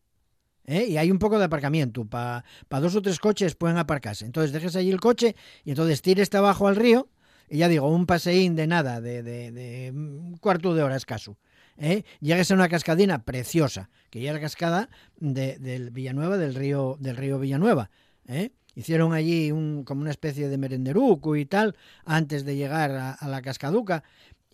¿eh? 0.65 0.85
y 0.87 0.97
hay 0.97 1.11
un 1.11 1.19
poco 1.19 1.37
de 1.39 1.45
aparcamiento. 1.45 2.05
Para 2.05 2.43
dos 2.69 2.95
o 2.95 3.01
tres 3.01 3.19
coches 3.19 3.55
pueden 3.55 3.77
aparcarse. 3.77 4.25
Entonces 4.25 4.51
dejes 4.51 4.75
allí 4.75 4.89
el 4.91 4.99
coche 4.99 5.35
y 5.63 5.71
entonces 5.71 6.01
tires 6.01 6.33
abajo 6.33 6.67
al 6.67 6.75
río. 6.75 7.09
Y 7.49 7.59
ya 7.59 7.67
digo, 7.67 7.87
un 7.87 8.05
paseín 8.07 8.55
de 8.55 8.65
nada, 8.65 9.01
de, 9.01 9.21
de- 9.21 9.51
de 9.51 9.91
un 9.91 10.37
cuarto 10.37 10.73
de 10.73 10.81
hora 10.81 10.95
escaso. 10.95 11.37
¿eh? 11.77 12.03
Llegues 12.19 12.49
a 12.49 12.55
una 12.55 12.69
cascadina 12.69 13.23
preciosa, 13.23 13.89
que 14.09 14.19
ya 14.21 14.29
es 14.31 14.33
la 14.35 14.41
cascada 14.41 14.89
de, 15.17 15.59
del 15.59 15.91
Villanueva, 15.91 16.37
del 16.37 16.55
río, 16.55 16.97
del 16.99 17.15
río 17.17 17.37
Villanueva. 17.37 17.91
¿eh? 18.27 18.49
Hicieron 18.73 19.13
allí 19.13 19.51
un, 19.51 19.83
como 19.83 20.01
una 20.01 20.09
especie 20.09 20.49
de 20.49 20.57
merenderuco 20.57 21.35
y 21.35 21.45
tal, 21.45 21.75
antes 22.03 22.45
de 22.45 22.55
llegar 22.55 23.15
a 23.19 23.27
la 23.27 23.41
cascaduca. 23.43 24.03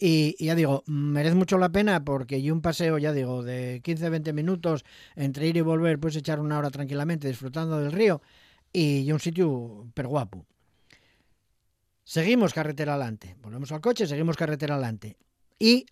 Y, 0.04 0.36
ya 0.44 0.56
digo, 0.56 0.84
merece 0.88 1.36
mucho 1.36 1.60
la 1.60 1.70
pena 1.70 2.04
porque 2.04 2.40
y 2.40 2.50
un 2.50 2.62
paseo, 2.62 2.98
ya 2.98 3.14
digo, 3.14 3.44
de 3.44 3.84
15-20 3.84 4.34
minutos 4.34 4.84
entre 5.16 5.48
ir 5.48 5.58
y 5.58 5.62
volver, 5.62 6.00
puedes 6.00 6.16
echar 6.16 6.40
una 6.40 6.58
hora 6.58 6.72
tranquilamente 6.72 7.28
disfrutando 7.28 7.80
del 7.80 7.92
río 7.92 8.20
y, 8.74 9.02
y 9.02 9.12
un 9.12 9.20
sitio 9.20 9.86
per 9.94 10.08
guapo. 10.08 10.48
Seguimos 12.04 12.52
carretera 12.52 12.96
adelante, 12.96 13.36
volvemos 13.44 13.72
al 13.72 13.80
coche, 13.80 14.08
seguimos 14.08 14.38
carretera 14.38 14.74
adelante. 14.74 15.18
Y 15.60 15.86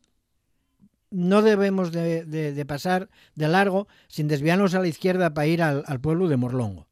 no 1.12 1.44
debemos 1.44 1.92
de, 1.92 2.66
pasar 2.68 3.10
de 3.36 3.48
largo 3.48 3.88
sin 4.08 4.28
desviarnos 4.28 4.74
a 4.74 4.80
la 4.80 4.88
izquierda 4.88 5.34
para 5.34 5.48
ir 5.48 5.62
al 5.62 6.02
pueblo 6.02 6.28
de 6.28 6.38
Morlongo. 6.38 6.89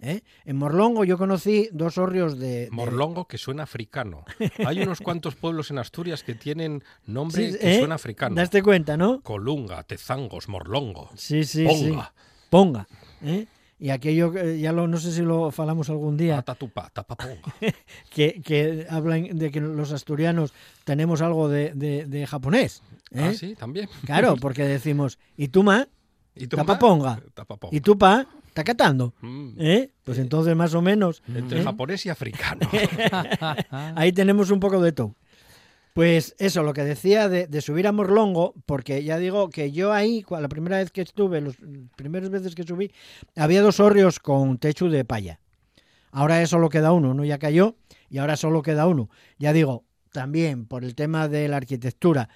¿Eh? 0.00 0.22
En 0.44 0.56
Morlongo 0.56 1.04
yo 1.04 1.16
conocí 1.18 1.68
dos 1.72 1.98
hórreos 1.98 2.38
de... 2.38 2.66
de- 2.66 2.70
Morlongo 2.70 3.26
que 3.26 3.38
suena 3.38 3.62
africano. 3.64 4.24
Hay 4.66 4.80
unos 4.80 5.00
cuantos 5.02 5.34
pueblos 5.36 5.70
en 5.70 5.78
Asturias 5.78 6.22
que 6.22 6.34
tienen 6.34 6.82
nombre 7.06 7.52
Sí, 7.52 7.58
que 7.58 7.74
¿eh? 7.76 7.78
suena 7.78 7.94
africano. 7.96 8.34
Daste 8.36 8.62
cuenta, 8.62 8.96
¿no? 8.96 9.20
Colunga, 9.22 9.82
Tezangos, 9.84 10.48
Morlongo. 10.48 11.10
Sí, 11.16 11.44
sí, 11.44 11.64
Ponga. 11.64 12.12
sí. 12.14 12.22
Ponga. 12.50 12.86
¿eh? 13.22 13.46
Y 13.78 13.90
aquello, 13.90 14.32
eh, 14.36 14.58
ya 14.58 14.72
lo, 14.72 14.88
no 14.88 14.96
sé 14.96 15.12
si 15.12 15.20
lo 15.20 15.50
falamos 15.50 15.90
algún 15.90 16.16
día, 16.16 16.36
Tatatupa, 16.36 16.88
tapaponga. 16.90 17.54
que, 18.10 18.40
que 18.42 18.86
hablan 18.88 19.36
de 19.38 19.50
que 19.50 19.60
los 19.60 19.92
asturianos 19.92 20.54
tenemos 20.84 21.20
algo 21.20 21.48
de, 21.50 21.72
de- 21.74 22.06
de 22.06 22.26
japonés. 22.26 22.82
Ah, 23.14 23.32
sí, 23.34 23.54
también. 23.54 23.88
Claro, 24.06 24.36
porque 24.36 24.64
decimos, 24.66 25.18
¿y 25.36 25.48
tú, 25.48 25.62
ma? 25.62 25.88
¿Y 26.34 26.46
tú, 26.46 26.56
Tapaponga. 26.56 27.16
ma? 27.16 27.22
Tapaponga. 27.34 27.76
¿Y 27.76 27.80
tú, 27.80 27.98
pa? 27.98 28.26
¿Está 28.56 28.64
catando? 28.64 29.12
Mm. 29.20 29.50
¿Eh? 29.58 29.90
Pues 30.02 30.16
entonces, 30.16 30.56
más 30.56 30.72
o 30.72 30.80
menos, 30.80 31.22
Entre 31.28 31.60
¿eh? 31.60 31.62
japonés 31.62 32.06
y 32.06 32.08
africano. 32.08 32.66
ahí 33.70 34.12
tenemos 34.12 34.50
un 34.50 34.60
poco 34.60 34.80
de 34.80 34.92
todo. 34.92 35.14
Pues 35.92 36.34
eso, 36.38 36.62
lo 36.62 36.72
que 36.72 36.82
decía 36.82 37.28
de, 37.28 37.48
de 37.48 37.60
subir 37.60 37.86
a 37.86 37.92
Morlongo, 37.92 38.54
porque 38.64 39.04
ya 39.04 39.18
digo 39.18 39.50
que 39.50 39.72
yo 39.72 39.92
ahí, 39.92 40.24
la 40.30 40.48
primera 40.48 40.78
vez 40.78 40.90
que 40.90 41.02
estuve, 41.02 41.42
las 41.42 41.56
primeras 41.96 42.30
veces 42.30 42.54
que 42.54 42.62
subí, 42.62 42.90
había 43.36 43.60
dos 43.60 43.78
hórreos 43.78 44.20
con 44.20 44.56
techo 44.56 44.88
de 44.88 45.04
palla. 45.04 45.38
Ahora 46.10 46.40
ya 46.40 46.46
solo 46.46 46.70
queda 46.70 46.92
uno, 46.92 47.12
¿no? 47.12 47.26
Ya 47.26 47.36
cayó 47.36 47.76
y 48.08 48.16
ahora 48.16 48.38
solo 48.38 48.62
queda 48.62 48.86
uno. 48.86 49.10
Ya 49.38 49.52
digo, 49.52 49.84
también 50.20 50.64
por 50.64 50.82
el 50.82 50.94
tema 50.94 51.28
de 51.28 51.46
la 51.46 51.58
arquitectura. 51.58 52.30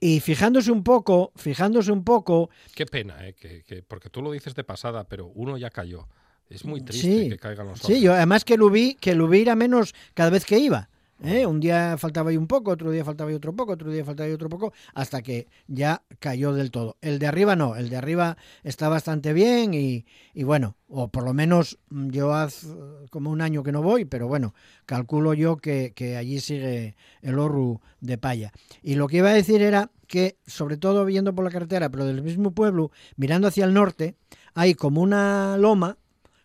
Y 0.00 0.20
fijándose 0.20 0.70
un 0.70 0.84
poco, 0.84 1.32
fijándose 1.34 1.90
un 1.90 2.04
poco, 2.04 2.48
Qué 2.76 2.86
pena, 2.86 3.26
¿eh? 3.26 3.34
que, 3.34 3.64
que- 3.64 3.82
porque 3.82 4.08
tú 4.08 4.22
lo 4.22 4.30
dices 4.30 4.54
de 4.54 4.62
pasada, 4.62 5.02
pero 5.08 5.26
uno 5.34 5.58
ya 5.58 5.68
cayó. 5.70 6.06
Es 6.48 6.64
muy 6.64 6.80
triste 6.82 7.08
Sí, 7.24 7.28
que 7.30 7.38
caigan 7.38 7.66
los 7.66 7.80
Sí, 7.80 7.84
otros. 7.86 8.00
yo 8.00 8.12
además 8.14 8.44
que 8.44 8.56
lo 8.56 8.70
vi, 8.70 8.94
que 8.94 9.16
lo 9.16 9.26
vi 9.26 9.40
era 9.42 9.56
menos 9.56 9.94
cada 10.14 10.30
vez 10.30 10.44
que 10.44 10.58
iba. 10.60 10.88
¿Eh? 11.22 11.46
Un 11.46 11.60
día 11.60 11.96
faltaba 11.98 12.30
ahí 12.30 12.36
un 12.36 12.46
poco, 12.46 12.72
otro 12.72 12.90
día 12.90 13.04
faltaba 13.04 13.30
ahí 13.30 13.36
otro 13.36 13.54
poco, 13.54 13.72
otro 13.72 13.90
día 13.90 14.04
faltaba 14.04 14.26
ahí 14.26 14.32
otro 14.32 14.48
poco, 14.48 14.72
hasta 14.94 15.22
que 15.22 15.48
ya 15.66 16.02
cayó 16.18 16.52
del 16.52 16.70
todo. 16.70 16.96
El 17.00 17.18
de 17.18 17.26
arriba 17.26 17.56
no, 17.56 17.76
el 17.76 17.88
de 17.88 17.96
arriba 17.96 18.36
está 18.62 18.88
bastante 18.88 19.32
bien 19.32 19.74
y, 19.74 20.06
y 20.34 20.42
bueno, 20.42 20.76
o 20.88 21.08
por 21.08 21.24
lo 21.24 21.34
menos 21.34 21.78
mm, 21.90 22.10
yo 22.10 22.34
hace 22.34 22.68
eh, 22.68 23.06
como 23.10 23.30
un 23.30 23.40
año 23.40 23.62
que 23.62 23.72
no 23.72 23.82
voy, 23.82 24.04
pero 24.04 24.28
bueno, 24.28 24.54
calculo 24.86 25.34
yo 25.34 25.56
que, 25.56 25.92
que 25.94 26.16
allí 26.16 26.40
sigue 26.40 26.96
el 27.22 27.38
orru 27.38 27.80
de 28.00 28.18
paya. 28.18 28.52
Y 28.82 28.96
lo 28.96 29.08
que 29.08 29.18
iba 29.18 29.30
a 29.30 29.34
decir 29.34 29.62
era 29.62 29.90
que, 30.06 30.38
sobre 30.46 30.76
todo 30.76 31.04
viendo 31.04 31.34
por 31.34 31.44
la 31.44 31.50
carretera, 31.50 31.88
pero 31.90 32.06
del 32.06 32.22
mismo 32.22 32.52
pueblo, 32.52 32.90
mirando 33.16 33.48
hacia 33.48 33.64
el 33.64 33.74
norte, 33.74 34.16
hay 34.54 34.74
como 34.74 35.00
una 35.02 35.56
loma, 35.58 35.98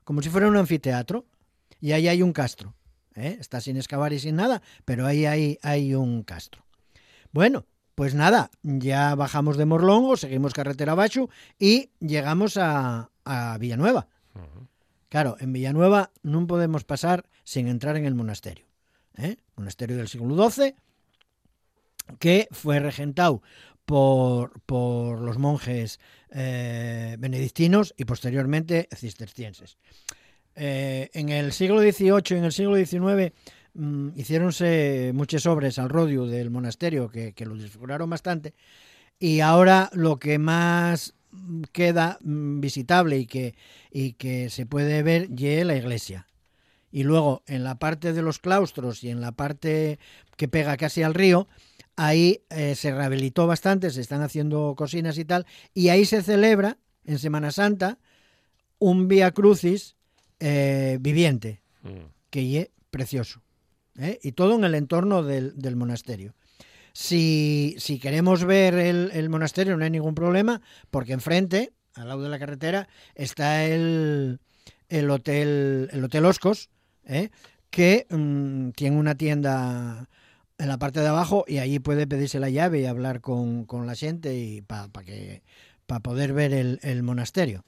como 0.03 0.21
si 0.21 0.29
fuera 0.29 0.47
un 0.47 0.57
anfiteatro. 0.57 1.25
y 1.81 1.91
ahí 1.93 2.07
hay 2.07 2.21
un 2.21 2.33
castro. 2.33 2.75
¿Eh? 3.15 3.37
Está 3.39 3.61
sin 3.61 3.77
excavar 3.77 4.13
y 4.13 4.19
sin 4.19 4.35
nada, 4.35 4.61
pero 4.85 5.05
ahí 5.05 5.25
hay, 5.25 5.57
hay 5.61 5.95
un 5.95 6.23
castro. 6.23 6.65
Bueno, 7.31 7.65
pues 7.95 8.15
nada, 8.15 8.49
ya 8.63 9.13
bajamos 9.15 9.57
de 9.57 9.65
Morlongo, 9.65 10.17
seguimos 10.17 10.53
carretera 10.53 10.95
Bachu 10.95 11.29
y 11.59 11.89
llegamos 11.99 12.57
a, 12.57 13.09
a 13.25 13.57
Villanueva. 13.57 14.07
Claro, 15.09 15.37
en 15.39 15.51
Villanueva 15.53 16.11
no 16.21 16.45
podemos 16.47 16.83
pasar 16.83 17.27
sin 17.43 17.67
entrar 17.67 17.97
en 17.97 18.05
el 18.05 18.15
monasterio. 18.15 18.65
¿eh? 19.17 19.37
Monasterio 19.55 19.97
del 19.97 20.07
siglo 20.07 20.49
XII, 20.49 20.75
que 22.19 22.47
fue 22.51 22.79
regentado 22.79 23.41
por, 23.85 24.61
por 24.61 25.19
los 25.19 25.37
monjes 25.37 25.99
eh, 26.29 27.15
benedictinos 27.19 27.93
y 27.97 28.05
posteriormente 28.05 28.87
cistercienses. 28.95 29.77
Eh, 30.61 31.09
en 31.13 31.29
el 31.29 31.53
siglo 31.53 31.79
XVIII 31.79 32.21
y 32.31 32.33
en 32.33 32.43
el 32.43 32.51
siglo 32.51 32.75
XIX 32.75 33.31
mm, 33.75 34.09
hicieronse 34.17 35.11
muchas 35.13 35.45
obras 35.45 35.79
al 35.79 35.87
rodio 35.87 36.25
del 36.25 36.49
monasterio 36.49 37.07
que, 37.07 37.33
lo 37.45 37.55
disfrutaron 37.55 38.09
bastante 38.09 38.53
y 39.19 39.39
ahora 39.39 39.89
lo 39.93 40.19
que 40.19 40.37
más 40.37 41.15
queda 41.71 42.17
mm, 42.19 42.59
visitable 42.59 43.19
y 43.19 43.25
que, 43.25 43.55
y 43.89 44.13
que 44.13 44.49
se 44.49 44.65
puede 44.65 45.01
ver 45.01 45.29
es 45.33 45.65
la 45.65 45.77
iglesia. 45.77 46.27
Y 46.91 47.03
luego 47.03 47.41
en 47.47 47.63
la 47.63 47.79
parte 47.79 48.11
de 48.11 48.21
los 48.21 48.39
claustros 48.39 49.01
y 49.05 49.11
en 49.11 49.21
la 49.21 49.31
parte 49.31 49.97
que 50.35 50.49
pega 50.49 50.75
casi 50.75 51.03
al 51.03 51.13
río, 51.13 51.47
ahí 51.95 52.43
eh, 52.49 52.75
se 52.75 52.93
rehabilitó 52.93 53.47
bastante, 53.47 53.91
se 53.91 54.01
están 54.01 54.23
haciendo 54.23 54.75
cocinas 54.75 55.17
y 55.19 55.23
tal, 55.23 55.45
y 55.73 55.87
ahí 55.87 56.03
se 56.03 56.21
celebra 56.21 56.79
en 57.05 57.17
Semana 57.17 57.51
Santa 57.51 57.97
un 58.77 59.07
Vía 59.07 59.31
Crucis 59.31 59.95
eh, 60.39 60.97
viviente, 61.01 61.61
que 62.29 62.59
es 62.59 62.69
precioso. 62.91 63.41
¿eh? 63.97 64.19
Y 64.23 64.33
todo 64.33 64.55
en 64.55 64.63
el 64.63 64.75
entorno 64.75 65.23
del, 65.23 65.57
del 65.57 65.75
monasterio. 65.75 66.35
Si, 66.93 67.75
si, 67.77 67.99
queremos 67.99 68.43
ver 68.43 68.73
el, 68.73 69.11
el, 69.13 69.29
monasterio 69.29 69.77
no 69.77 69.83
hay 69.83 69.91
ningún 69.91 70.15
problema, 70.15 70.61
porque 70.89 71.13
enfrente, 71.13 71.71
al 71.93 72.07
lado 72.07 72.23
de 72.23 72.29
la 72.29 72.39
carretera, 72.39 72.89
está 73.15 73.63
el, 73.65 74.39
el 74.89 75.09
hotel, 75.09 75.89
el 75.91 76.03
hotel 76.03 76.25
Oscos, 76.25 76.69
¿eh? 77.05 77.29
que 77.69 78.07
mmm, 78.09 78.69
tiene 78.71 78.97
una 78.97 79.15
tienda 79.15 80.09
en 80.57 80.67
la 80.67 80.77
parte 80.77 80.99
de 80.99 81.07
abajo 81.07 81.45
y 81.47 81.59
allí 81.59 81.79
puede 81.79 82.07
pedirse 82.07 82.39
la 82.39 82.49
llave 82.49 82.81
y 82.81 82.85
hablar 82.85 83.21
con, 83.21 83.65
con 83.65 83.87
la 83.87 83.95
gente 83.95 84.37
y 84.37 84.61
para 84.61 84.89
pa 84.89 85.03
que 85.03 85.41
para 85.85 86.01
poder 86.01 86.33
ver 86.33 86.53
el, 86.53 86.79
el, 86.83 87.01
monasterio. 87.01 87.65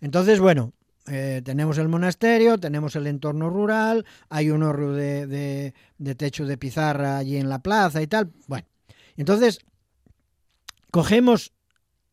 Entonces, 0.00 0.38
bueno, 0.38 0.74
eh, 1.08 1.42
tenemos 1.44 1.78
el 1.78 1.88
monasterio, 1.88 2.58
tenemos 2.58 2.96
el 2.96 3.06
entorno 3.06 3.50
rural, 3.50 4.04
hay 4.28 4.50
un 4.50 4.62
horro 4.62 4.92
de, 4.92 5.26
de, 5.26 5.74
de, 5.98 6.14
techo 6.14 6.46
de 6.46 6.58
pizarra 6.58 7.18
allí 7.18 7.36
en 7.36 7.48
la 7.48 7.60
plaza 7.60 8.02
y 8.02 8.06
tal. 8.06 8.32
Bueno, 8.46 8.66
entonces 9.16 9.60
cogemos 10.90 11.52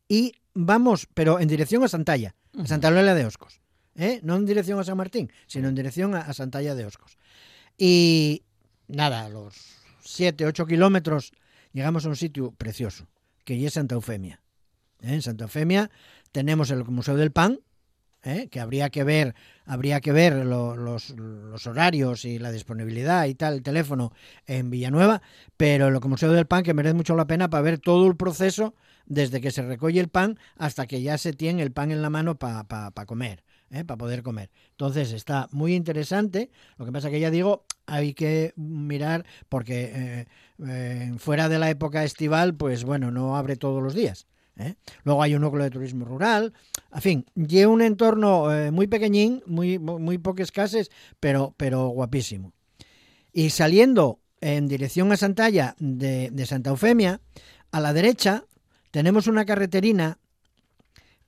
y 0.08 0.34
vamos, 0.54 1.08
pero 1.12 1.40
en 1.40 1.48
dirección 1.48 1.82
a 1.84 1.88
Santalla, 1.88 2.34
a 2.58 2.66
Santa 2.66 2.90
Lola 2.90 3.14
de 3.14 3.26
Oscos. 3.26 3.60
¿eh? 3.96 4.20
no 4.22 4.36
en 4.36 4.46
dirección 4.46 4.78
a 4.78 4.84
San 4.84 4.96
Martín, 4.96 5.30
sino 5.46 5.68
en 5.68 5.74
dirección 5.74 6.14
a, 6.14 6.20
a 6.20 6.32
Santalla 6.32 6.74
de 6.74 6.86
Oscos. 6.86 7.16
Y 7.76 8.42
nada, 8.88 9.24
a 9.24 9.28
los 9.28 9.54
7, 10.00 10.46
8 10.46 10.66
kilómetros 10.66 11.32
llegamos 11.72 12.06
a 12.06 12.08
un 12.08 12.16
sitio 12.16 12.52
precioso, 12.52 13.08
que 13.44 13.64
es 13.64 13.74
Santa 13.74 13.94
Eufemia. 13.94 14.40
¿Eh? 15.00 15.14
En 15.14 15.22
Santa 15.22 15.44
Eufemia 15.44 15.90
tenemos 16.32 16.70
el 16.70 16.84
Museo 16.84 17.16
del 17.16 17.32
Pan, 17.32 17.60
¿eh? 18.24 18.48
que 18.50 18.60
habría 18.60 18.90
que 18.90 19.04
ver, 19.04 19.34
habría 19.64 20.00
que 20.00 20.12
ver 20.12 20.44
lo, 20.44 20.76
los, 20.76 21.10
los, 21.10 21.66
horarios 21.66 22.24
y 22.24 22.38
la 22.38 22.50
disponibilidad 22.50 23.26
y 23.26 23.34
tal, 23.34 23.54
el 23.54 23.62
teléfono 23.62 24.12
en 24.46 24.70
Villanueva, 24.70 25.22
pero 25.56 25.88
el 25.88 26.00
Museo 26.00 26.32
del 26.32 26.46
Pan 26.46 26.62
que 26.62 26.74
merece 26.74 26.94
mucho 26.94 27.14
la 27.16 27.26
pena 27.26 27.50
para 27.50 27.62
ver 27.62 27.78
todo 27.78 28.06
el 28.06 28.16
proceso 28.16 28.74
desde 29.06 29.40
que 29.40 29.50
se 29.50 29.62
recoge 29.62 30.00
el 30.00 30.08
pan 30.08 30.38
hasta 30.56 30.86
que 30.86 31.02
ya 31.02 31.18
se 31.18 31.32
tiene 31.32 31.62
el 31.62 31.72
pan 31.72 31.90
en 31.90 32.02
la 32.02 32.10
mano 32.10 32.36
para 32.36 32.64
pa, 32.64 32.90
pa 32.90 33.06
comer. 33.06 33.44
¿eh? 33.74 33.84
para 33.84 33.98
poder 33.98 34.22
comer. 34.22 34.50
Entonces 34.70 35.12
está 35.12 35.48
muy 35.50 35.74
interesante. 35.74 36.50
Lo 36.78 36.86
que 36.86 36.92
pasa 36.92 37.10
que 37.10 37.20
ya 37.20 37.30
digo, 37.30 37.64
hay 37.86 38.14
que 38.14 38.52
mirar 38.56 39.24
porque 39.48 39.92
eh, 39.94 40.26
eh, 40.66 41.12
fuera 41.18 41.48
de 41.48 41.58
la 41.58 41.70
época 41.70 42.04
estival, 42.04 42.54
pues 42.54 42.84
bueno, 42.84 43.10
no 43.10 43.36
abre 43.36 43.56
todos 43.56 43.82
los 43.82 43.94
días. 43.94 44.26
¿Eh? 44.56 44.74
Luego 45.04 45.22
hay 45.22 45.34
un 45.34 45.42
núcleo 45.42 45.64
de 45.64 45.70
turismo 45.70 46.04
rural. 46.04 46.52
En 46.92 47.00
fin, 47.00 47.26
lleva 47.34 47.72
un 47.72 47.82
entorno 47.82 48.52
eh, 48.52 48.70
muy 48.70 48.86
pequeñín, 48.86 49.42
muy, 49.46 49.78
muy 49.78 50.18
pocas 50.18 50.52
casas, 50.52 50.90
pero, 51.20 51.54
pero 51.56 51.88
guapísimo. 51.88 52.52
Y 53.32 53.50
saliendo 53.50 54.20
en 54.40 54.68
dirección 54.68 55.10
a 55.12 55.16
Santalla 55.16 55.74
de, 55.78 56.30
de 56.30 56.46
Santa 56.46 56.70
Eufemia, 56.70 57.20
a 57.72 57.80
la 57.80 57.92
derecha 57.92 58.44
tenemos 58.90 59.26
una 59.26 59.44
carreterina 59.44 60.18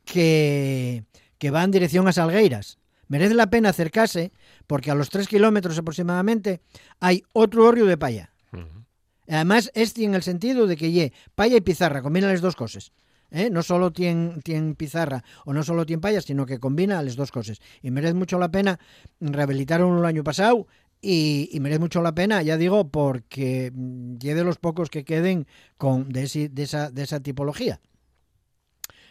que, 0.04 1.04
que 1.38 1.50
va 1.50 1.64
en 1.64 1.72
dirección 1.72 2.06
a 2.06 2.12
Salgueiras. 2.12 2.78
Merece 3.08 3.34
la 3.34 3.50
pena 3.50 3.70
acercarse 3.70 4.32
porque 4.66 4.90
a 4.90 4.94
los 4.94 5.10
3 5.10 5.28
kilómetros 5.28 5.78
aproximadamente 5.78 6.60
hay 7.00 7.22
otro 7.32 7.66
horrio 7.66 7.86
de 7.86 7.96
paya. 7.96 8.32
Uh 8.52 8.58
-huh. 8.58 8.84
Además, 9.28 9.70
este 9.74 10.04
en 10.04 10.14
el 10.14 10.22
sentido 10.22 10.66
de 10.66 10.76
que 10.76 10.92
ye 10.92 11.12
paya 11.34 11.56
y 11.56 11.60
pizarra, 11.60 12.02
combina 12.02 12.28
las 12.28 12.40
dos 12.40 12.56
cosas. 12.56 12.92
¿Eh? 13.30 13.50
No 13.50 13.62
solo 13.62 13.92
tiene, 13.92 14.40
pizarra 14.76 15.24
o 15.44 15.52
no 15.52 15.62
solo 15.62 15.84
tiene 15.84 16.00
paya, 16.00 16.20
sino 16.20 16.46
que 16.46 16.58
combina 16.58 17.02
las 17.02 17.16
dos 17.16 17.32
cosas. 17.32 17.60
Y 17.82 17.90
merece 17.90 18.14
mucho 18.14 18.38
la 18.38 18.50
pena 18.50 18.78
rehabilitaron 19.20 19.98
el 19.98 20.04
año 20.04 20.22
pasado 20.22 20.66
y, 21.00 21.56
merece 21.60 21.78
mucho 21.78 22.02
la 22.02 22.14
pena, 22.14 22.42
ya 22.42 22.56
digo, 22.56 22.88
porque 22.88 23.70
de 23.74 24.44
los 24.44 24.58
pocos 24.58 24.90
que 24.90 25.04
queden 25.04 25.46
con 25.76 26.08
de, 26.08 26.22
esa, 26.22 26.90
de 26.90 27.02
esa 27.02 27.20
tipología. 27.20 27.80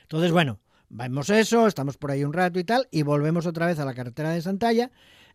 Entonces, 0.02 0.32
bueno, 0.32 0.60
vemos 0.90 1.30
eso, 1.30 1.68
estamos 1.68 1.98
por 1.98 2.12
ahí 2.12 2.24
un 2.24 2.34
rato 2.34 2.60
y 2.60 2.64
tal, 2.64 2.88
y 2.92 3.04
volvemos 3.04 3.46
otra 3.46 3.68
vez 3.68 3.80
a 3.80 3.86
la 3.86 3.94
carretera 3.94 4.32
de 4.32 4.42
Santalla 4.42 4.92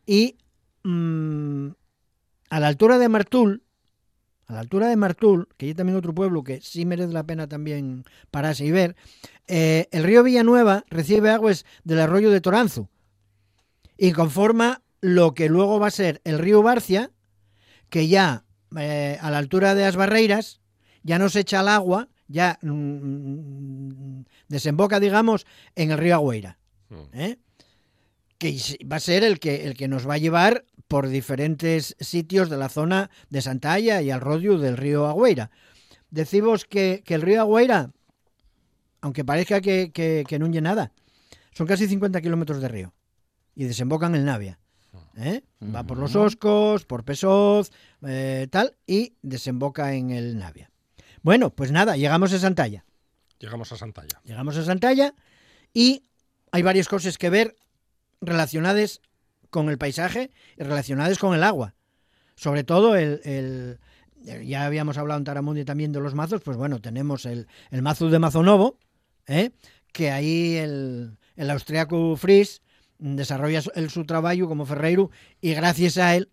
y 0.06 0.36
mmm, 0.84 1.68
a 2.50 2.60
la 2.60 2.66
altura 2.66 2.98
de 2.98 3.08
Martul, 3.08 3.62
a 4.50 4.54
la 4.54 4.60
altura 4.60 4.88
de 4.88 4.96
Martul, 4.96 5.48
que 5.56 5.66
hay 5.66 5.74
también 5.74 5.96
otro 5.96 6.12
pueblo 6.12 6.42
que 6.42 6.60
sí 6.60 6.84
merece 6.84 7.12
la 7.12 7.22
pena 7.22 7.46
también 7.46 8.04
pararse 8.32 8.64
y 8.64 8.72
ver, 8.72 8.96
eh, 9.46 9.86
el 9.92 10.02
río 10.02 10.24
Villanueva 10.24 10.84
recibe 10.90 11.30
aguas 11.30 11.64
del 11.84 12.00
arroyo 12.00 12.32
de 12.32 12.40
Toranzo 12.40 12.88
y 13.96 14.10
conforma 14.10 14.82
lo 15.00 15.34
que 15.34 15.48
luego 15.48 15.78
va 15.78 15.86
a 15.86 15.92
ser 15.92 16.20
el 16.24 16.40
río 16.40 16.64
Barcia, 16.64 17.12
que 17.90 18.08
ya 18.08 18.44
eh, 18.76 19.18
a 19.20 19.30
la 19.30 19.38
altura 19.38 19.76
de 19.76 19.82
las 19.82 19.94
barreiras 19.94 20.60
ya 21.04 21.20
no 21.20 21.28
se 21.28 21.40
echa 21.40 21.60
el 21.60 21.68
agua, 21.68 22.08
ya 22.26 22.58
mmm, 22.60 24.22
desemboca, 24.48 24.98
digamos, 24.98 25.46
en 25.76 25.92
el 25.92 25.98
río 25.98 26.16
Agüeira. 26.16 26.58
¿eh? 27.12 27.38
Que 28.40 28.58
va 28.90 28.96
a 28.96 29.00
ser 29.00 29.22
el 29.22 29.38
que, 29.38 29.66
el 29.66 29.76
que 29.76 29.86
nos 29.86 30.08
va 30.08 30.14
a 30.14 30.18
llevar 30.18 30.64
por 30.88 31.08
diferentes 31.08 31.94
sitios 32.00 32.48
de 32.48 32.56
la 32.56 32.70
zona 32.70 33.10
de 33.28 33.42
Santalla 33.42 34.00
y 34.00 34.10
al 34.10 34.22
rodio 34.22 34.56
del 34.56 34.78
río 34.78 35.06
Agüeira. 35.06 35.50
Decimos 36.10 36.64
que, 36.64 37.02
que 37.04 37.14
el 37.14 37.20
río 37.20 37.42
Agüeira, 37.42 37.92
aunque 39.02 39.26
parezca 39.26 39.60
que, 39.60 39.92
que, 39.92 40.24
que 40.26 40.38
no 40.38 40.46
hay 40.46 40.60
nada, 40.62 40.90
son 41.52 41.66
casi 41.66 41.86
50 41.86 42.22
kilómetros 42.22 42.62
de 42.62 42.68
río 42.68 42.94
y 43.54 43.64
desembocan 43.64 44.14
en 44.14 44.24
Navia. 44.24 44.58
¿eh? 45.18 45.42
Va 45.62 45.84
por 45.84 45.98
los 45.98 46.16
Oscos, 46.16 46.86
por 46.86 47.04
Pesoz, 47.04 47.70
eh, 48.06 48.48
tal, 48.50 48.74
y 48.86 49.16
desemboca 49.20 49.92
en 49.92 50.12
el 50.12 50.38
Navia. 50.38 50.70
Bueno, 51.20 51.50
pues 51.50 51.72
nada, 51.72 51.98
llegamos 51.98 52.32
a 52.32 52.38
Santalla. 52.38 52.86
Llegamos 53.38 53.70
a 53.70 53.76
Santalla. 53.76 54.18
Llegamos 54.24 54.56
a 54.56 54.64
Santalla 54.64 55.14
y 55.74 56.04
hay 56.52 56.62
varias 56.62 56.88
cosas 56.88 57.18
que 57.18 57.28
ver 57.28 57.54
relacionadas 58.20 59.00
con 59.50 59.68
el 59.68 59.78
paisaje 59.78 60.30
y 60.56 60.62
relacionadas 60.62 61.18
con 61.18 61.34
el 61.34 61.42
agua. 61.42 61.74
Sobre 62.36 62.64
todo 62.64 62.96
el, 62.96 63.20
el 63.24 63.78
ya 64.44 64.64
habíamos 64.64 64.98
hablado 64.98 65.18
en 65.18 65.24
Taramundi 65.24 65.64
también 65.64 65.92
de 65.92 66.00
los 66.00 66.14
mazos, 66.14 66.42
pues 66.42 66.56
bueno, 66.56 66.80
tenemos 66.80 67.24
el, 67.26 67.46
el 67.70 67.82
mazo 67.82 68.08
de 68.10 68.18
Mazonovo, 68.18 68.78
¿eh? 69.26 69.50
que 69.92 70.10
ahí 70.10 70.56
el, 70.56 71.18
el 71.36 71.50
austriaco 71.50 72.16
Fries 72.16 72.62
desarrolla 72.98 73.62
el, 73.74 73.90
su 73.90 74.04
trabajo 74.04 74.46
como 74.46 74.66
ferreiro 74.66 75.10
y 75.40 75.54
gracias 75.54 75.96
a 75.96 76.14
él, 76.14 76.30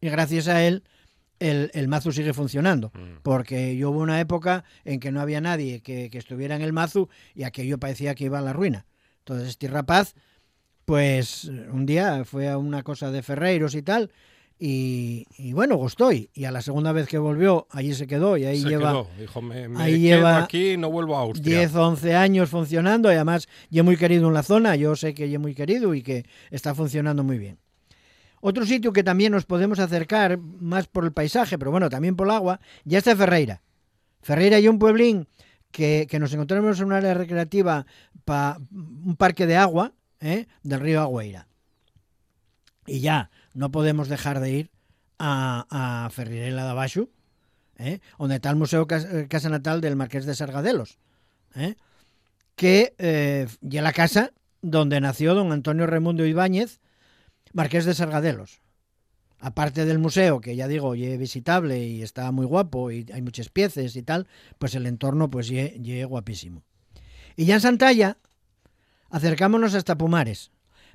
y 0.00 0.08
gracias 0.08 0.48
a 0.48 0.64
él, 0.64 0.82
el, 1.38 1.70
el, 1.74 1.88
mazo 1.88 2.12
sigue 2.12 2.32
funcionando. 2.32 2.90
Mm. 2.94 3.20
Porque 3.22 3.76
yo 3.76 3.90
hubo 3.90 4.00
una 4.00 4.20
época 4.20 4.64
en 4.84 5.00
que 5.00 5.12
no 5.12 5.20
había 5.20 5.40
nadie 5.40 5.80
que, 5.80 6.10
que, 6.10 6.18
estuviera 6.18 6.56
en 6.56 6.62
el 6.62 6.72
mazo 6.72 7.08
y 7.34 7.44
aquello 7.44 7.78
parecía 7.78 8.14
que 8.14 8.24
iba 8.24 8.38
a 8.38 8.42
la 8.42 8.52
ruina. 8.52 8.86
Entonces 9.18 9.48
este 9.48 9.68
rapaz, 9.68 10.14
pues 10.86 11.44
un 11.44 11.84
día 11.84 12.24
fue 12.24 12.48
a 12.48 12.56
una 12.56 12.82
cosa 12.82 13.10
de 13.10 13.22
ferreiros 13.22 13.74
y 13.74 13.82
tal. 13.82 14.10
Y, 14.58 15.26
y, 15.36 15.52
bueno, 15.52 15.76
gustó 15.76 16.12
y, 16.12 16.30
y, 16.32 16.46
a 16.46 16.50
la 16.50 16.62
segunda 16.62 16.90
vez 16.92 17.08
que 17.08 17.18
volvió 17.18 17.66
allí 17.70 17.92
se 17.92 18.06
quedó 18.06 18.38
y 18.38 18.46
ahí 18.46 18.62
se 18.62 18.70
lleva 18.70 18.90
quedó. 18.90 19.08
Dijo, 19.18 19.42
me, 19.42 19.68
me 19.68 19.82
ahí 19.82 19.98
lleva 19.98 20.38
aquí 20.38 20.78
no 20.78 20.90
vuelvo 20.90 21.14
a 21.14 21.20
Austria 21.20 21.58
10 21.58 21.74
11 21.74 22.14
años 22.14 22.48
funcionando 22.48 23.12
y 23.12 23.16
además 23.16 23.48
ya 23.68 23.82
muy 23.82 23.98
querido 23.98 24.28
en 24.28 24.32
la 24.32 24.42
zona 24.42 24.74
yo 24.74 24.96
sé 24.96 25.12
que 25.12 25.28
ya 25.28 25.38
muy 25.38 25.54
querido 25.54 25.92
y 25.92 26.00
que 26.00 26.24
está 26.50 26.74
funcionando 26.74 27.22
muy 27.22 27.36
bien 27.36 27.58
Otro 28.40 28.64
sitio 28.64 28.94
que 28.94 29.04
también 29.04 29.32
nos 29.32 29.44
podemos 29.44 29.78
acercar, 29.78 30.38
más 30.38 30.86
por 30.86 31.04
el 31.04 31.12
paisaje, 31.12 31.58
pero 31.58 31.70
bueno, 31.70 31.90
también 31.90 32.16
por 32.16 32.26
el 32.28 32.32
agua, 32.32 32.58
ya 32.86 32.96
está 32.96 33.14
Ferreira. 33.14 33.60
Ferreira 34.22 34.56
hay 34.56 34.68
un 34.68 34.78
pueblín 34.78 35.28
que, 35.70 36.06
que 36.08 36.18
nos 36.18 36.32
encontramos 36.32 36.80
en 36.80 36.86
un 36.86 36.92
área 36.94 37.12
recreativa 37.12 37.84
para 38.24 38.58
un 38.72 39.16
parque 39.16 39.46
de 39.46 39.56
agua 39.56 39.92
¿eh? 40.20 40.46
del 40.62 40.80
río 40.80 41.00
Agüeira. 41.00 41.48
Y 42.86 43.00
ya 43.00 43.30
no 43.54 43.70
podemos 43.70 44.08
dejar 44.08 44.40
de 44.40 44.50
ir 44.50 44.70
a, 45.18 45.66
a 46.04 46.10
Ferreira 46.10 46.64
de 46.64 46.70
Abaixo, 46.70 47.08
¿eh? 47.78 48.00
donde 48.18 48.36
está 48.36 48.50
el 48.50 48.56
Museo 48.56 48.86
eh, 48.90 49.26
Casa 49.28 49.48
Natal 49.48 49.80
del 49.80 49.96
Marqués 49.96 50.26
de 50.26 50.34
Sargadelos, 50.34 50.98
¿eh? 51.54 51.76
que 52.54 52.94
eh, 52.98 53.46
y 53.60 53.80
la 53.80 53.92
casa 53.92 54.32
donde 54.62 55.00
nació 55.00 55.34
don 55.34 55.52
Antonio 55.52 55.86
Raimundo 55.86 56.24
Ibáñez, 56.24 56.80
Marqués 57.52 57.84
de 57.84 57.94
Sargadelos. 57.94 58.60
Aparte 59.38 59.84
del 59.84 59.98
museo, 59.98 60.40
que 60.40 60.56
ya 60.56 60.66
digo, 60.66 60.94
ye 60.94 61.18
visitable 61.18 61.84
y 61.84 62.02
está 62.02 62.32
muy 62.32 62.46
guapo 62.46 62.90
y 62.90 63.06
hay 63.12 63.20
muchas 63.20 63.50
piezas 63.50 63.94
y 63.94 64.02
tal, 64.02 64.26
pues 64.58 64.74
el 64.74 64.86
entorno 64.86 65.30
pues 65.30 65.52
guapísimo. 66.08 66.64
Y 67.36 67.44
ya 67.44 67.56
en 67.56 67.60
Santalla, 67.60 68.16
acercámonos 69.10 69.74
hasta 69.74 69.96
Pumares. 69.96 70.50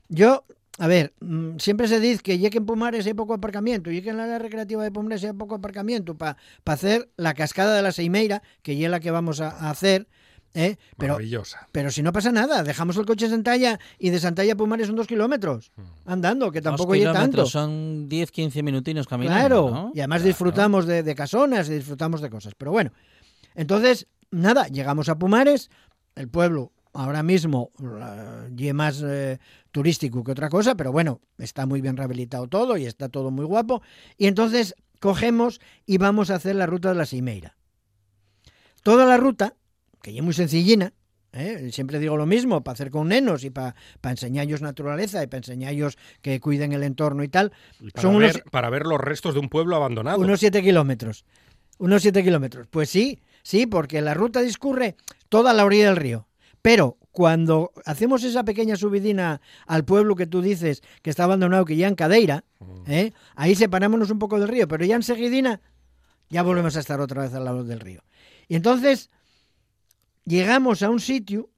Yo, 0.10 0.46
a 0.78 0.88
ver, 0.88 1.14
mm, 1.22 1.58
siempre 1.58 1.88
se 1.88 2.00
dice 2.00 2.22
que 2.22 2.50
que 2.50 2.58
en 2.58 2.66
Pumares 2.66 3.06
hay 3.06 3.14
poco 3.14 3.34
aparcamiento, 3.34 3.92
y 3.92 4.02
que 4.02 4.10
en 4.10 4.18
la 4.18 4.24
área 4.24 4.40
recreativa 4.40 4.84
de 4.84 4.92
Pumares 4.92 5.24
hay 5.24 5.34
poco 5.34 5.56
aparcamiento 5.56 6.16
para 6.16 6.38
hacer 6.66 7.10
la 7.18 7.34
cascada 7.34 7.76
de 7.76 7.82
la 7.82 7.92
Seimeira, 7.92 8.42
que 8.62 8.76
ya 8.78 8.88
es 8.88 8.92
la 8.92 9.00
que 9.00 9.12
vamos 9.12 9.40
a, 9.42 9.50
a 9.50 9.70
hacer, 9.70 10.08
¿eh? 10.54 10.76
pero, 10.98 11.14
Maravillosa. 11.14 11.70
pero 11.72 11.92
si 11.92 12.02
no 12.04 12.12
pasa 12.12 12.32
nada, 12.34 12.64
dejamos 12.64 12.98
el 12.98 13.06
coche 13.06 13.26
en 13.26 13.32
Santalla 13.32 13.80
y 14.00 14.10
de 14.10 14.20
Santalla 14.20 14.54
a 14.54 14.58
Pumares 14.58 14.88
son 14.88 14.98
dos 14.98 15.08
kilómetros, 15.08 15.72
andando, 16.06 16.52
que 16.52 16.62
tampoco 16.62 16.92
hay 16.94 17.04
tanto. 17.04 17.46
Son 17.46 18.10
10-15 18.10 18.62
minutinos 18.64 19.08
caminando. 19.08 19.40
Claro, 19.40 19.70
¿no? 19.70 19.92
y 19.96 20.00
además 20.00 20.18
Claro. 20.20 20.28
disfrutamos 20.28 20.86
de, 20.88 21.04
de 21.04 21.16
casonas 21.16 21.70
y 21.70 21.76
disfrutamos 21.76 22.20
de 22.20 22.30
cosas. 22.30 22.54
Pero 22.58 22.72
bueno, 22.72 22.92
entonces, 23.56 24.08
nada, 24.30 24.68
llegamos 24.68 25.08
a 25.08 25.18
Pumares, 25.18 25.70
el 26.16 26.28
pueblo 26.28 26.74
ahora 26.94 27.24
mismo 27.24 27.72
eh, 27.82 28.50
y 28.56 28.74
más 28.74 29.02
eh, 29.04 29.40
turístico 29.72 30.24
que 30.24 30.32
otra 30.32 30.50
cosa, 30.50 30.76
pero 30.76 30.92
bueno, 30.92 31.22
está 31.38 31.66
muy 31.66 31.82
bien 31.82 31.98
rehabilitado 31.98 32.48
todo 32.48 32.78
y 32.78 32.86
está 32.86 33.10
todo 33.10 33.32
muy 33.32 33.46
guapo. 33.46 33.82
Y 34.18 34.28
entonces 34.28 34.76
cogemos 35.00 35.60
y 35.86 35.98
vamos 35.98 36.30
a 36.30 36.36
hacer 36.36 36.56
la 36.56 36.66
ruta 36.66 36.90
de 36.90 36.96
la 36.96 37.06
Cimeira. 37.06 37.58
Toda 38.84 39.06
la 39.06 39.18
ruta, 39.18 39.56
que 40.02 40.14
ya 40.14 40.20
es 40.20 40.24
muy 40.24 40.34
sencillina, 40.34 40.94
¿eh? 41.34 41.70
siempre 41.72 42.00
digo 42.00 42.18
lo 42.18 42.26
mismo, 42.26 42.64
para 42.64 42.74
hacer 42.74 42.90
con 42.90 43.10
nenos 43.10 43.44
y 43.44 43.50
para 43.50 43.76
enseñarlos 44.04 44.62
naturaleza 44.62 45.24
y 45.24 45.28
para 45.28 45.40
enseñarlos 45.40 45.98
que 46.22 46.40
cuiden 46.40 46.74
el 46.74 46.84
entorno 46.84 47.24
y 47.24 47.28
tal, 47.28 47.52
Y 47.80 47.92
para, 47.92 48.02
son 48.02 48.18
ver, 48.18 48.32
unos, 48.36 48.52
para 48.52 48.70
ver 48.70 48.86
los 48.86 49.00
restos 49.00 49.34
de 49.34 49.40
un 49.40 49.50
pueblo 49.50 49.76
abandonado. 49.76 50.20
unos 50.20 50.40
7 50.40 50.62
kilómetros. 50.62 51.26
Unos 51.78 52.04
7 52.04 52.24
kilómetros. 52.24 52.68
Pues 52.70 52.90
sí, 52.90 53.22
sí, 53.44 53.66
porque 53.66 54.02
la 54.02 54.14
ruta 54.14 54.42
discurre 54.42 54.96
toda 55.30 55.54
la 55.54 55.66
orilla 55.66 55.88
del 55.88 55.96
río. 55.96 56.28
Pero 56.62 56.98
cuando 57.12 57.72
hacemos 57.86 58.24
esa 58.24 58.44
pequeña 58.44 58.76
subidina 58.76 59.42
al 59.68 59.84
pueblo 59.84 60.16
que 60.16 60.28
tú 60.28 60.42
dices 60.42 60.82
que 61.02 61.10
está 61.10 61.26
abandonado, 61.26 61.66
que 61.66 61.76
ya 61.76 61.88
en 61.88 61.96
Cadeira, 61.96 62.44
¿eh? 62.88 63.12
ahí 63.36 63.56
separámonos 63.56 64.12
un 64.12 64.20
poco 64.20 64.40
del 64.40 64.48
río, 64.48 64.68
pero 64.68 64.86
ya 64.86 64.96
enseguidina 64.96 65.62
ya 66.30 66.44
volvemos 66.44 66.78
a 66.78 66.80
estar 66.80 67.02
otra 67.02 67.24
vez 67.24 67.34
al 67.34 67.46
lado 67.46 67.64
del 67.64 67.80
río. 67.80 68.04
Y 68.48 68.56
entonces 68.56 69.10
llegamos 70.24 70.82
a 70.82 70.90
un 70.90 71.00
sitio, 71.00 71.50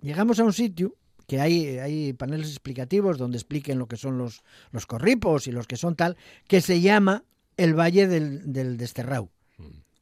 llegamos 0.00 0.40
a 0.40 0.44
un 0.44 0.52
sitio 0.52 0.96
que 1.26 1.40
hay, 1.40 1.78
hay 1.78 2.12
paneles 2.14 2.48
explicativos 2.48 3.18
donde 3.18 3.36
expliquen 3.36 3.78
lo 3.78 3.86
que 3.86 3.96
son 3.96 4.18
los, 4.18 4.42
los 4.72 4.86
corripos 4.86 5.46
y 5.46 5.52
los 5.52 5.66
que 5.66 5.76
son 5.76 5.94
tal, 5.94 6.16
que 6.48 6.60
se 6.60 6.80
llama 6.80 7.24
el 7.56 7.78
Valle 7.78 8.08
del, 8.08 8.52
del 8.52 8.76
Desterrau. 8.76 9.30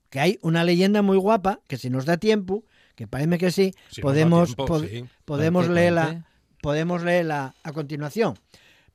Que 0.09 0.21
hay 0.21 0.39
una 0.41 0.63
leyenda 0.63 1.03
muy 1.03 1.17
guapa, 1.17 1.61
que 1.67 1.77
si 1.77 1.91
nos 1.91 2.05
da 2.07 2.17
tiempo, 2.17 2.65
que 2.97 3.07
parece 3.07 3.39
que 3.39 3.51
sí, 3.53 3.73
Si 3.91 4.01
podemos, 4.01 4.49
tiempo, 4.57 4.67
pod- 4.67 4.89
sí. 4.89 5.05
podemos 5.25 5.69
leerla 5.69 6.27
podemos 6.61 7.03
leerla 7.05 7.55
a 7.63 7.73
continuación. 7.73 8.35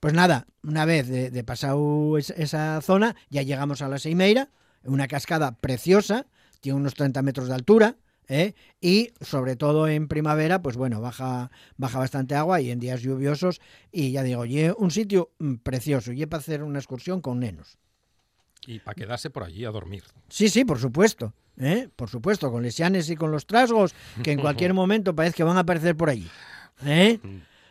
Pues 0.01 0.13
nada, 0.13 0.47
una 0.63 0.83
vez 0.83 1.07
de, 1.07 1.29
de 1.31 1.43
pasado 1.45 2.17
es- 2.17 2.31
esa 2.31 2.81
zona, 2.81 3.15
ya 3.29 3.43
llegamos 3.43 3.81
a 3.81 3.87
la 3.87 3.99
Seimeira, 3.99 4.49
una 4.83 5.07
cascada 5.07 5.53
preciosa, 5.53 6.25
tiene 6.59 6.77
unos 6.79 6.95
30 6.95 7.21
metros 7.21 7.47
de 7.47 7.53
altura, 7.53 7.95
¿eh? 8.27 8.55
y 8.81 9.11
sobre 9.21 9.55
todo 9.55 9.87
en 9.87 10.07
primavera, 10.07 10.61
pues 10.61 10.75
bueno, 10.75 10.99
baja, 11.01 11.51
baja 11.77 11.99
bastante 11.99 12.33
agua 12.35 12.59
y 12.61 12.71
en 12.71 12.79
días 12.79 13.01
lluviosos, 13.01 13.61
y 13.91 14.11
ya 14.11 14.23
digo, 14.23 14.45
y 14.45 14.71
un 14.77 14.89
sitio 14.91 15.31
mm, 15.39 15.55
precioso, 15.57 16.11
y 16.11 16.25
para 16.25 16.39
hacer 16.41 16.63
una 16.63 16.79
excursión 16.79 17.21
con 17.21 17.39
nenos. 17.39 17.77
Y 18.65 18.79
para 18.79 18.95
quedarse 18.95 19.29
por 19.29 19.43
allí 19.43 19.65
a 19.65 19.71
dormir. 19.71 20.03
Sí, 20.29 20.49
sí, 20.49 20.65
por 20.65 20.79
supuesto. 20.79 21.33
¿eh? 21.57 21.89
Por 21.95 22.09
supuesto, 22.09 22.51
con 22.51 22.63
lesianes 22.63 23.09
y 23.09 23.15
con 23.15 23.31
los 23.31 23.45
trasgos, 23.45 23.95
que 24.23 24.31
en 24.31 24.39
cualquier 24.39 24.73
momento 24.75 25.15
parece 25.15 25.37
que 25.37 25.43
van 25.43 25.57
a 25.57 25.61
aparecer 25.61 25.95
por 25.95 26.09
allí. 26.09 26.29
¿eh? 26.85 27.19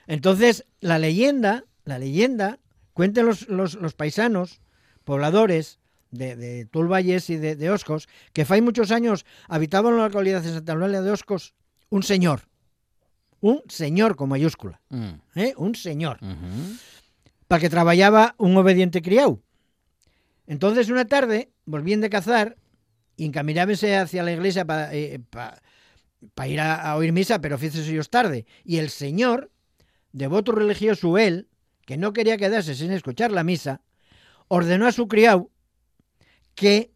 Entonces, 0.06 0.66
la 0.80 0.98
leyenda, 0.98 1.64
la 1.84 1.98
leyenda, 1.98 2.58
cuentan 2.92 3.26
los, 3.26 3.48
los, 3.48 3.74
los 3.74 3.94
paisanos, 3.94 4.60
pobladores 5.04 5.78
de, 6.10 6.36
de 6.36 6.66
Tulvalles 6.66 7.30
y 7.30 7.36
de, 7.36 7.56
de 7.56 7.70
Oscos, 7.70 8.08
que 8.32 8.44
fai 8.44 8.60
muchos 8.60 8.90
años 8.90 9.24
habitaban 9.48 9.92
en 9.92 9.98
la 9.98 10.08
localidad 10.08 10.42
de 10.42 10.52
Santa 10.52 10.72
Eulalia 10.72 11.02
de 11.02 11.10
Oscos 11.10 11.54
un 11.88 12.02
señor. 12.02 12.48
Un 13.40 13.62
señor 13.68 14.16
con 14.16 14.28
mayúscula. 14.28 14.80
Mm, 14.90 15.10
¿eh? 15.34 15.54
Un 15.56 15.74
señor. 15.74 16.18
para 17.48 17.60
que 17.60 17.70
trabajaba 17.70 18.34
un 18.38 18.56
obediente 18.56 19.02
criado. 19.02 19.40
Entonces, 20.46 20.88
una 20.90 21.06
tarde, 21.06 21.52
volvían 21.64 22.00
de 22.00 22.10
cazar 22.10 22.56
y 23.16 23.26
encaminábanse 23.26 23.96
hacia 23.96 24.22
la 24.22 24.32
iglesia 24.32 24.64
para 24.64 24.94
ir 24.94 26.60
a, 26.60 26.90
a 26.90 26.96
oír 26.96 27.12
misa, 27.12 27.40
pero 27.40 27.58
fíjese 27.58 27.90
ellos 27.90 28.10
tarde. 28.10 28.46
Y 28.64 28.78
el 28.78 28.90
señor, 28.90 29.50
devoto 30.12 30.52
religioso 30.52 31.18
él, 31.18 31.48
que 31.86 31.96
no 31.96 32.12
quería 32.12 32.36
quedarse 32.36 32.74
sin 32.74 32.92
escuchar 32.92 33.32
la 33.32 33.44
misa, 33.44 33.82
ordenó 34.48 34.86
a 34.86 34.92
su 34.92 35.08
criado 35.08 35.50
que 36.54 36.92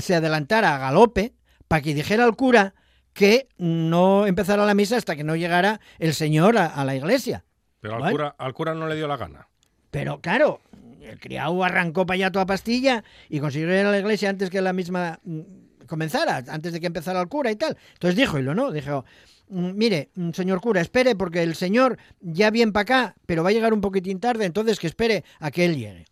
se 0.00 0.14
adelantara 0.14 0.74
a 0.74 0.78
galope 0.78 1.34
para 1.66 1.82
que 1.82 1.94
dijera 1.94 2.24
al 2.24 2.36
cura 2.36 2.74
que 3.12 3.48
no 3.56 4.26
empezara 4.26 4.64
la 4.64 4.74
misa 4.74 4.96
hasta 4.96 5.16
que 5.16 5.24
no 5.24 5.34
llegara 5.34 5.80
el 5.98 6.14
señor 6.14 6.56
a, 6.56 6.66
a 6.66 6.84
la 6.84 6.94
iglesia. 6.94 7.44
Pero 7.80 7.94
al 7.96 8.00
Vale. 8.02 8.12
cura, 8.12 8.34
al 8.38 8.54
cura 8.54 8.74
no 8.74 8.86
le 8.86 8.96
dio 8.96 9.08
la 9.08 9.16
gana. 9.16 9.48
Pero 9.90 10.20
claro, 10.20 10.60
el 11.08 11.20
criado 11.20 11.62
arrancó 11.64 12.06
para 12.06 12.16
allá 12.16 12.30
toda 12.30 12.46
pastilla 12.46 13.04
y 13.28 13.40
consiguió 13.40 13.68
ir 13.68 13.86
a 13.86 13.90
la 13.90 13.98
iglesia 13.98 14.30
antes 14.30 14.50
que 14.50 14.60
la 14.60 14.72
misma 14.72 15.18
mm, 15.24 15.40
comenzara, 15.86 16.44
antes 16.48 16.72
de 16.72 16.80
que 16.80 16.86
empezara 16.86 17.20
el 17.20 17.28
cura 17.28 17.50
y 17.50 17.56
tal. 17.56 17.76
Entonces 17.94 18.16
dijo, 18.16 18.38
y 18.38 18.42
lo 18.42 18.54
no, 18.54 18.70
dijo, 18.70 19.04
"Mm, 19.48 19.72
mire, 19.74 20.10
mm, 20.14 20.30
señor 20.32 20.60
cura, 20.60 20.80
espere 20.80 21.16
porque 21.16 21.42
el 21.42 21.54
señor 21.54 21.98
ya 22.20 22.50
viene 22.50 22.72
para 22.72 22.82
acá, 22.82 23.16
pero 23.26 23.42
va 23.42 23.50
a 23.50 23.52
llegar 23.52 23.72
un 23.72 23.80
poquitín 23.80 24.20
tarde, 24.20 24.44
entonces 24.44 24.78
que 24.78 24.86
espere 24.86 25.24
a 25.40 25.50
que 25.50 25.64
él 25.64 25.76
llegue. 25.76 26.04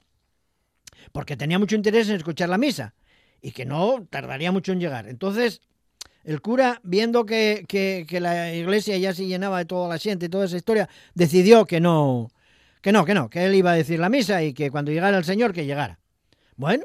Porque 1.13 1.37
tenía 1.37 1.59
mucho 1.59 1.77
interés 1.77 2.09
en 2.09 2.17
escuchar 2.17 2.49
la 2.49 2.59
misa 2.59 2.95
y 3.41 3.53
que 3.53 3.65
no 3.65 4.07
tardaría 4.11 4.53
mucho 4.53 4.73
en 4.73 4.81
llegar. 4.81 5.09
Entonces, 5.09 5.61
el 6.27 6.41
cura, 6.41 6.81
viendo 6.83 7.25
que, 7.25 7.65
la 8.21 8.53
iglesia 8.53 8.97
ya 8.99 9.15
se 9.15 9.27
llenaba 9.27 9.59
de 9.59 9.65
toda 9.65 9.89
la 9.89 9.99
gente 9.99 10.27
y 10.27 10.29
toda 10.29 10.47
esa 10.47 10.57
historia, 10.57 10.89
decidió 11.15 11.67
que 11.67 11.81
no, 11.81 12.31
que 12.87 12.93
no, 12.93 13.05
que 13.05 13.15
no, 13.15 13.29
que 13.29 13.45
él 13.45 13.57
iba 13.57 13.73
a 13.73 13.75
decir 13.75 13.99
la 13.99 14.09
misa 14.09 14.45
y 14.45 14.55
que 14.55 14.71
cuando 14.71 14.93
llegara 14.93 15.19
el 15.19 15.25
Señor, 15.25 15.53
que 15.53 15.67
llegara. 15.67 15.99
Bueno, 16.55 16.85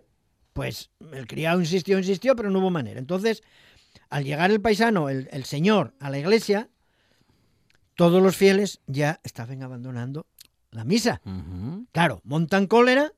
pues 0.51 0.89
el 1.13 1.27
criado 1.27 1.59
insistió, 1.59 1.95
insistió, 1.99 2.35
pero 2.35 2.49
no 2.49 2.57
hubo 2.57 2.71
manera. 2.71 2.97
Entonces, 2.99 3.43
al 4.09 4.23
llegar 4.23 4.49
el 4.49 4.59
paisano, 4.61 5.09
el, 5.09 5.29
el 5.31 5.45
Señor, 5.45 5.93
a 5.99 6.09
la 6.09 6.17
iglesia, 6.17 6.69
todos 7.93 8.19
los 8.23 8.35
fieles 8.35 8.79
ya 8.87 9.19
estaban 9.23 9.61
abandonando 9.61 10.25
la 10.71 10.85
misa. 10.85 11.21
Claro, 11.91 12.21
montan 12.23 12.65
cólera 12.65 13.13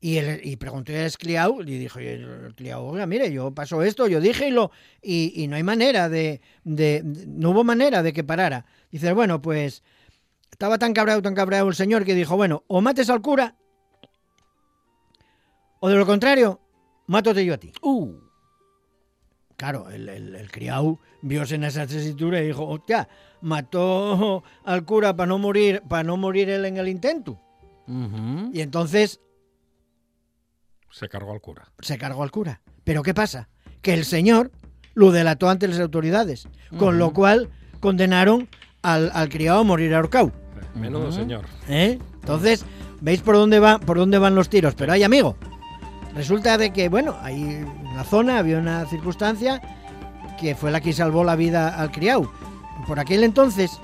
y, 0.00 0.16
el, 0.16 0.40
y 0.46 0.56
preguntó 0.56 0.92
al 0.92 1.12
criado 1.18 1.60
y 1.60 1.64
dijo 1.78 1.98
el 1.98 2.54
criado, 2.56 2.84
oiga, 2.84 3.04
mire, 3.04 3.30
yo 3.30 3.52
pasó 3.52 3.82
esto, 3.82 4.08
yo 4.08 4.22
dije 4.22 4.48
y 4.48 4.52
lo 4.52 4.70
y, 5.02 5.34
y 5.36 5.48
no 5.48 5.56
hay 5.56 5.64
manera 5.64 6.08
de, 6.08 6.40
de- 6.64 7.02
de- 7.04 7.26
no 7.26 7.50
hubo 7.50 7.62
manera 7.62 8.02
de 8.02 8.14
que 8.14 8.24
parara. 8.24 8.64
Dice, 8.90 9.12
bueno, 9.12 9.42
pues 9.42 9.82
estaba 10.52 10.78
tan 10.78 10.92
cabreado, 10.92 11.20
tan 11.22 11.34
cabreado 11.34 11.68
el 11.68 11.74
señor 11.74 12.04
que 12.04 12.14
dijo, 12.14 12.36
bueno, 12.36 12.62
o 12.68 12.80
mates 12.80 13.10
al 13.10 13.20
cura 13.20 13.56
o 15.80 15.88
de 15.88 15.96
lo 15.96 16.06
contrario, 16.06 16.60
mátote 17.08 17.44
yo 17.44 17.54
a 17.54 17.58
ti. 17.58 17.72
Uh, 17.82 18.12
Claro, 19.56 19.90
el, 19.90 20.08
el, 20.08 20.34
el 20.34 20.50
criado 20.50 20.98
viose 21.20 21.54
en 21.54 21.62
esa 21.62 21.86
tesitura 21.86 22.40
y 22.40 22.46
dijo, 22.48 22.66
hostia, 22.66 23.08
mató 23.42 24.42
al 24.64 24.84
cura 24.84 25.14
para 25.14 25.28
no 25.28 25.38
morir, 25.38 25.82
para 25.88 26.02
no 26.02 26.16
morir 26.16 26.50
él 26.50 26.64
en 26.64 26.78
el 26.78 26.88
intento. 26.88 27.38
Y 28.52 28.60
entonces 28.60 29.20
Se 30.90 31.08
cargó 31.08 31.32
al 31.32 31.40
cura. 31.40 31.70
se 31.80 31.96
cargó 31.98 32.22
al 32.24 32.30
cura. 32.32 32.60
Pero 32.82 33.02
¿qué 33.04 33.14
pasa? 33.14 33.48
Que 33.82 33.94
el 33.94 34.04
señor 34.04 34.50
lo 34.94 35.12
delató 35.12 35.48
ante 35.48 35.68
las 35.68 35.78
autoridades, 35.78 36.48
con 36.78 36.98
lo 36.98 37.12
cual 37.12 37.48
condenaron 37.80 38.48
al, 38.82 39.10
al 39.14 39.28
criado 39.28 39.60
a 39.60 39.64
morir 39.64 39.94
ahorcado. 39.94 40.32
Menudo 40.74 41.12
señor. 41.12 41.44
¿eh? 41.68 41.98
Entonces, 42.20 42.64
veis 43.00 43.20
por 43.20 43.34
dónde 43.34 43.60
va, 43.60 43.78
por 43.78 43.98
dónde 43.98 44.18
van 44.18 44.34
los 44.34 44.48
tiros, 44.48 44.74
pero 44.74 44.92
hay 44.92 45.02
amigo. 45.02 45.36
Resulta 46.14 46.58
de 46.58 46.72
que, 46.72 46.88
bueno, 46.88 47.16
hay 47.22 47.64
una 47.92 48.04
zona, 48.04 48.38
había 48.38 48.58
una 48.58 48.86
circunstancia 48.86 49.60
que 50.40 50.54
fue 50.54 50.70
la 50.70 50.80
que 50.80 50.92
salvó 50.92 51.24
la 51.24 51.36
vida 51.36 51.68
al 51.80 51.90
criado. 51.90 52.30
Por 52.86 52.98
aquel 52.98 53.24
entonces, 53.24 53.78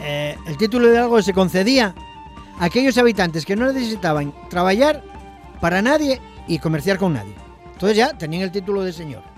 eh, 0.00 0.36
el 0.46 0.56
título 0.56 0.88
de 0.88 0.98
algo 0.98 1.20
se 1.20 1.32
concedía 1.32 1.94
a 2.58 2.64
aquellos 2.64 2.96
habitantes 2.98 3.44
que 3.44 3.56
no 3.56 3.72
necesitaban 3.72 4.32
trabajar 4.48 5.02
para 5.60 5.82
nadie 5.82 6.20
y 6.46 6.58
comerciar 6.58 6.98
con 6.98 7.14
nadie. 7.14 7.34
Entonces 7.72 7.96
ya 7.96 8.16
tenían 8.16 8.42
el 8.42 8.52
título 8.52 8.82
de 8.82 8.92
señor. 8.92 9.33